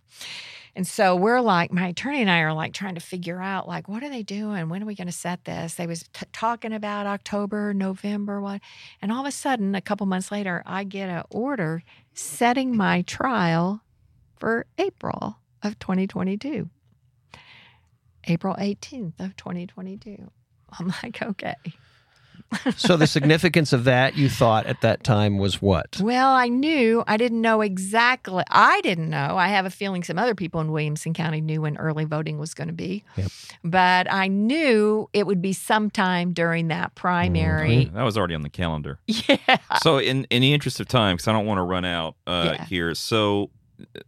And 0.80 0.86
so 0.86 1.14
we're 1.14 1.42
like, 1.42 1.70
my 1.70 1.88
attorney 1.88 2.22
and 2.22 2.30
I 2.30 2.38
are 2.40 2.54
like 2.54 2.72
trying 2.72 2.94
to 2.94 3.02
figure 3.02 3.38
out, 3.38 3.68
like, 3.68 3.86
what 3.86 4.02
are 4.02 4.08
they 4.08 4.22
doing? 4.22 4.70
When 4.70 4.82
are 4.82 4.86
we 4.86 4.94
going 4.94 5.08
to 5.08 5.12
set 5.12 5.44
this? 5.44 5.74
They 5.74 5.86
was 5.86 6.04
t- 6.14 6.24
talking 6.32 6.72
about 6.72 7.04
October, 7.04 7.74
November, 7.74 8.40
what? 8.40 8.62
And 9.02 9.12
all 9.12 9.20
of 9.20 9.26
a 9.26 9.30
sudden, 9.30 9.74
a 9.74 9.82
couple 9.82 10.06
months 10.06 10.32
later, 10.32 10.62
I 10.64 10.84
get 10.84 11.10
an 11.10 11.24
order 11.28 11.82
setting 12.14 12.74
my 12.74 13.02
trial 13.02 13.82
for 14.38 14.64
April 14.78 15.36
of 15.62 15.78
2022. 15.80 16.70
April 18.24 18.56
18th 18.58 19.20
of 19.20 19.36
2022. 19.36 20.30
I'm 20.78 20.94
like, 21.02 21.20
okay. 21.20 21.56
So 22.76 22.96
the 22.96 23.06
significance 23.06 23.72
of 23.72 23.84
that 23.84 24.16
you 24.16 24.28
thought 24.28 24.66
at 24.66 24.80
that 24.80 25.04
time 25.04 25.38
was 25.38 25.62
what? 25.62 25.98
Well, 26.00 26.30
I 26.30 26.48
knew. 26.48 27.04
I 27.06 27.16
didn't 27.16 27.40
know 27.40 27.60
exactly. 27.60 28.42
I 28.50 28.80
didn't 28.82 29.08
know. 29.08 29.36
I 29.36 29.48
have 29.48 29.66
a 29.66 29.70
feeling 29.70 30.02
some 30.02 30.18
other 30.18 30.34
people 30.34 30.60
in 30.60 30.72
Williamson 30.72 31.14
County 31.14 31.40
knew 31.40 31.62
when 31.62 31.76
early 31.76 32.04
voting 32.04 32.38
was 32.38 32.52
going 32.54 32.68
to 32.68 32.74
be. 32.74 33.04
Yep. 33.16 33.30
But 33.64 34.12
I 34.12 34.28
knew 34.28 35.08
it 35.12 35.26
would 35.26 35.40
be 35.40 35.52
sometime 35.52 36.32
during 36.32 36.68
that 36.68 36.94
primary. 36.94 37.84
That 37.86 38.02
was 38.02 38.18
already 38.18 38.34
on 38.34 38.42
the 38.42 38.50
calendar. 38.50 38.98
Yeah. 39.28 39.58
so 39.82 39.98
in 39.98 40.24
in 40.30 40.42
the 40.42 40.52
interest 40.52 40.80
of 40.80 40.88
time 40.88 41.16
because 41.16 41.28
i 41.28 41.32
don't 41.32 41.46
want 41.46 41.58
to 41.58 41.62
run 41.62 41.84
out 41.84 42.16
uh 42.26 42.54
Yeah. 42.56 42.64
here 42.64 42.94
so 42.94 43.50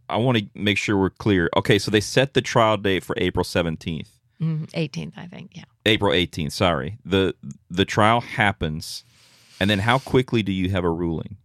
i 0.09 0.17
want 0.17 0.37
to 0.37 0.45
make 0.55 0.77
sure 0.77 0.97
we're 0.97 1.09
clear 1.11 1.49
okay 1.55 1.77
so 1.79 1.91
they 1.91 1.99
set 2.01 2.33
the 2.33 2.41
trial 2.41 2.77
date 2.77 3.03
for 3.03 3.15
april 3.19 3.43
17th 3.45 4.07
Mm, 4.43 4.69
18th, 4.71 5.13
I 5.17 5.27
think. 5.27 5.51
Yeah. 5.55 5.63
april 5.85 6.11
18th 6.11 6.51
sorry 6.51 6.97
the 7.05 7.33
the 7.69 7.85
trial 7.85 8.21
happens 8.21 9.03
and 9.59 9.69
then 9.69 9.79
how 9.79 9.99
quickly 9.99 10.41
do 10.43 10.51
you 10.51 10.69
have 10.69 10.83
a 10.83 10.89
ruling 10.89 11.37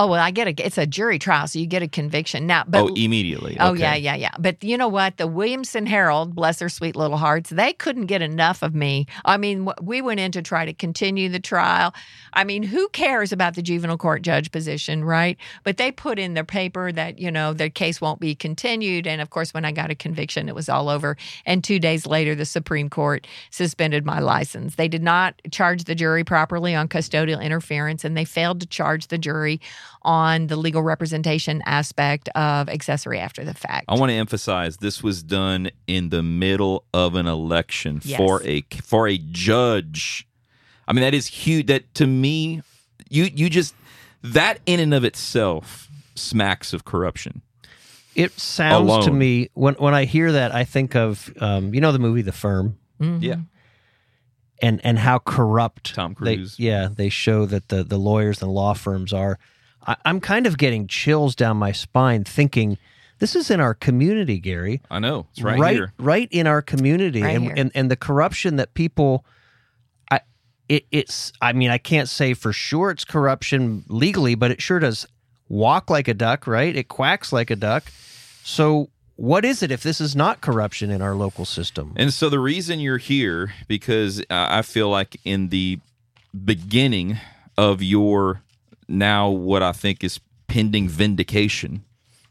Oh 0.00 0.06
well, 0.06 0.22
I 0.22 0.30
get 0.30 0.48
a. 0.48 0.66
It's 0.66 0.78
a 0.78 0.86
jury 0.86 1.18
trial, 1.18 1.48
so 1.48 1.58
you 1.58 1.66
get 1.66 1.82
a 1.82 1.88
conviction 1.88 2.46
now. 2.46 2.64
But 2.68 2.82
oh 2.84 2.94
immediately 2.94 3.56
Oh 3.60 3.70
Okay. 3.70 3.80
yeah, 3.80 3.94
yeah, 3.96 4.14
yeah. 4.14 4.30
But 4.38 4.62
you 4.64 4.78
know 4.78 4.88
what? 4.88 5.16
The 5.18 5.26
Williamson 5.26 5.86
Herald, 5.86 6.36
bless 6.36 6.60
their 6.60 6.68
sweet 6.68 6.96
little 6.96 7.16
hearts, 7.16 7.50
they 7.50 7.72
couldn't 7.74 8.06
get 8.06 8.22
enough 8.22 8.62
of 8.62 8.74
me. 8.74 9.06
I 9.24 9.36
mean, 9.38 9.68
we 9.82 10.00
went 10.00 10.20
in 10.20 10.32
to 10.32 10.42
try 10.42 10.64
to 10.66 10.72
continue 10.72 11.28
the 11.28 11.40
trial. 11.40 11.94
I 12.32 12.44
mean, 12.44 12.62
who 12.62 12.88
cares 12.90 13.32
about 13.32 13.56
the 13.56 13.62
juvenile 13.62 13.98
court 13.98 14.22
judge 14.22 14.52
position, 14.52 15.04
right? 15.04 15.36
But 15.64 15.78
they 15.78 15.92
put 15.92 16.18
in 16.18 16.34
their 16.34 16.44
paper 16.44 16.92
that 16.92 17.18
you 17.18 17.30
know 17.30 17.52
their 17.52 17.70
case 17.70 18.00
won't 18.00 18.20
be 18.20 18.36
continued, 18.36 19.06
and 19.06 19.20
of 19.20 19.30
course, 19.30 19.52
when 19.52 19.64
I 19.64 19.72
got 19.72 19.90
a 19.90 19.96
conviction, 19.96 20.48
it 20.48 20.54
was 20.54 20.68
all 20.68 20.88
over. 20.88 21.16
And 21.44 21.64
two 21.64 21.80
days 21.80 22.06
later, 22.06 22.36
the 22.36 22.44
Supreme 22.46 22.88
Court 22.88 23.26
suspended 23.50 24.06
my 24.06 24.20
license. 24.20 24.76
They 24.76 24.88
did 24.88 25.02
not 25.02 25.34
charge 25.50 25.84
the 25.84 25.96
jury 25.96 26.24
properly 26.24 26.74
on 26.74 26.88
custodial 26.88 27.42
interference, 27.42 28.04
and 28.04 28.16
they 28.16 28.24
failed 28.24 28.60
to 28.60 28.66
charge 28.66 29.08
the 29.08 29.18
jury 29.18 29.60
on 30.02 30.46
the 30.46 30.56
legal 30.56 30.82
representation 30.82 31.62
aspect 31.66 32.28
of 32.30 32.68
accessory 32.68 33.18
after 33.18 33.44
the 33.44 33.54
fact. 33.54 33.86
I 33.88 33.94
want 33.94 34.10
to 34.10 34.14
emphasize 34.16 34.76
this 34.78 35.02
was 35.02 35.22
done 35.22 35.70
in 35.86 36.10
the 36.10 36.22
middle 36.22 36.84
of 36.94 37.14
an 37.14 37.26
election 37.26 38.00
Yes. 38.04 38.16
for 38.16 38.42
a 38.44 38.62
for 38.82 39.08
a 39.08 39.18
judge. 39.18 40.26
I 40.86 40.92
mean 40.92 41.02
that 41.02 41.14
is 41.14 41.26
huge. 41.26 41.66
That 41.66 41.92
to 41.94 42.06
me, 42.06 42.62
you 43.10 43.24
you 43.24 43.50
just 43.50 43.74
that 44.22 44.60
in 44.66 44.80
and 44.80 44.94
of 44.94 45.04
itself 45.04 45.88
smacks 46.14 46.72
of 46.72 46.84
corruption. 46.84 47.42
It 48.14 48.32
sounds 48.38 49.04
to 49.06 49.12
me 49.12 49.50
when 49.54 49.74
when 49.74 49.94
I 49.94 50.04
hear 50.04 50.32
that 50.32 50.54
I 50.54 50.64
think 50.64 50.96
of 50.96 51.32
um, 51.40 51.74
you 51.74 51.80
know 51.80 51.92
the 51.92 51.98
movie 51.98 52.22
The 52.22 52.32
Firm 52.32 52.76
Mhm. 53.00 53.22
Yeah. 53.22 53.36
and 54.60 54.80
and 54.84 54.98
how 54.98 55.18
corrupt 55.20 55.94
Tom 55.94 56.16
they- 56.20 56.36
Cruise. 56.36 56.58
yeah 56.58 56.88
they 56.92 57.08
show 57.08 57.46
that 57.46 57.68
the 57.68 57.84
the 57.84 57.98
lawyers 57.98 58.42
and 58.42 58.50
law 58.52 58.74
firms 58.74 59.12
are. 59.12 59.38
I, 59.86 59.96
I'm 60.04 60.20
kind 60.20 60.46
of 60.46 60.58
getting 60.58 60.86
chills 60.86 61.34
down 61.34 61.56
my 61.56 61.72
spine 61.72 62.24
thinking 62.24 62.78
this 63.18 63.34
is 63.34 63.50
in 63.50 63.58
our 63.60 63.74
community, 63.74 64.38
Gary. 64.38 64.80
I 64.90 65.00
know 65.00 65.26
it's 65.32 65.42
right, 65.42 65.58
right 65.58 65.74
here. 65.76 65.92
right 65.98 66.28
in 66.30 66.46
our 66.46 66.62
community 66.62 67.22
Right 67.22 67.34
and, 67.34 67.44
here. 67.44 67.54
and 67.56 67.72
and 67.74 67.90
the 67.90 67.96
corruption 67.96 68.56
that 68.56 68.74
people 68.74 69.24
i 70.10 70.20
it, 70.68 70.84
it's 70.92 71.32
i 71.40 71.52
mean 71.52 71.70
i 71.70 71.78
can't 71.78 72.08
say 72.08 72.34
for 72.34 72.52
sure 72.52 72.90
it's 72.90 73.04
corruption 73.04 73.84
legally 73.88 74.34
but 74.36 74.50
it 74.52 74.62
sure 74.62 74.78
does 74.78 75.04
walk 75.48 75.90
like 75.90 76.06
a 76.08 76.14
duck 76.14 76.46
right 76.46 76.76
it 76.76 76.86
quacks 76.88 77.32
like 77.32 77.50
a 77.50 77.56
duck 77.56 77.84
so 78.44 78.88
what 79.16 79.44
is 79.44 79.62
it 79.64 79.72
if 79.72 79.82
this 79.82 80.00
is 80.00 80.14
not 80.14 80.40
corruption 80.40 80.90
in 80.90 81.02
our 81.02 81.14
local 81.16 81.44
system 81.44 81.92
And 81.96 82.12
so 82.14 82.28
the 82.28 82.38
reason 82.38 82.78
you're 82.78 82.98
here 82.98 83.52
because 83.66 84.20
uh, 84.20 84.24
I 84.30 84.62
feel 84.62 84.88
like 84.90 85.16
in 85.24 85.48
the 85.48 85.80
beginning 86.44 87.18
of 87.56 87.82
your 87.82 88.42
now 88.88 89.28
what 89.28 89.62
I 89.62 89.72
think 89.72 90.02
is 90.02 90.20
pending 90.46 90.88
vindication, 90.88 91.84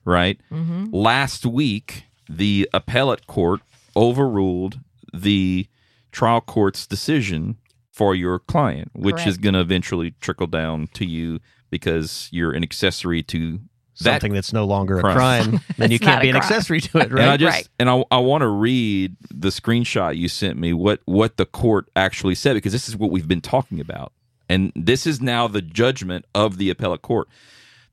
right? 0.05 0.39
Mm-hmm. 0.51 0.93
Last 0.93 1.45
week 1.45 2.03
the 2.29 2.69
appellate 2.73 3.27
court 3.27 3.61
overruled 3.95 4.79
the 5.13 5.67
trial 6.11 6.41
court's 6.41 6.85
decision 6.87 7.57
for 7.91 8.13
your 8.15 8.39
client, 8.39 8.91
which 8.93 9.25
is 9.25 9.37
going 9.37 9.53
to 9.53 9.59
eventually 9.59 10.13
trickle 10.21 10.47
down 10.47 10.87
to 10.93 11.05
you 11.05 11.39
because 11.69 12.29
you're 12.31 12.51
an 12.51 12.63
accessory 12.63 13.23
to 13.23 13.59
that 14.01 14.21
something 14.21 14.33
that's 14.33 14.53
no 14.53 14.63
longer 14.65 14.99
a 14.99 15.01
crime. 15.01 15.15
crime 15.15 15.59
then 15.77 15.89
you 15.89 15.97
can't 15.97 16.21
be 16.21 16.29
an 16.29 16.33
crime. 16.33 16.43
accessory 16.43 16.79
to 16.79 16.99
it 16.99 17.09
And 17.11 17.19
I 17.19 17.29
right 17.31 17.39
just 17.39 17.55
Right. 17.57 17.67
and 17.79 17.89
I, 17.89 18.03
I 18.11 18.19
want 18.19 18.41
to 18.43 18.47
read 18.47 19.15
the 19.33 19.49
screenshot 19.49 20.15
you 20.15 20.27
sent 20.29 20.59
me 20.59 20.71
what 20.73 21.01
what 21.05 21.37
the 21.37 21.45
court 21.47 21.89
actually 21.95 22.35
said 22.35 22.53
because 22.53 22.71
this 22.73 22.87
is 22.87 22.95
what 22.95 23.09
we've 23.09 23.27
been 23.27 23.41
talking 23.41 23.79
about. 23.79 24.13
And 24.49 24.71
this 24.75 25.05
is 25.05 25.21
now 25.21 25.47
the 25.47 25.61
judgment 25.61 26.25
of 26.33 26.57
the 26.57 26.69
appellate 26.69 27.01
court. 27.01 27.27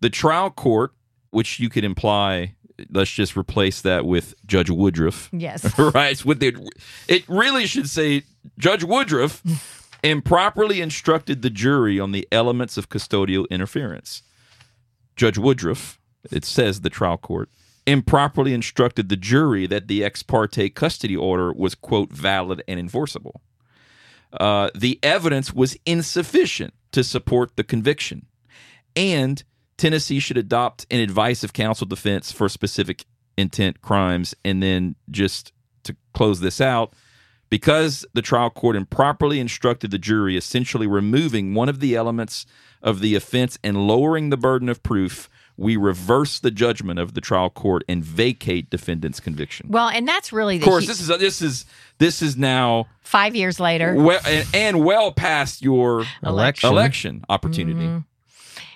The 0.01 0.11
trial 0.11 0.51
court, 0.51 0.93
which 1.31 1.59
you 1.59 1.69
could 1.69 1.85
imply 1.85 2.55
let's 2.91 3.11
just 3.11 3.37
replace 3.37 3.81
that 3.83 4.05
with 4.05 4.35
Judge 4.47 4.71
Woodruff. 4.71 5.29
Yes. 5.33 5.79
right? 5.95 6.25
With 6.25 6.41
the, 6.41 6.57
it 7.09 7.29
really 7.29 7.67
should 7.67 7.89
say 7.89 8.25
Judge 8.59 8.85
Woodruff 8.85 9.43
improperly 10.03 10.81
instructed 10.81 11.43
the 11.43 11.51
jury 11.51 11.99
on 12.01 12.13
the 12.13 12.27
elements 12.33 12.77
of 12.77 12.89
custodial 12.89 13.49
interference. 13.51 14.23
Judge 15.17 15.39
Woodruff, 15.39 15.99
it 16.31 16.45
says 16.45 16.81
the 16.81 16.91
trial 16.91 17.17
court, 17.17 17.49
improperly 17.87 18.53
instructed 18.53 19.09
the 19.09 19.17
jury 19.17 19.67
that 19.67 19.89
the 19.89 20.03
ex 20.03 20.23
parte 20.23 20.71
custody 20.71 21.17
order 21.17 21.53
was, 21.53 21.75
quote, 21.75 22.11
valid 22.11 22.63
and 22.67 22.81
enforceable. 22.81 23.41
Uh, 24.41 24.71
the 24.75 24.99
evidence 25.03 25.53
was 25.53 25.77
insufficient 25.87 26.75
to 26.93 27.05
support 27.05 27.57
the 27.57 27.65
conviction, 27.65 28.27
and 28.97 29.43
Tennessee 29.77 30.21
should 30.21 30.39
adopt 30.39 30.87
an 30.91 31.01
advice 31.01 31.43
of 31.43 31.53
counsel 31.53 31.87
defense 31.87 32.31
for 32.31 32.49
specific 32.49 33.05
intent 33.37 33.83
crimes. 33.83 34.35
And 34.45 34.63
then 34.63 34.95
just 35.11 35.53
to 35.85 35.97
close 36.13 36.41
this 36.41 36.61
out, 36.61 36.95
because 37.51 38.07
the 38.15 38.23
trial 38.23 38.51
court 38.51 38.77
improperly 38.77 39.41
instructed 39.41 39.91
the 39.91 39.99
jury, 39.99 40.37
essentially 40.37 40.87
removing 40.87 41.55
one 41.55 41.69
of 41.69 41.81
the 41.81 41.95
elements 41.95 42.47
of 42.83 43.01
the 43.01 43.15
offense 43.15 43.59
and 43.63 43.87
lowering 43.87 44.31
the 44.31 44.37
burden 44.37 44.69
of 44.69 44.83
proof, 44.83 45.29
we 45.57 45.77
reverse 45.77 46.41
the 46.41 46.51
judgment 46.51 46.99
of 46.99 47.15
the 47.15 47.21
trial 47.21 47.49
court 47.51 47.85
and 47.89 48.05
vacate 48.05 48.71
defendant's 48.71 49.21
conviction. 49.21 49.67
Well, 49.71 49.89
and 49.89 50.07
that's 50.09 50.33
really 50.33 50.59
the 50.59 50.65
Of 50.65 50.69
course, 50.71 50.85
hu- 50.85 50.89
this 50.89 51.01
is 51.01 51.09
this 51.09 51.43
is 51.43 51.65
this 51.99 52.23
is 52.23 52.37
now 52.37 52.87
five 53.03 53.37
years 53.37 53.61
later. 53.61 53.95
well 53.95 54.21
and, 54.27 54.47
and 54.53 54.85
well 54.85 55.13
past 55.13 55.63
your 55.63 56.05
Election. 56.25 56.69
election 56.71 57.25
opportunity. 57.29 57.87
Mm-hmm. 57.87 57.99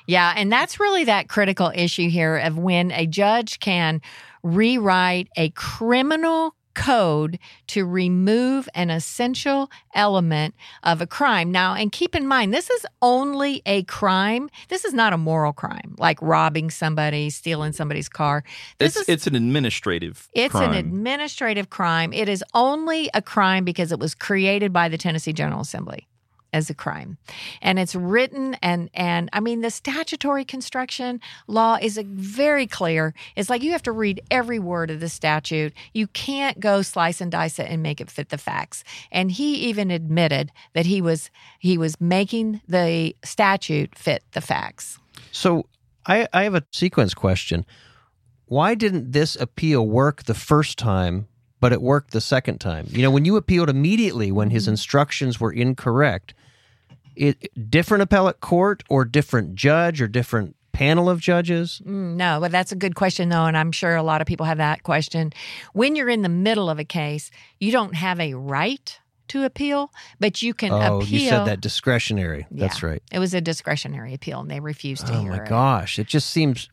Yeah, 0.07 0.33
and 0.37 0.51
that's 0.51 0.81
really 0.81 1.05
that 1.05 1.29
critical 1.29 1.71
issue 1.75 2.09
here 2.09 2.37
of 2.39 2.57
when 2.57 2.93
a 2.93 3.07
judge 3.07 3.61
can 3.61 4.01
rewrite 4.43 5.29
a 5.37 5.51
criminal 5.51 6.55
code 6.79 7.39
to 7.67 7.85
remove 7.85 8.69
an 8.75 8.89
essential 8.89 9.69
element 9.95 10.55
of 10.85 11.01
a 11.01 11.07
crime. 11.07 11.51
Now, 11.51 11.75
and 11.75 11.91
keep 11.91 12.15
in 12.15 12.27
mind, 12.27 12.55
this 12.55 12.71
is 12.71 12.87
only 13.03 13.63
a 13.67 13.83
crime. 13.85 14.49
This 14.69 14.85
is 14.85 14.95
not 14.95 15.13
a 15.13 15.19
moral 15.19 15.53
crime, 15.53 15.97
like 15.99 16.19
robbing 16.23 16.71
somebody, 16.71 17.31
stealing 17.31 17.73
somebody's 17.73 18.09
car. 18.09 18.45
This 18.79 18.97
It's 18.97 19.03
is 19.03 19.09
it's 19.09 19.27
an 19.27 19.35
administrative 19.35 20.29
it's 20.35 20.53
crime. 20.53 20.71
an 20.71 20.77
administrative 20.77 21.69
crime. 21.69 22.13
It 22.13 22.29
is 22.29 22.45
only 22.55 23.11
a 23.13 23.21
crime 23.23 23.65
because 23.65 23.91
it 23.91 23.99
was 23.99 24.15
created 24.15 24.73
by 24.73 24.89
the 24.89 24.97
Tennessee 24.99 25.33
General 25.33 25.61
Assembly 25.63 26.07
as 26.53 26.71
a 26.71 26.75
crime. 26.75 27.19
And 27.61 27.79
it's 27.79 27.95
written 27.95 28.55
and 28.63 28.91
and 28.95 29.29
I 29.33 29.41
mean 29.41 29.61
the 29.61 29.71
statutory 29.71 30.45
construction 30.45 31.21
law 31.47 31.79
is 31.81 31.99
a 31.99 32.05
very 32.05 32.67
clear. 32.67 33.15
It's 33.37 33.51
like 33.51 33.63
you 33.63 33.73
have 33.73 33.83
to 33.85 33.93
read 33.93 34.23
every 34.31 34.59
word 34.59 34.91
of 34.91 35.01
the 35.01 35.09
statute. 35.09 35.73
You 35.93 36.07
can't 36.09 36.61
go 36.61 36.83
slice 36.83 37.21
and 37.21 37.31
dice 37.31 37.59
it 37.59 37.69
and 37.71 37.83
make 37.83 38.01
it 38.01 38.11
fit 38.11 38.31
the 38.31 38.39
facts. 38.39 38.85
And 39.11 39.31
he 39.31 39.55
even 39.69 39.91
admitted 39.91 40.53
that 40.75 40.87
he 40.87 41.01
was 41.03 41.31
he 41.59 41.77
was 41.79 42.01
making 42.01 42.61
the 42.69 43.15
statute 43.25 43.97
fit 43.97 44.23
the 44.33 44.41
facts. 44.41 44.99
So 45.33 45.67
I, 46.07 46.27
I 46.33 46.45
have 46.45 46.55
a 46.55 46.65
sequence 46.73 47.15
question. 47.15 47.67
Why 48.47 48.75
didn't 48.75 49.13
this 49.13 49.37
appeal 49.37 49.87
work 49.87 50.25
the 50.25 50.35
first 50.35 50.79
time, 50.79 51.29
but 51.61 51.73
it 51.73 51.83
worked 51.83 52.13
the 52.13 52.21
second 52.21 52.59
time? 52.59 52.87
You 52.89 53.03
know, 53.03 53.11
when 53.11 53.27
you 53.27 53.37
appealed 53.37 53.69
immediately 53.69 54.33
when 54.33 54.49
his 54.49 54.65
mm-hmm. 54.65 54.71
instructions 54.71 55.39
were 55.39 55.53
incorrect, 55.53 56.33
it 57.19 57.71
different 57.71 58.03
appellate 58.03 58.41
court 58.41 58.83
or 58.89 59.05
different 59.05 59.55
judge 59.55 60.01
or 60.01 60.07
different 60.09 60.55
panel 60.73 61.11
of 61.11 61.21
judges? 61.21 61.83
Mm, 61.85 62.15
No, 62.17 62.39
but 62.41 62.51
that's 62.53 62.71
a 62.73 62.77
good 62.77 62.95
question, 62.95 63.29
though, 63.31 63.47
and 63.47 63.57
I'm 63.57 63.73
sure 63.73 63.97
a 63.97 64.03
lot 64.03 64.21
of 64.21 64.27
people 64.27 64.47
have 64.47 64.59
that 64.59 64.83
question. 64.85 65.33
When 65.73 65.97
you're 65.97 66.09
in 66.09 66.23
the 66.23 66.29
middle 66.29 66.71
of 66.71 66.79
a 66.79 66.85
case, 66.85 67.31
you 67.59 67.73
don't 67.73 67.95
have 67.95 68.21
a 68.21 68.35
right 68.35 68.99
to 69.29 69.45
appeal, 69.45 69.93
but 70.21 70.41
you 70.41 70.55
can 70.55 70.73
Oh, 70.73 71.01
appeal. 71.01 71.09
you 71.21 71.29
said 71.29 71.45
that 71.47 71.61
discretionary. 71.61 72.47
That's 72.51 72.83
right. 72.83 73.03
It 73.13 73.19
was 73.19 73.35
a 73.35 73.41
discretionary 73.41 74.15
appeal, 74.15 74.41
and 74.41 74.51
they 74.51 74.61
refused 74.61 75.07
to 75.09 75.15
Oh 75.15 75.21
hear 75.23 75.33
my 75.33 75.45
gosh, 75.45 75.99
it 75.99 76.07
just 76.07 76.31
seems 76.31 76.69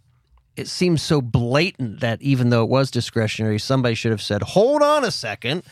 it 0.56 0.70
seems 0.70 1.02
so 1.02 1.20
blatant 1.22 2.00
that 2.00 2.22
even 2.22 2.50
though 2.50 2.64
it 2.64 2.70
was 2.70 2.90
discretionary, 2.90 3.60
somebody 3.60 3.94
should 3.94 4.12
have 4.12 4.22
said, 4.22 4.42
"Hold 4.42 4.82
on 4.84 5.04
a 5.04 5.12
second. 5.12 5.64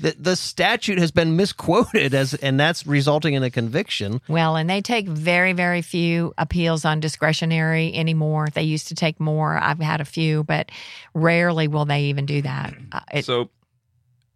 The, 0.00 0.14
the 0.18 0.36
statute 0.36 0.98
has 0.98 1.10
been 1.10 1.34
misquoted 1.36 2.14
as 2.14 2.34
and 2.34 2.58
that's 2.58 2.86
resulting 2.86 3.34
in 3.34 3.42
a 3.42 3.50
conviction." 3.50 4.20
Well, 4.28 4.56
and 4.56 4.68
they 4.70 4.80
take 4.80 5.08
very, 5.08 5.52
very 5.52 5.82
few 5.82 6.34
appeals 6.38 6.84
on 6.84 7.00
discretionary 7.00 7.92
anymore. 7.94 8.48
They 8.52 8.62
used 8.62 8.88
to 8.88 8.94
take 8.94 9.18
more. 9.18 9.56
I've 9.58 9.80
had 9.80 10.00
a 10.00 10.04
few, 10.04 10.44
but 10.44 10.70
rarely 11.14 11.66
will 11.68 11.84
they 11.84 12.04
even 12.04 12.26
do 12.26 12.42
that. 12.42 12.74
Uh, 12.92 13.00
it, 13.12 13.24
so 13.24 13.50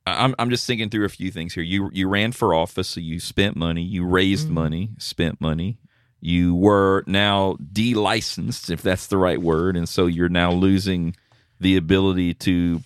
I- 0.06 0.24
I'm 0.24 0.34
I'm 0.38 0.50
just 0.50 0.66
thinking 0.66 0.90
through 0.90 1.04
a 1.04 1.08
few 1.10 1.30
things 1.30 1.54
here. 1.54 1.62
You 1.62 1.90
you 1.92 2.08
ran 2.08 2.32
for 2.32 2.54
office, 2.54 2.88
so 2.88 3.00
you 3.00 3.20
spent 3.20 3.56
money, 3.56 3.82
you 3.82 4.04
raised 4.04 4.48
Mhm. 4.48 4.52
money, 4.52 4.90
spent 4.98 5.40
money. 5.40 5.78
You 6.24 6.54
were 6.54 7.02
now 7.08 7.56
de-licensed, 7.72 8.70
if 8.70 8.80
that's 8.80 9.08
the 9.08 9.16
right 9.16 9.40
word, 9.42 9.76
and 9.76 9.88
so 9.88 10.06
you're 10.06 10.28
now 10.28 10.52
losing 10.52 11.16
the 11.60 11.76
ability 11.76 12.34
to 12.34 12.80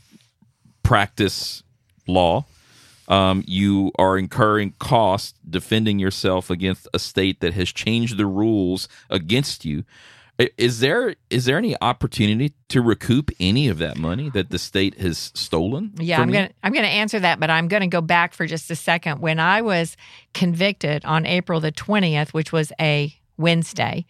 practice 0.83 1.63
law. 2.07 2.47
Um, 3.09 3.45
you 3.47 3.93
are 3.99 4.19
incurring 4.19 4.75
costs 4.79 5.35
defending 5.49 5.99
yourself 5.99 6.51
against 6.51 6.89
a 6.93 6.99
state 6.99 7.41
that 7.41 7.55
has 7.55 7.71
changed 7.71 8.17
the 8.17 8.27
rules 8.27 8.89
against 9.11 9.65
you. 9.65 9.85
Is 10.59 10.81
there 10.81 11.15
is 11.31 11.47
there 11.47 11.57
any 11.57 11.75
opportunity 11.81 12.53
to 12.69 12.83
recoup 12.83 13.31
any 13.41 13.69
of 13.69 13.79
that 13.79 13.97
money 13.97 14.29
that 14.31 14.51
the 14.51 14.59
state 14.59 14.99
has 15.01 15.31
stolen? 15.35 15.93
Yeah, 15.99 16.21
I'm 16.21 16.29
you? 16.29 16.35
gonna 16.35 16.51
I'm 16.63 16.75
gonna 16.75 16.89
answer 16.89 17.19
that, 17.21 17.41
but 17.41 17.49
I'm 17.49 17.69
gonna 17.69 17.87
go 17.87 18.03
back 18.03 18.35
for 18.35 18.45
just 18.47 18.71
a 18.71 18.77
second. 18.77 19.21
When 19.21 19.41
I 19.41 19.63
was 19.63 19.97
convicted 20.35 21.07
on 21.07 21.25
April 21.25 21.61
the 21.61 21.73
20th, 21.73 22.35
which 22.35 22.53
was 22.53 22.71
a 22.79 23.15
Wednesday, 23.39 24.05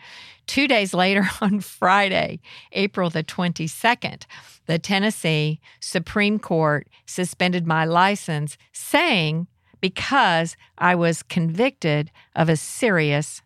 two 0.47 0.69
days 0.69 0.95
later 0.95 1.29
on 1.41 1.61
Friday, 1.61 2.41
April 2.73 3.11
the 3.11 3.25
22nd, 3.25 4.23
the 4.67 4.79
Tennessee 4.79 5.61
Supreme 5.81 6.39
Court 6.39 6.89
suspended 7.07 7.67
my 7.67 7.85
license, 7.85 8.57
saying 8.73 9.47
because 9.81 10.57
I 10.79 10.95
was 10.95 11.23
convicted 11.23 12.11
of 12.35 12.49
a 12.49 12.57
serious 12.57 13.43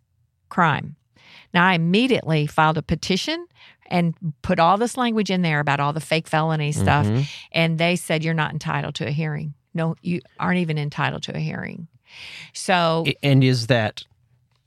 crime. 0.49 0.97
Now, 1.53 1.67
I 1.67 1.75
immediately 1.75 2.47
filed 2.47 2.79
a 2.79 2.83
petition 2.83 3.47
and 3.87 4.15
put 4.43 4.61
all 4.61 4.79
this 4.79 4.97
language 4.97 5.31
in 5.31 5.43
there 5.43 5.59
about 5.59 5.81
all 5.81 5.93
the 5.93 6.01
fake 6.01 6.29
felony 6.29 6.71
stuff. 6.71 7.07
Mhm. 7.07 7.27
And 7.51 7.79
they 7.79 7.97
said, 7.97 8.23
You're 8.23 8.35
not 8.35 8.53
entitled 8.53 8.95
to 8.97 9.07
a 9.07 9.11
hearing. 9.11 9.55
No, 9.75 9.97
you 10.01 10.21
aren't 10.39 10.59
even 10.61 10.79
entitled 10.79 11.25
to 11.25 11.37
a 11.37 11.41
hearing. 11.41 11.89
So 12.53 13.05
And 13.23 13.43
is 13.45 13.67
that 13.69 14.05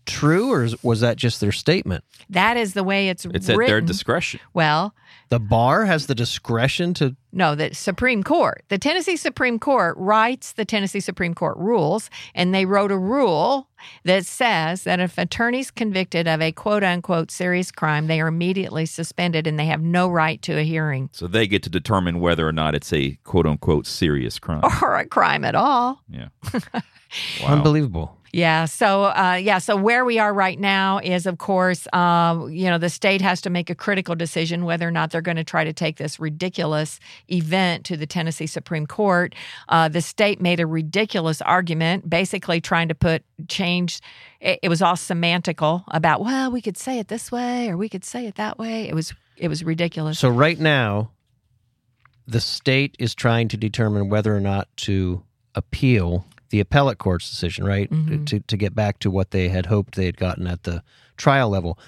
true 0.05 0.51
or 0.51 0.67
was 0.81 0.99
that 1.01 1.17
just 1.17 1.39
their 1.41 1.51
statement? 1.51 2.03
that 2.29 2.57
is 2.57 2.73
the 2.73 2.83
way 2.83 3.09
it's, 3.09 3.25
It's 3.25 3.49
at 3.49 3.57
written. 3.57 3.71
their 3.71 3.81
discretion. 3.81 4.39
well, 4.53 4.95
The 5.29 5.39
bar 5.39 5.85
has 5.85 6.07
the 6.07 6.15
discretion 6.15 6.93
to 6.95 7.15
no, 7.35 7.55
the 7.55 7.73
Supreme 7.73 8.21
Court, 8.23 8.63
the 8.69 8.77
Tennessee 8.77 9.17
Supreme 9.17 9.57
Court 9.59 9.95
writes 9.97 10.53
the 10.53 10.65
Tennessee 10.65 10.99
Supreme 10.99 11.33
Court 11.33 11.57
rules, 11.57 12.09
and 12.35 12.53
they 12.53 12.65
wrote 12.65 12.91
a 12.91 12.97
rule 12.97 13.67
that 14.05 14.25
says 14.25 14.83
that 14.83 14.99
if 14.99 15.17
attorney's 15.17 15.71
convicted 15.71 16.27
of 16.27 16.41
a 16.41 16.51
quote 16.51 16.83
unquote 16.83 17.31
serious 17.31 17.71
crime, 17.71 18.05
they 18.07 18.21
are 18.21 18.27
immediately 18.27 18.85
suspended 18.85 19.47
and 19.47 19.57
they 19.59 19.65
have 19.65 19.81
no 19.81 20.07
right 20.09 20.41
to 20.43 20.57
a 20.57 20.63
hearing 20.63 21.09
So 21.11 21.27
they 21.27 21.47
get 21.47 21.63
to 21.63 21.69
determine 21.69 22.19
whether 22.19 22.47
or 22.47 22.53
not 22.53 22.75
it's 22.75 22.93
a 22.93 23.17
quote 23.23 23.47
unquote 23.47 23.87
serious 23.87 24.37
crime. 24.39 24.61
or 24.81 24.95
a 24.95 25.05
crime 25.05 25.43
at 25.43 25.55
all. 25.55 25.99
Yeah. 26.09 26.27
unbelievable. 27.45 28.17
Yeah. 28.33 28.65
So, 28.65 29.03
uh, 29.03 29.39
yeah. 29.39 29.59
So 29.59 29.75
where 29.77 30.03
we 30.03 30.17
are 30.17 30.33
right 30.33 30.59
now 30.59 30.97
is, 30.97 31.27
of 31.27 31.37
course, 31.37 31.87
um, 31.93 32.51
you 32.51 32.65
know, 32.65 32.79
the 32.79 32.89
state 32.89 33.21
has 33.21 33.41
to 33.41 33.51
make 33.51 33.69
a 33.69 33.75
critical 33.75 34.15
decision 34.15 34.65
whether 34.65 34.87
or 34.87 34.91
not 34.91 35.11
they're 35.11 35.21
going 35.21 35.37
to 35.37 35.43
try 35.43 35.63
to 35.63 35.71
take 35.71 35.97
this 35.97 36.19
ridiculous 36.19 36.99
event 37.31 37.85
to 37.85 37.95
the 37.95 38.07
Tennessee 38.07 38.47
Supreme 38.47 38.87
Court. 38.87 39.35
Uh, 39.69 39.87
the 39.87 40.01
state 40.01 40.41
made 40.41 40.59
a 40.59 40.65
ridiculous 40.65 41.43
argument, 41.43 42.09
basically 42.09 42.59
trying 42.59 42.87
to 42.87 42.95
put 42.95 43.23
change. 43.47 44.01
It, 44.41 44.57
it 44.63 44.69
was 44.69 44.81
all 44.81 44.95
semantical 44.95 45.83
about, 45.89 46.21
well, 46.21 46.51
we 46.51 46.61
could 46.61 46.75
say 46.75 46.97
it 46.97 47.09
this 47.09 47.31
way 47.31 47.69
or 47.69 47.77
we 47.77 47.87
could 47.87 48.03
say 48.03 48.25
it 48.25 48.35
that 48.35 48.57
way. 48.57 48.89
It 48.89 48.95
was 48.95 49.13
it 49.37 49.47
was 49.47 49.63
ridiculous. 49.63 50.17
So 50.17 50.29
right 50.29 50.59
now 50.59 51.11
the 52.25 52.41
state 52.41 52.95
is 52.97 53.13
trying 53.13 53.49
to 53.49 53.57
determine 53.57 54.09
whether 54.09 54.35
or 54.35 54.39
not 54.39 54.69
to 54.77 55.23
appeal 55.53 56.25
the 56.53 56.59
appellate 56.59 56.99
court's 56.99 57.27
decision, 57.31 57.65
right? 57.65 57.89
Mhm. 57.89 58.27
To 58.27 58.39
to 58.39 58.57
get 58.57 58.75
back 58.75 58.99
to 58.99 59.09
what 59.09 59.31
they 59.31 59.49
had 59.49 59.65
hoped 59.65 59.95
they 59.95 60.05
had 60.05 60.17
gotten 60.17 60.45
at 60.45 60.63
the 60.63 60.83
trial 61.17 61.49
level. 61.49 61.79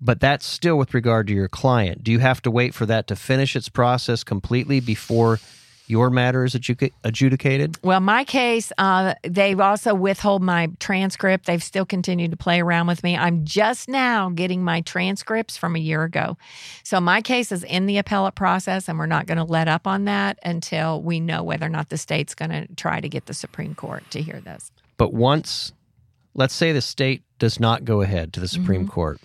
But 0.00 0.20
that's 0.20 0.46
still 0.46 0.78
with 0.78 0.94
regard 0.94 1.26
to 1.26 1.32
your 1.32 1.48
client. 1.48 2.04
Do 2.04 2.12
you 2.12 2.20
have 2.20 2.40
to 2.42 2.50
wait 2.50 2.74
for 2.74 2.86
that 2.86 3.08
to 3.08 3.16
finish 3.16 3.56
its 3.56 3.68
process 3.68 4.22
completely 4.22 4.78
before 4.78 5.40
your 5.86 6.10
matter 6.10 6.44
is 6.44 6.54
adjudica- 6.54 6.92
adjudicated? 7.02 7.78
Well, 7.82 8.00
my 8.00 8.24
case, 8.24 8.72
uh, 8.78 9.14
they've 9.22 9.60
also 9.60 9.94
withhold 9.94 10.42
my 10.42 10.70
transcript. 10.78 11.46
They've 11.46 11.62
still 11.62 11.84
continued 11.84 12.30
to 12.30 12.36
play 12.36 12.60
around 12.60 12.86
with 12.86 13.02
me. 13.02 13.16
I'm 13.16 13.44
just 13.44 13.88
now 13.88 14.30
getting 14.30 14.62
my 14.64 14.80
transcripts 14.80 15.56
from 15.56 15.76
a 15.76 15.78
year 15.78 16.02
ago. 16.02 16.36
So 16.82 17.00
my 17.00 17.20
case 17.20 17.52
is 17.52 17.64
in 17.64 17.86
the 17.86 17.98
appellate 17.98 18.34
process, 18.34 18.88
and 18.88 18.98
we're 18.98 19.06
not 19.06 19.26
going 19.26 19.38
to 19.38 19.44
let 19.44 19.68
up 19.68 19.86
on 19.86 20.06
that 20.06 20.38
until 20.42 21.02
we 21.02 21.20
know 21.20 21.42
whether 21.42 21.66
or 21.66 21.70
not 21.70 21.90
the 21.90 21.98
state's 21.98 22.34
going 22.34 22.50
to 22.50 22.66
try 22.76 23.00
to 23.00 23.08
get 23.08 23.26
the 23.26 23.34
Supreme 23.34 23.74
Court 23.74 24.04
to 24.10 24.22
hear 24.22 24.40
this. 24.40 24.72
But 24.96 25.12
once, 25.12 25.72
let's 26.34 26.54
say 26.54 26.72
the 26.72 26.80
state 26.80 27.22
does 27.38 27.60
not 27.60 27.84
go 27.84 28.00
ahead 28.00 28.32
to 28.34 28.40
the 28.40 28.48
Supreme 28.48 28.88
Court, 28.88 29.20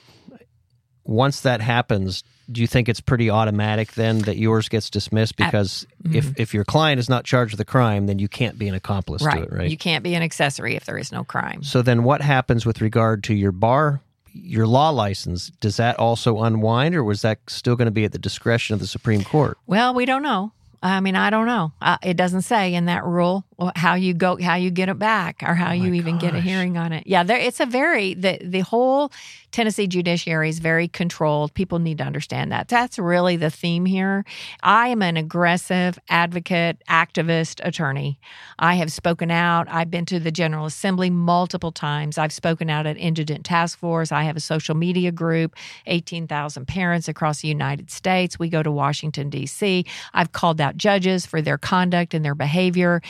once 1.03 1.41
that 1.41 1.61
happens, 1.61 2.23
do 2.51 2.61
you 2.61 2.67
think 2.67 2.89
it's 2.89 3.01
pretty 3.01 3.29
automatic 3.29 3.93
then 3.93 4.19
that 4.19 4.37
yours 4.37 4.69
gets 4.69 4.89
dismissed 4.89 5.35
because 5.35 5.85
if 6.11 6.37
if 6.39 6.53
your 6.53 6.63
client 6.63 6.99
is 6.99 7.09
not 7.09 7.25
charged 7.25 7.53
with 7.53 7.59
a 7.59 7.65
crime, 7.65 8.07
then 8.07 8.19
you 8.19 8.27
can't 8.27 8.57
be 8.57 8.67
an 8.67 8.75
accomplice 8.75 9.21
right. 9.21 9.37
to 9.37 9.43
it, 9.43 9.51
right? 9.51 9.69
You 9.69 9.77
can't 9.77 10.03
be 10.03 10.15
an 10.15 10.23
accessory 10.23 10.75
if 10.75 10.85
there 10.85 10.97
is 10.97 11.11
no 11.11 11.23
crime. 11.23 11.63
so 11.63 11.81
then, 11.81 12.03
what 12.03 12.21
happens 12.21 12.65
with 12.65 12.81
regard 12.81 13.23
to 13.25 13.33
your 13.33 13.51
bar, 13.51 14.01
your 14.33 14.67
law 14.67 14.89
license? 14.89 15.49
Does 15.59 15.77
that 15.77 15.97
also 15.99 16.41
unwind, 16.41 16.95
or 16.95 17.03
was 17.03 17.21
that 17.21 17.39
still 17.47 17.75
going 17.75 17.87
to 17.87 17.91
be 17.91 18.05
at 18.05 18.11
the 18.11 18.19
discretion 18.19 18.73
of 18.73 18.79
the 18.79 18.87
Supreme 18.87 19.23
Court? 19.23 19.57
Well, 19.67 19.93
we 19.93 20.05
don't 20.05 20.23
know. 20.23 20.51
I 20.81 21.01
mean, 21.01 21.15
I 21.15 21.29
don't 21.29 21.45
know. 21.45 21.73
Uh, 21.81 21.97
it 22.01 22.15
doesn't 22.15 22.43
say 22.43 22.73
in 22.73 22.85
that 22.85 23.03
rule 23.03 23.43
how 23.75 23.95
you 23.95 24.13
go, 24.13 24.37
how 24.41 24.55
you 24.55 24.71
get 24.71 24.89
it 24.89 24.99
back, 24.99 25.43
or 25.43 25.55
how 25.55 25.71
oh 25.71 25.73
you 25.73 25.93
even 25.93 26.17
get 26.17 26.35
a 26.35 26.41
hearing 26.41 26.77
on 26.77 26.93
it. 26.93 27.05
Yeah, 27.05 27.23
there, 27.23 27.37
it's 27.37 27.59
a 27.59 27.65
very 27.65 28.13
the 28.13 28.39
the 28.41 28.61
whole 28.61 29.11
Tennessee 29.51 29.87
judiciary 29.87 30.49
is 30.49 30.59
very 30.59 30.87
controlled. 30.87 31.53
People 31.53 31.79
need 31.79 31.97
to 31.97 32.03
understand 32.03 32.51
that. 32.51 32.67
That's 32.67 32.99
really 32.99 33.35
the 33.35 33.49
theme 33.49 33.85
here. 33.85 34.23
I 34.61 34.89
am 34.89 35.01
an 35.01 35.17
aggressive 35.17 35.97
advocate, 36.07 36.81
activist, 36.87 37.59
attorney. 37.65 38.19
I 38.59 38.75
have 38.75 38.91
spoken 38.91 39.31
out. 39.31 39.67
I've 39.69 39.89
been 39.89 40.05
to 40.05 40.19
the 40.19 40.31
General 40.31 40.67
Assembly 40.67 41.09
multiple 41.09 41.71
times. 41.71 42.17
I've 42.17 42.31
spoken 42.31 42.69
out 42.69 42.85
at 42.85 42.97
Indigent 42.97 43.43
Task 43.43 43.79
Force. 43.79 44.11
I 44.11 44.23
have 44.23 44.37
a 44.37 44.41
social 44.41 44.75
media 44.75 45.11
group, 45.11 45.55
18,000 45.87 46.67
parents 46.67 47.07
across 47.07 47.41
the 47.41 47.47
United 47.47 47.89
States. 47.89 48.37
We 48.37 48.49
go 48.49 48.61
to 48.61 48.71
Washington, 48.71 49.29
D.C. 49.29 49.85
I've 50.13 50.31
called 50.31 50.61
out 50.61 50.77
judges 50.77 51.25
for 51.25 51.41
their 51.41 51.57
conduct 51.57 52.13
and 52.13 52.23
their 52.23 52.35
behavior. 52.35 53.01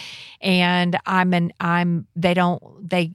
And 0.41 0.97
I'm 1.05 1.33
an, 1.33 1.51
I'm, 1.59 2.07
they 2.15 2.33
don't, 2.33 2.61
they, 2.87 3.13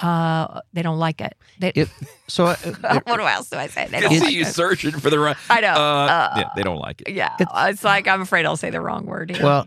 uh, 0.00 0.60
they 0.72 0.80
don't 0.82 0.98
like 0.98 1.20
it. 1.20 1.36
They, 1.60 1.70
It, 1.74 1.88
so, 2.26 2.46
uh, 2.46 2.56
it- 2.64 2.76
what 3.06 3.20
else 3.20 3.50
do 3.50 3.56
I 3.58 3.66
say? 3.66 3.86
They 3.90 3.98
I 3.98 4.00
don't 4.00 4.12
see 4.14 4.20
like 4.20 4.32
you 4.32 4.42
it. 4.42 4.46
searching 4.46 4.92
for 4.92 5.10
the 5.10 5.18
right. 5.18 5.36
I 5.50 5.60
know. 5.60 5.68
Uh, 5.74 5.74
Uh, 5.76 6.34
yeah, 6.38 6.48
they 6.56 6.62
don't 6.62 6.78
like 6.78 7.02
it. 7.02 7.12
Yeah, 7.14 7.34
it's 7.40 7.84
like 7.84 8.08
I'm 8.08 8.22
afraid 8.22 8.46
I'll 8.46 8.56
say 8.56 8.70
the 8.70 8.80
wrong 8.80 9.04
word. 9.06 9.30
Here. 9.30 9.42
well, 9.44 9.66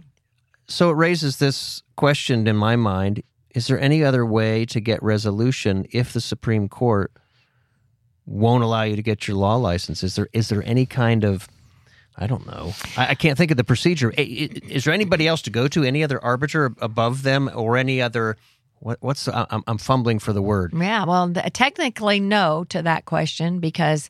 so 0.67 0.89
it 0.89 0.93
raises 0.93 1.37
this 1.37 1.83
question 1.97 2.47
in 2.47 2.55
my 2.55 2.75
mind: 2.75 3.21
Is 3.53 3.67
there 3.67 3.79
any 3.79 4.03
other 4.03 4.25
way 4.25 4.65
to 4.65 4.79
get 4.79 5.01
resolution 5.03 5.85
if 5.91 6.13
the 6.13 6.21
Supreme 6.21 6.67
Court 6.67 7.11
won't 8.25 8.63
allow 8.63 8.83
you 8.83 8.95
to 8.95 9.01
get 9.03 9.27
your 9.27 9.37
law 9.37 9.55
license? 9.55 10.03
Is 10.03 10.15
there 10.15 10.27
is 10.33 10.49
there 10.49 10.63
any 10.65 10.85
kind 10.87 11.23
of 11.23 11.47
I 12.21 12.27
don't 12.27 12.45
know. 12.45 12.73
I, 12.95 13.07
I 13.09 13.15
can't 13.15 13.37
think 13.37 13.49
of 13.51 13.57
the 13.57 13.63
procedure. 13.63 14.13
I- 14.17 14.21
I- 14.21 14.49
Is 14.69 14.83
there 14.85 14.93
anybody 14.93 15.27
else 15.27 15.41
to 15.43 15.49
go 15.49 15.67
to? 15.69 15.83
Any 15.83 16.03
other 16.03 16.23
arbiter 16.23 16.73
above 16.79 17.23
them, 17.23 17.49
or 17.53 17.75
any 17.77 18.01
other? 18.01 18.37
What, 18.79 18.97
what's 19.01 19.27
I- 19.27 19.47
I'm, 19.49 19.63
I'm 19.67 19.77
fumbling 19.77 20.19
for 20.19 20.31
the 20.31 20.41
word. 20.41 20.71
Yeah, 20.75 21.05
well, 21.05 21.33
th- 21.33 21.51
technically, 21.53 22.19
no 22.19 22.63
to 22.69 22.81
that 22.83 23.05
question 23.05 23.59
because 23.59 24.09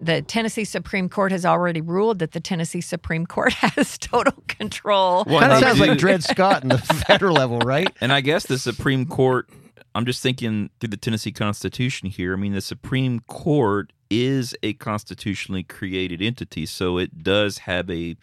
the 0.00 0.22
Tennessee 0.22 0.64
Supreme 0.64 1.08
Court 1.08 1.30
has 1.30 1.44
already 1.44 1.80
ruled 1.80 2.20
that 2.20 2.32
the 2.32 2.40
Tennessee 2.40 2.80
Supreme 2.80 3.26
Court 3.26 3.52
has 3.54 3.98
total 3.98 4.32
control. 4.48 5.24
Well, 5.26 5.40
Kind 5.40 5.52
of 5.52 5.58
sounds 5.60 5.78
like 5.80 5.98
Dred 5.98 6.24
Scott 6.24 6.62
in 6.62 6.70
the 6.70 6.78
federal 7.06 7.34
level, 7.36 7.58
right? 7.60 7.88
And 8.00 8.12
I 8.12 8.20
guess 8.22 8.46
the 8.46 8.58
Supreme 8.58 9.06
Court, 9.06 9.48
I'm 9.94 10.04
just 10.04 10.22
thinking 10.22 10.70
through 10.78 10.90
the 10.90 10.96
Tennessee 10.96 11.32
Constitution 11.32 12.08
here. 12.08 12.34
I 12.34 12.36
mean, 12.36 12.52
the 12.52 12.60
Supreme 12.60 13.20
Court 13.20 13.92
is 14.08 14.54
a 14.62 14.74
constitutionally 14.74 15.62
created 15.62 16.22
entity, 16.22 16.66
so 16.66 16.98
it 16.98 17.22
does 17.22 17.58
have 17.58 17.90
a, 17.90 18.16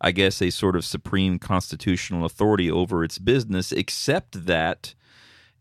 I 0.00 0.12
guess, 0.12 0.40
a 0.40 0.50
sort 0.50 0.76
of 0.76 0.84
supreme 0.84 1.38
constitutional 1.38 2.24
authority 2.24 2.70
over 2.70 3.04
its 3.04 3.18
business, 3.18 3.72
except 3.72 4.46
that 4.46 4.94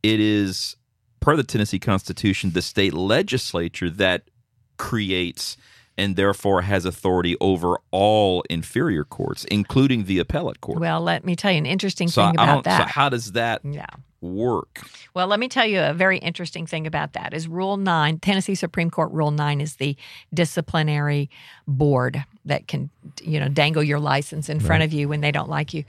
it 0.03 0.19
is, 0.19 0.75
per 1.19 1.35
the 1.35 1.43
Tennessee 1.43 1.79
Constitution, 1.79 2.51
the 2.51 2.61
state 2.61 2.93
legislature 2.93 3.89
that 3.89 4.29
creates 4.77 5.57
and 5.97 6.15
therefore 6.15 6.61
has 6.61 6.85
authority 6.85 7.35
over 7.41 7.77
all 7.91 8.41
inferior 8.49 9.03
courts, 9.03 9.43
including 9.45 10.05
the 10.05 10.17
appellate 10.19 10.61
court. 10.61 10.79
Well, 10.79 11.01
let 11.01 11.25
me 11.25 11.35
tell 11.35 11.51
you 11.51 11.57
an 11.57 11.65
interesting 11.65 12.07
so 12.07 12.25
thing 12.25 12.35
about 12.35 12.63
that. 12.63 12.87
So 12.87 12.93
how 12.93 13.09
does 13.09 13.33
that 13.33 13.61
yeah. 13.65 13.85
Work? 14.21 14.81
Well, 15.13 15.27
let 15.27 15.39
me 15.39 15.47
tell 15.47 15.65
you 15.65 15.81
a 15.81 15.93
very 15.93 16.17
interesting 16.17 16.65
thing 16.65 16.87
about 16.87 17.13
that 17.13 17.33
is 17.33 17.47
Rule 17.47 17.77
9, 17.77 18.19
Tennessee 18.19 18.55
Supreme 18.55 18.89
Court 18.89 19.11
Rule 19.11 19.31
9 19.31 19.61
is 19.61 19.75
the 19.75 19.95
disciplinary 20.33 21.29
board 21.67 22.23
that 22.45 22.67
can, 22.67 22.89
you 23.21 23.39
know, 23.39 23.47
dangle 23.47 23.83
your 23.83 23.99
license 23.99 24.49
in 24.49 24.59
front 24.59 24.83
of 24.83 24.93
you 24.93 25.07
when 25.07 25.21
they 25.21 25.31
don't 25.31 25.49
like 25.49 25.73
you. 25.73 25.83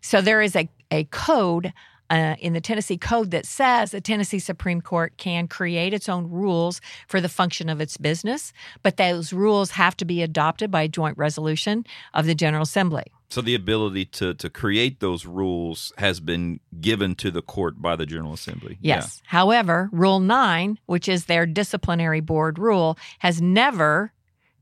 So 0.00 0.20
there 0.20 0.42
is 0.42 0.56
a, 0.56 0.68
a 0.90 1.04
code 1.04 1.72
uh, 2.10 2.34
in 2.40 2.52
the 2.52 2.60
Tennessee 2.60 2.96
Code 2.98 3.30
that 3.30 3.46
says 3.46 3.92
the 3.92 4.00
Tennessee 4.00 4.40
Supreme 4.40 4.80
Court 4.80 5.16
can 5.16 5.46
create 5.46 5.94
its 5.94 6.08
own 6.08 6.28
rules 6.28 6.80
for 7.06 7.20
the 7.20 7.28
function 7.28 7.68
of 7.68 7.80
its 7.80 7.96
business, 7.96 8.52
but 8.82 8.96
those 8.96 9.32
rules 9.32 9.70
have 9.72 9.96
to 9.98 10.04
be 10.04 10.20
adopted 10.20 10.70
by 10.70 10.82
a 10.82 10.88
joint 10.88 11.16
resolution 11.16 11.86
of 12.12 12.26
the 12.26 12.34
General 12.34 12.64
Assembly. 12.64 13.04
So 13.30 13.40
the 13.40 13.54
ability 13.54 14.06
to 14.06 14.34
to 14.34 14.50
create 14.50 15.00
those 15.00 15.24
rules 15.24 15.92
has 15.98 16.18
been 16.20 16.60
given 16.80 17.14
to 17.16 17.30
the 17.30 17.42
court 17.42 17.80
by 17.80 17.94
the 17.96 18.04
General 18.04 18.34
Assembly. 18.34 18.76
Yes. 18.80 19.22
However, 19.26 19.88
Rule 19.92 20.20
9, 20.20 20.78
which 20.86 21.08
is 21.08 21.26
their 21.26 21.46
disciplinary 21.46 22.20
board 22.20 22.58
rule, 22.58 22.98
has 23.20 23.40
never 23.40 24.12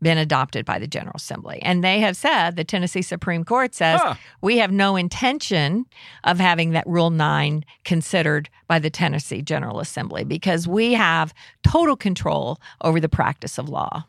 been 0.00 0.18
adopted 0.18 0.64
by 0.64 0.78
the 0.78 0.86
General 0.86 1.14
Assembly. 1.16 1.58
And 1.62 1.82
they 1.82 1.98
have 2.00 2.16
said, 2.16 2.56
the 2.56 2.62
Tennessee 2.62 3.02
Supreme 3.02 3.44
Court 3.44 3.74
says, 3.74 4.00
Huh. 4.00 4.14
we 4.40 4.58
have 4.58 4.70
no 4.70 4.96
intention 4.96 5.86
of 6.24 6.38
having 6.38 6.70
that 6.70 6.86
Rule 6.86 7.10
9 7.10 7.64
considered 7.84 8.48
by 8.68 8.78
the 8.78 8.90
Tennessee 8.90 9.42
General 9.42 9.80
Assembly 9.80 10.24
because 10.24 10.68
we 10.68 10.92
have 10.92 11.34
total 11.64 11.96
control 11.96 12.60
over 12.82 13.00
the 13.00 13.08
practice 13.08 13.58
of 13.58 13.68
law. 13.68 14.04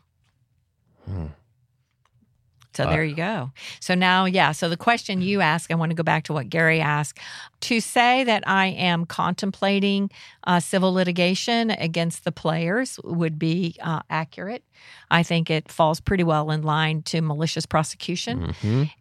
Hmm. 1.06 1.26
So 2.72 2.84
there 2.84 3.04
you 3.04 3.16
go. 3.16 3.50
So 3.80 3.94
now, 3.94 4.24
yeah. 4.24 4.52
So 4.52 4.68
the 4.68 4.76
question 4.76 5.22
you 5.22 5.40
ask, 5.40 5.70
I 5.70 5.74
want 5.74 5.90
to 5.90 5.96
go 5.96 6.02
back 6.02 6.24
to 6.24 6.32
what 6.32 6.48
Gary 6.48 6.80
asked. 6.80 7.18
To 7.62 7.80
say 7.80 8.24
that 8.24 8.42
I 8.46 8.68
am 8.68 9.04
contemplating 9.04 10.10
uh, 10.44 10.60
civil 10.60 10.92
litigation 10.92 11.70
against 11.70 12.24
the 12.24 12.32
players 12.32 12.98
would 13.04 13.38
be 13.38 13.76
uh, 13.80 14.00
accurate. 14.08 14.64
I 15.10 15.22
think 15.22 15.50
it 15.50 15.70
falls 15.70 16.00
pretty 16.00 16.24
well 16.24 16.50
in 16.50 16.62
line 16.62 17.02
to 17.02 17.20
malicious 17.20 17.66
prosecution, 17.66 18.54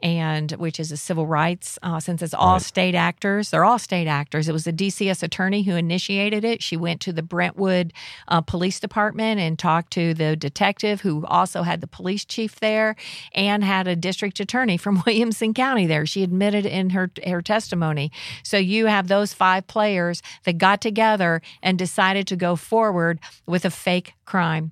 and 0.04 0.52
which 0.54 0.80
is 0.80 0.92
a 0.92 0.98
civil 0.98 1.26
rights. 1.26 1.80
Uh, 1.82 2.00
since 2.00 2.22
it's 2.22 2.34
all 2.34 2.60
state 2.60 2.96
actors, 2.96 3.52
they're 3.52 3.64
all 3.64 3.80
state 3.80 4.08
actors. 4.08 4.50
It 4.50 4.52
was 4.52 4.66
the 4.66 4.74
DCS 4.74 5.24
attorney 5.24 5.64
who 5.64 5.76
initiated 5.76 6.44
it. 6.44 6.62
She 6.62 6.76
went 6.76 7.00
to 7.02 7.14
the 7.14 7.22
Brentwood 7.22 7.94
uh, 8.28 8.42
Police 8.42 8.80
Department 8.80 9.40
and 9.40 9.58
talked 9.58 9.92
to 9.94 10.14
the 10.14 10.36
detective 10.36 11.02
who 11.02 11.26
also 11.28 11.62
had 11.64 11.80
the 11.80 11.88
police 11.88 12.26
chief 12.26 12.60
there, 12.60 12.96
and 13.34 13.64
had 13.64 13.88
a 13.88 13.96
district 13.96 14.40
attorney 14.40 14.78
from 14.78 15.02
Williamson 15.06 15.54
County 15.54 15.86
there. 15.86 16.06
She 16.06 16.24
admitted 16.24 16.66
in 16.66 16.90
her 16.90 17.12
her 17.26 17.42
testimony. 17.42 18.12
So 18.44 18.58
you 18.58 18.88
have 18.88 19.08
those 19.08 19.34
five 19.34 19.68
players 19.68 20.22
that 20.44 20.58
got 20.58 20.82
together 20.82 21.29
and 21.62 21.78
decided 21.78 22.28
to 22.28 22.36
go 22.36 22.56
forward 22.56 23.20
with 23.46 23.66
a 23.66 23.72
fake 23.72 24.14
crime 24.26 24.72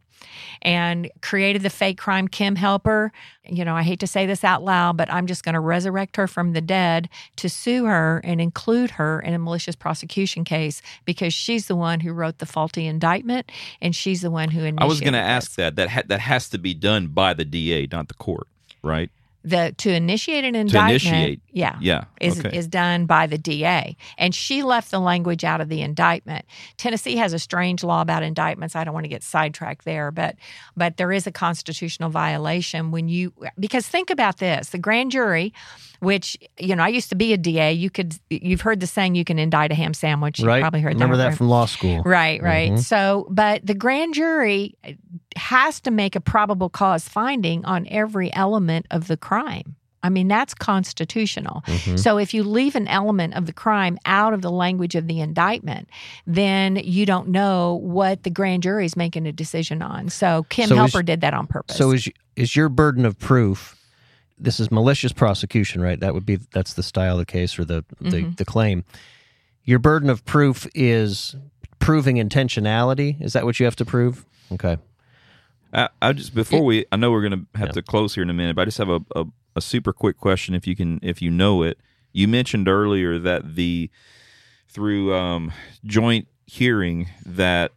and 0.61 1.09
created 1.21 1.61
the 1.61 1.69
fake 1.69 1.97
crime 1.97 2.27
Kim 2.27 2.55
Helper. 2.55 3.11
You 3.45 3.63
know, 3.63 3.75
I 3.75 3.83
hate 3.83 3.99
to 4.01 4.07
say 4.07 4.25
this 4.25 4.43
out 4.43 4.63
loud, 4.63 4.97
but 4.97 5.11
I'm 5.11 5.27
just 5.27 5.43
going 5.43 5.53
to 5.53 5.59
resurrect 5.59 6.15
her 6.17 6.27
from 6.27 6.53
the 6.53 6.61
dead 6.61 7.09
to 7.37 7.49
sue 7.49 7.85
her 7.85 8.21
and 8.23 8.41
include 8.41 8.91
her 8.91 9.19
in 9.19 9.33
a 9.33 9.39
malicious 9.39 9.75
prosecution 9.75 10.43
case 10.43 10.81
because 11.05 11.33
she's 11.33 11.67
the 11.67 11.75
one 11.75 11.99
who 11.99 12.11
wrote 12.13 12.39
the 12.39 12.45
faulty 12.45 12.85
indictment 12.87 13.51
and 13.81 13.95
she's 13.95 14.21
the 14.21 14.31
one 14.31 14.49
who 14.49 14.59
initiated 14.59 14.81
I 14.81 14.85
was 14.85 15.01
going 15.01 15.13
to 15.13 15.19
ask 15.19 15.55
that. 15.55 15.75
That 15.75 15.89
ha- 15.89 16.03
that 16.07 16.19
has 16.19 16.49
to 16.49 16.57
be 16.57 16.73
done 16.73 17.07
by 17.07 17.33
the 17.33 17.45
DA, 17.45 17.87
not 17.91 18.07
the 18.07 18.13
court, 18.15 18.47
right? 18.83 19.09
The 19.49 19.73
to 19.77 19.93
initiate 19.93 20.43
an 20.43 20.55
indictment. 20.55 21.03
initiate. 21.05 21.41
yeah, 21.51 21.75
Yeah. 21.81 22.03
is 22.19 22.39
okay. 22.39 22.57
is 22.57 22.67
done 22.67 23.05
by 23.05 23.27
the 23.27 23.37
DA, 23.37 23.95
and 24.17 24.35
she 24.35 24.63
left 24.63 24.91
the 24.91 24.99
language 24.99 25.43
out 25.43 25.61
of 25.61 25.69
the 25.69 25.81
indictment. 25.81 26.45
Tennessee 26.77 27.15
has 27.15 27.33
a 27.33 27.39
strange 27.39 27.83
law 27.83 28.01
about 28.01 28.23
indictments. 28.23 28.75
I 28.75 28.83
don't 28.83 28.93
want 28.93 29.05
to 29.05 29.09
get 29.09 29.23
sidetracked 29.23 29.85
there, 29.85 30.11
but 30.11 30.35
but 30.75 30.97
there 30.97 31.11
is 31.11 31.27
a 31.27 31.31
constitutional 31.31 32.09
violation 32.09 32.91
when 32.91 33.07
you 33.09 33.33
because 33.59 33.87
think 33.87 34.09
about 34.09 34.37
this: 34.37 34.69
the 34.69 34.77
grand 34.77 35.11
jury, 35.11 35.53
which 35.99 36.37
you 36.59 36.75
know, 36.75 36.83
I 36.83 36.89
used 36.89 37.09
to 37.09 37.15
be 37.15 37.33
a 37.33 37.37
DA. 37.37 37.71
You 37.73 37.89
could 37.89 38.15
you've 38.29 38.61
heard 38.61 38.79
the 38.79 38.87
saying, 38.87 39.15
"You 39.15 39.23
can 39.23 39.39
indict 39.39 39.71
a 39.71 39.75
ham 39.75 39.93
sandwich." 39.93 40.39
You 40.39 40.47
right? 40.47 40.61
probably 40.61 40.81
heard 40.81 40.93
Remember 40.93 41.17
that, 41.17 41.29
that 41.31 41.37
from 41.37 41.49
law 41.49 41.65
school. 41.65 42.01
Right, 42.03 42.41
right. 42.43 42.71
Mhm. 42.73 42.79
So, 42.79 43.27
but 43.29 43.65
the 43.65 43.73
grand 43.75 44.13
jury 44.13 44.75
has 45.37 45.79
to 45.81 45.91
make 45.91 46.15
a 46.15 46.21
probable 46.21 46.69
cause 46.69 47.07
finding 47.07 47.63
on 47.65 47.87
every 47.89 48.33
element 48.33 48.85
of 48.91 49.07
the 49.07 49.17
crime. 49.17 49.75
I 50.03 50.09
mean, 50.09 50.27
that's 50.27 50.53
constitutional. 50.53 51.63
Mhm. 51.65 51.99
So, 51.99 52.17
if 52.17 52.33
you 52.33 52.43
leave 52.43 52.75
an 52.75 52.87
element 52.87 53.33
of 53.33 53.45
the 53.47 53.51
crime 53.53 53.97
out 54.05 54.31
of 54.33 54.41
the 54.41 54.51
language 54.51 54.93
of 54.95 55.07
the 55.07 55.19
indictment, 55.19 55.89
then 56.27 56.75
you 56.77 57.05
don't 57.05 57.29
know 57.29 57.79
what 57.81 58.23
the 58.23 58.29
grand 58.29 58.63
jury 58.63 58.85
is 58.85 58.95
making 58.95 59.25
a 59.27 59.31
decision 59.31 59.81
on. 59.81 60.09
So, 60.09 60.45
Kim 60.49 60.67
So 60.69 60.75
is- 60.75 60.93
Helper 60.93 61.03
did 61.03 61.21
that 61.21 61.33
on 61.33 61.47
purpose. 61.47 61.75
So 61.77 61.91
is 61.91 62.07
is 62.35 62.55
your 62.55 62.69
burden 62.69 63.05
of 63.05 63.17
proof? 63.17 63.75
This 64.39 64.59
is 64.59 64.69
malicious 64.71 65.11
prosecution, 65.11 65.81
right? 65.81 65.99
That 65.99 66.13
would 66.13 66.25
be 66.27 66.35
that's 66.53 66.73
the 66.73 66.83
style 66.83 67.13
of 67.13 67.19
the 67.19 67.25
case 67.25 67.57
or 67.57 67.65
the 67.65 67.83
the, 67.99 68.09
Mm-hmm. 68.21 68.31
the 68.37 68.45
claim. 68.45 68.83
Your 69.63 69.79
burden 69.79 70.09
of 70.11 70.23
proof 70.25 70.67
is 70.75 71.35
proving 71.79 72.17
intentionality. 72.17 73.19
Is 73.19 73.33
that 73.33 73.43
what 73.45 73.59
you 73.59 73.65
have 73.65 73.75
to 73.77 73.85
prove? 73.85 74.25
Okay. 74.51 74.77
I, 75.77 75.89
I 76.01 76.13
just 76.13 76.33
before 76.33 76.63
we, 76.63 76.85
I 76.91 76.95
know 76.95 77.11
we're 77.11 77.21
going 77.27 77.47
to 77.53 77.59
have 77.59 77.71
to 77.73 77.83
close 77.83 78.15
here 78.15 78.23
in 78.23 78.31
a 78.31 78.33
minute, 78.33 78.55
but 78.55 78.63
I 78.63 78.65
just 78.65 78.79
have 78.79 78.89
a, 78.89 78.99
a, 79.15 79.25
a 79.55 79.61
super 79.61 79.93
quick 79.93 80.17
question. 80.17 80.55
If 80.55 80.65
you 80.65 80.75
can, 80.75 80.99
if 81.03 81.21
you 81.21 81.29
know 81.29 81.61
it, 81.61 81.77
you 82.11 82.27
mentioned 82.27 82.67
earlier 82.67 83.19
that 83.19 83.55
the 83.55 83.91
through 84.67 85.13
um, 85.13 85.53
joint 85.85 86.27
hearing 86.47 87.09
that 87.25 87.73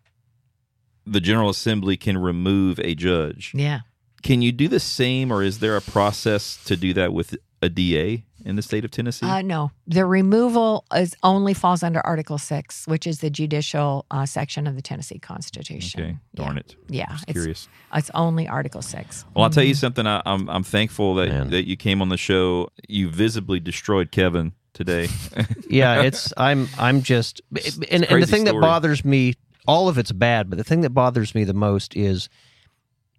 the 1.07 1.20
General 1.20 1.51
Assembly 1.51 1.98
can 1.98 2.16
remove 2.16 2.80
a 2.80 2.94
judge. 2.94 3.53
Yeah. 3.55 3.80
Can 4.22 4.40
you 4.40 4.53
do 4.53 4.66
the 4.68 4.80
same, 4.80 5.30
or 5.30 5.42
is 5.42 5.59
there 5.59 5.76
a 5.76 5.82
process 5.82 6.62
to 6.64 6.76
do 6.76 6.94
that 6.94 7.12
with 7.12 7.36
a 7.61 7.68
DA 7.68 8.24
in 8.45 8.57
the 8.57 8.62
state 8.62 8.84
of 8.84 8.91
Tennessee? 8.91 9.26
Uh, 9.26 9.43
no, 9.43 9.70
the 9.86 10.05
removal 10.07 10.84
is 10.95 11.14
only 11.22 11.55
falls 11.55 11.82
under 11.82 12.01
Article 12.07 12.38
Six, 12.38 12.86
which 12.86 13.07
is 13.07 13.20
the 13.20 13.30
judicial 13.30 14.07
uh, 14.11 14.26
section 14.26 14.66
of 14.66 14.76
the 14.76 14.82
Tennessee 14.82 15.18
Constitution. 15.18 16.01
okay, 16.01 16.16
darn 16.34 16.57
yeah. 16.57 16.61
it. 16.61 16.76
Yeah, 16.88 17.07
Just 17.11 17.24
it's, 17.28 17.32
curious. 17.32 17.68
it's 17.95 18.11
only 18.14 18.49
Article 18.49 18.82
Six. 18.82 19.24
Well, 19.34 19.45
I'll 19.45 19.51
tell 19.51 19.64
you 19.64 19.74
something. 19.74 20.07
I, 20.07 20.22
I'm 20.24 20.49
I'm 20.49 20.62
thankful 20.62 21.14
that 21.16 21.28
Man. 21.28 21.51
that 21.51 21.66
you 21.66 21.76
came 21.76 22.03
on 22.03 22.09
the 22.09 22.16
show. 22.16 22.70
You 22.88 23.09
visibly 23.09 23.61
destroyed 23.61 24.11
Kevin 24.11 24.53
today. 24.72 25.09
yeah, 25.68 26.03
it's 26.03 26.32
I'm 26.36 26.68
I'm 26.78 27.03
just 27.03 27.41
and, 27.51 27.84
and 27.91 28.03
the 28.03 28.07
crazy 28.07 28.30
thing 28.30 28.45
that 28.45 28.61
bothers 28.61 29.05
me, 29.05 29.34
all 29.66 29.88
of 29.88 29.99
it's 29.99 30.12
bad, 30.12 30.51
but 30.51 30.57
the 30.57 30.64
thing 30.64 30.80
that 30.82 30.91
bothers 30.91 31.34
me 31.34 31.45
the 31.45 31.55
most 31.55 31.97
is 31.97 32.28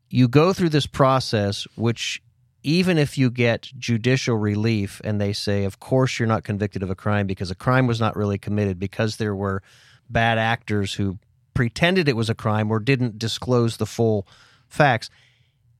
you 0.09 0.27
go 0.27 0.53
through 0.53 0.69
this 0.69 0.85
process, 0.85 1.65
which 1.75 2.21
even 2.63 2.97
if 2.97 3.17
you 3.17 3.29
get 3.29 3.71
judicial 3.77 4.37
relief 4.37 5.01
and 5.03 5.19
they 5.19 5.33
say, 5.33 5.63
of 5.63 5.79
course 5.79 6.19
you're 6.19 6.27
not 6.27 6.43
convicted 6.43 6.83
of 6.83 6.89
a 6.89 6.95
crime 6.95 7.27
because 7.27 7.51
a 7.51 7.55
crime 7.55 7.87
was 7.87 7.99
not 7.99 8.15
really 8.15 8.37
committed 8.37 8.79
because 8.79 9.17
there 9.17 9.35
were 9.35 9.61
bad 10.09 10.37
actors 10.37 10.93
who 10.93 11.17
pretended 11.53 12.07
it 12.07 12.15
was 12.15 12.29
a 12.29 12.35
crime 12.35 12.71
or 12.71 12.79
didn't 12.79 13.17
disclose 13.19 13.77
the 13.77 13.85
full 13.85 14.27
facts 14.67 15.09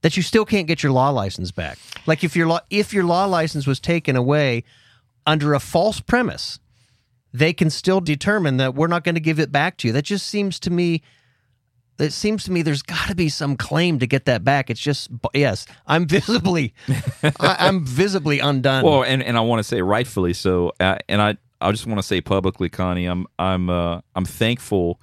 that 0.02 0.18
you 0.18 0.24
still 0.24 0.46
can't 0.46 0.68
get 0.68 0.84
your 0.84 0.92
law 0.92 1.10
license 1.10 1.52
back. 1.52 1.78
Like 2.06 2.24
if 2.24 2.36
your 2.36 2.48
law 2.48 2.60
if 2.70 2.94
your 2.94 3.04
law 3.04 3.26
license 3.26 3.68
was 3.68 3.80
taken 3.80 4.16
away 4.16 4.64
under 5.26 5.54
a 5.54 5.60
false 5.60 6.00
premise, 6.00 6.60
they 7.34 7.54
can 7.54 7.70
still 7.70 8.02
determine 8.02 8.58
that 8.58 8.76
we're 8.76 8.88
not 8.88 9.04
going 9.04 9.16
to 9.16 9.22
give 9.22 9.40
it 9.40 9.52
back 9.52 9.78
to 9.78 9.88
you. 9.88 9.94
That 9.94 10.04
just 10.04 10.28
seems 10.28 10.60
to 10.62 10.72
me 10.72 11.02
it 12.00 12.14
seems 12.14 12.44
to 12.46 12.52
me 12.52 12.62
there's 12.62 12.82
got 12.82 13.08
to 13.10 13.16
be 13.16 13.30
some 13.30 13.56
claim 13.56 14.00
to 14.00 14.08
get 14.08 14.26
that 14.26 14.44
back. 14.44 14.70
It's 14.70 14.80
just 14.80 15.10
yes, 15.34 15.66
I'm 15.88 16.08
visibly 16.08 16.74
I, 17.24 17.58
I'm 17.60 17.86
visibly 17.86 18.40
undone. 18.40 18.84
well, 18.84 19.04
and, 19.04 19.22
and 19.22 19.38
I 19.38 19.42
want 19.42 19.60
to 19.60 19.64
say 19.64 19.82
rightfully 19.82 20.34
so. 20.34 20.74
Uh, 20.80 20.98
and 21.08 21.22
I 21.22 21.38
I 21.62 21.72
just 21.72 21.86
want 21.86 22.00
to 22.00 22.04
say 22.04 22.22
publicly, 22.22 22.70
Connie, 22.70 23.06
I'm 23.06 23.28
I'm 23.38 23.70
uh, 23.70 24.02
I'm 24.16 24.26
thankful 24.26 25.00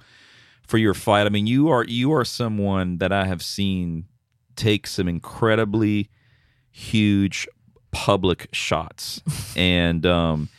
for 0.67 0.77
your 0.77 0.93
fight. 0.93 1.25
I 1.25 1.29
mean, 1.29 1.47
you 1.47 1.69
are 1.69 1.85
you 1.85 2.13
are 2.13 2.25
someone 2.25 2.97
that 2.97 3.11
I 3.11 3.25
have 3.25 3.41
seen 3.41 4.05
take 4.55 4.85
some 4.85 5.07
incredibly 5.07 6.09
huge 6.71 7.47
public 7.91 8.49
shots, 8.51 9.21
and 9.55 10.05
um, 10.05 10.49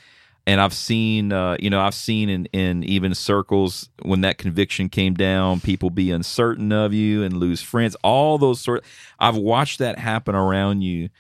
and 0.46 0.60
I've 0.60 0.74
seen 0.74 1.32
uh, 1.32 1.56
you 1.60 1.70
know 1.70 1.80
I've 1.80 1.94
seen 1.94 2.28
in 2.28 2.46
in 2.46 2.84
even 2.84 3.14
circles 3.14 3.88
when 4.02 4.22
that 4.22 4.38
conviction 4.38 4.88
came 4.88 5.14
down, 5.14 5.60
people 5.60 5.90
be 5.90 6.10
uncertain 6.10 6.72
of 6.72 6.92
you 6.92 7.22
and 7.22 7.36
lose 7.36 7.62
friends. 7.62 7.96
All 8.02 8.38
those 8.38 8.60
sort. 8.60 8.84
I've 9.18 9.36
watched 9.36 9.78
that 9.78 9.98
happen 9.98 10.34
around 10.34 10.82
you. 10.82 11.10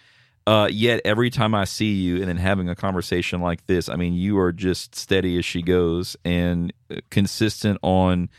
Uh, 0.46 0.68
yet 0.70 1.00
every 1.04 1.30
time 1.30 1.54
I 1.54 1.64
see 1.64 1.92
you 1.92 2.16
and 2.16 2.26
then 2.26 2.38
having 2.38 2.68
a 2.68 2.74
conversation 2.74 3.40
like 3.40 3.66
this, 3.66 3.88
I 3.88 3.96
mean, 3.96 4.14
you 4.14 4.38
are 4.38 4.52
just 4.52 4.94
steady 4.96 5.38
as 5.38 5.44
she 5.44 5.62
goes 5.62 6.16
and 6.24 6.72
uh, 6.90 6.96
consistent 7.10 7.78
on 7.82 8.30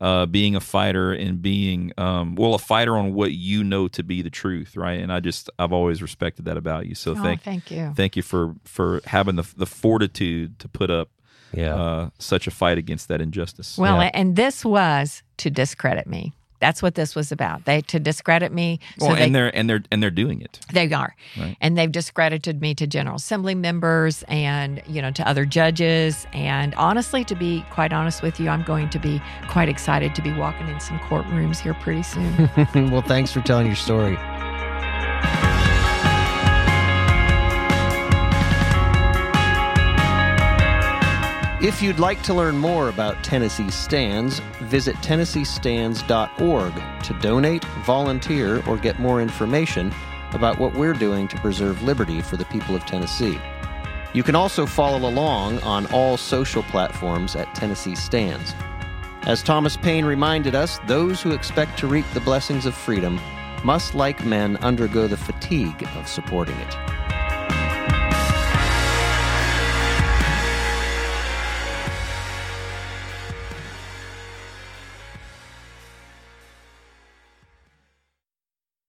uh, 0.00 0.26
being 0.26 0.54
a 0.54 0.60
fighter 0.60 1.12
and 1.12 1.42
being 1.42 1.92
um, 1.98 2.34
well 2.36 2.54
a 2.54 2.58
fighter 2.58 2.96
on 2.96 3.14
what 3.14 3.32
you 3.32 3.64
know 3.64 3.88
to 3.88 4.02
be 4.02 4.22
the 4.22 4.30
truth, 4.30 4.76
right? 4.76 5.00
And 5.00 5.12
I 5.12 5.20
just 5.20 5.50
I've 5.58 5.72
always 5.72 6.00
respected 6.02 6.44
that 6.44 6.56
about 6.56 6.86
you. 6.86 6.94
So 6.94 7.12
Oh, 7.12 7.22
thank 7.22 7.42
thank 7.42 7.70
you. 7.70 7.92
thank 7.96 8.16
you 8.16 8.22
for 8.22 8.54
for 8.64 9.00
having 9.06 9.36
the 9.36 9.44
the 9.56 9.66
fortitude 9.66 10.58
to 10.60 10.68
put 10.68 10.90
up 10.90 11.08
yeah. 11.52 11.74
uh, 11.74 12.10
such 12.18 12.46
a 12.46 12.50
fight 12.50 12.78
against 12.78 13.08
that 13.08 13.20
injustice. 13.20 13.76
Well, 13.78 14.00
Yeah. 14.00 14.10
and 14.14 14.36
this 14.36 14.64
was 14.64 15.22
to 15.38 15.50
discredit 15.50 16.06
me. 16.06 16.32
That's 16.60 16.82
what 16.82 16.94
this 16.94 17.14
was 17.14 17.32
about. 17.32 17.64
They 17.64 17.80
to 17.82 18.00
discredit 18.00 18.52
me. 18.52 18.80
So 18.98 19.06
Well, 19.06 19.16
they, 19.16 19.24
and 19.24 19.34
they're 19.34 19.54
and 19.54 19.68
they're 19.68 19.82
and 19.90 20.02
they're 20.02 20.10
doing 20.10 20.40
it. 20.40 20.60
They 20.72 20.92
are. 20.92 21.14
Right. 21.38 21.56
And 21.60 21.76
they've 21.76 21.90
discredited 21.90 22.60
me 22.60 22.74
to 22.74 22.86
General 22.86 23.16
Assembly 23.16 23.54
members 23.54 24.24
and, 24.28 24.82
you 24.86 25.02
know, 25.02 25.10
to 25.12 25.28
other 25.28 25.44
judges. 25.44 26.26
And 26.32 26.74
honestly, 26.74 27.24
to 27.24 27.34
be 27.34 27.64
quite 27.70 27.92
honest 27.92 28.22
with 28.22 28.40
you, 28.40 28.48
I'm 28.48 28.62
going 28.62 28.90
to 28.90 28.98
be 28.98 29.20
quite 29.48 29.68
excited 29.68 30.14
to 30.14 30.22
be 30.22 30.32
walking 30.32 30.68
in 30.68 30.80
some 30.80 30.98
courtrooms 31.00 31.60
here 31.60 31.74
pretty 31.74 32.02
soon. 32.02 32.50
well, 32.90 33.02
thanks 33.02 33.32
for 33.32 33.40
telling 33.40 33.66
your 33.66 33.76
story. 33.76 34.16
If 41.60 41.82
you'd 41.82 41.98
like 41.98 42.22
to 42.22 42.34
learn 42.34 42.56
more 42.56 42.88
about 42.88 43.24
Tennessee 43.24 43.72
Stands, 43.72 44.38
visit 44.60 44.94
TennesseeStands.org 44.98 47.02
to 47.02 47.14
donate, 47.14 47.64
volunteer, 47.84 48.62
or 48.68 48.76
get 48.76 49.00
more 49.00 49.20
information 49.20 49.92
about 50.30 50.60
what 50.60 50.74
we're 50.74 50.92
doing 50.92 51.26
to 51.26 51.36
preserve 51.38 51.82
liberty 51.82 52.22
for 52.22 52.36
the 52.36 52.44
people 52.44 52.76
of 52.76 52.86
Tennessee. 52.86 53.40
You 54.14 54.22
can 54.22 54.36
also 54.36 54.66
follow 54.66 55.08
along 55.08 55.58
on 55.62 55.86
all 55.86 56.16
social 56.16 56.62
platforms 56.62 57.34
at 57.34 57.52
Tennessee 57.56 57.96
Stands. 57.96 58.54
As 59.22 59.42
Thomas 59.42 59.76
Paine 59.76 60.04
reminded 60.04 60.54
us, 60.54 60.78
those 60.86 61.20
who 61.20 61.32
expect 61.32 61.76
to 61.80 61.88
reap 61.88 62.06
the 62.14 62.20
blessings 62.20 62.66
of 62.66 62.74
freedom 62.76 63.18
must, 63.64 63.96
like 63.96 64.24
men, 64.24 64.58
undergo 64.58 65.08
the 65.08 65.16
fatigue 65.16 65.88
of 65.96 66.06
supporting 66.06 66.56
it. 66.58 66.76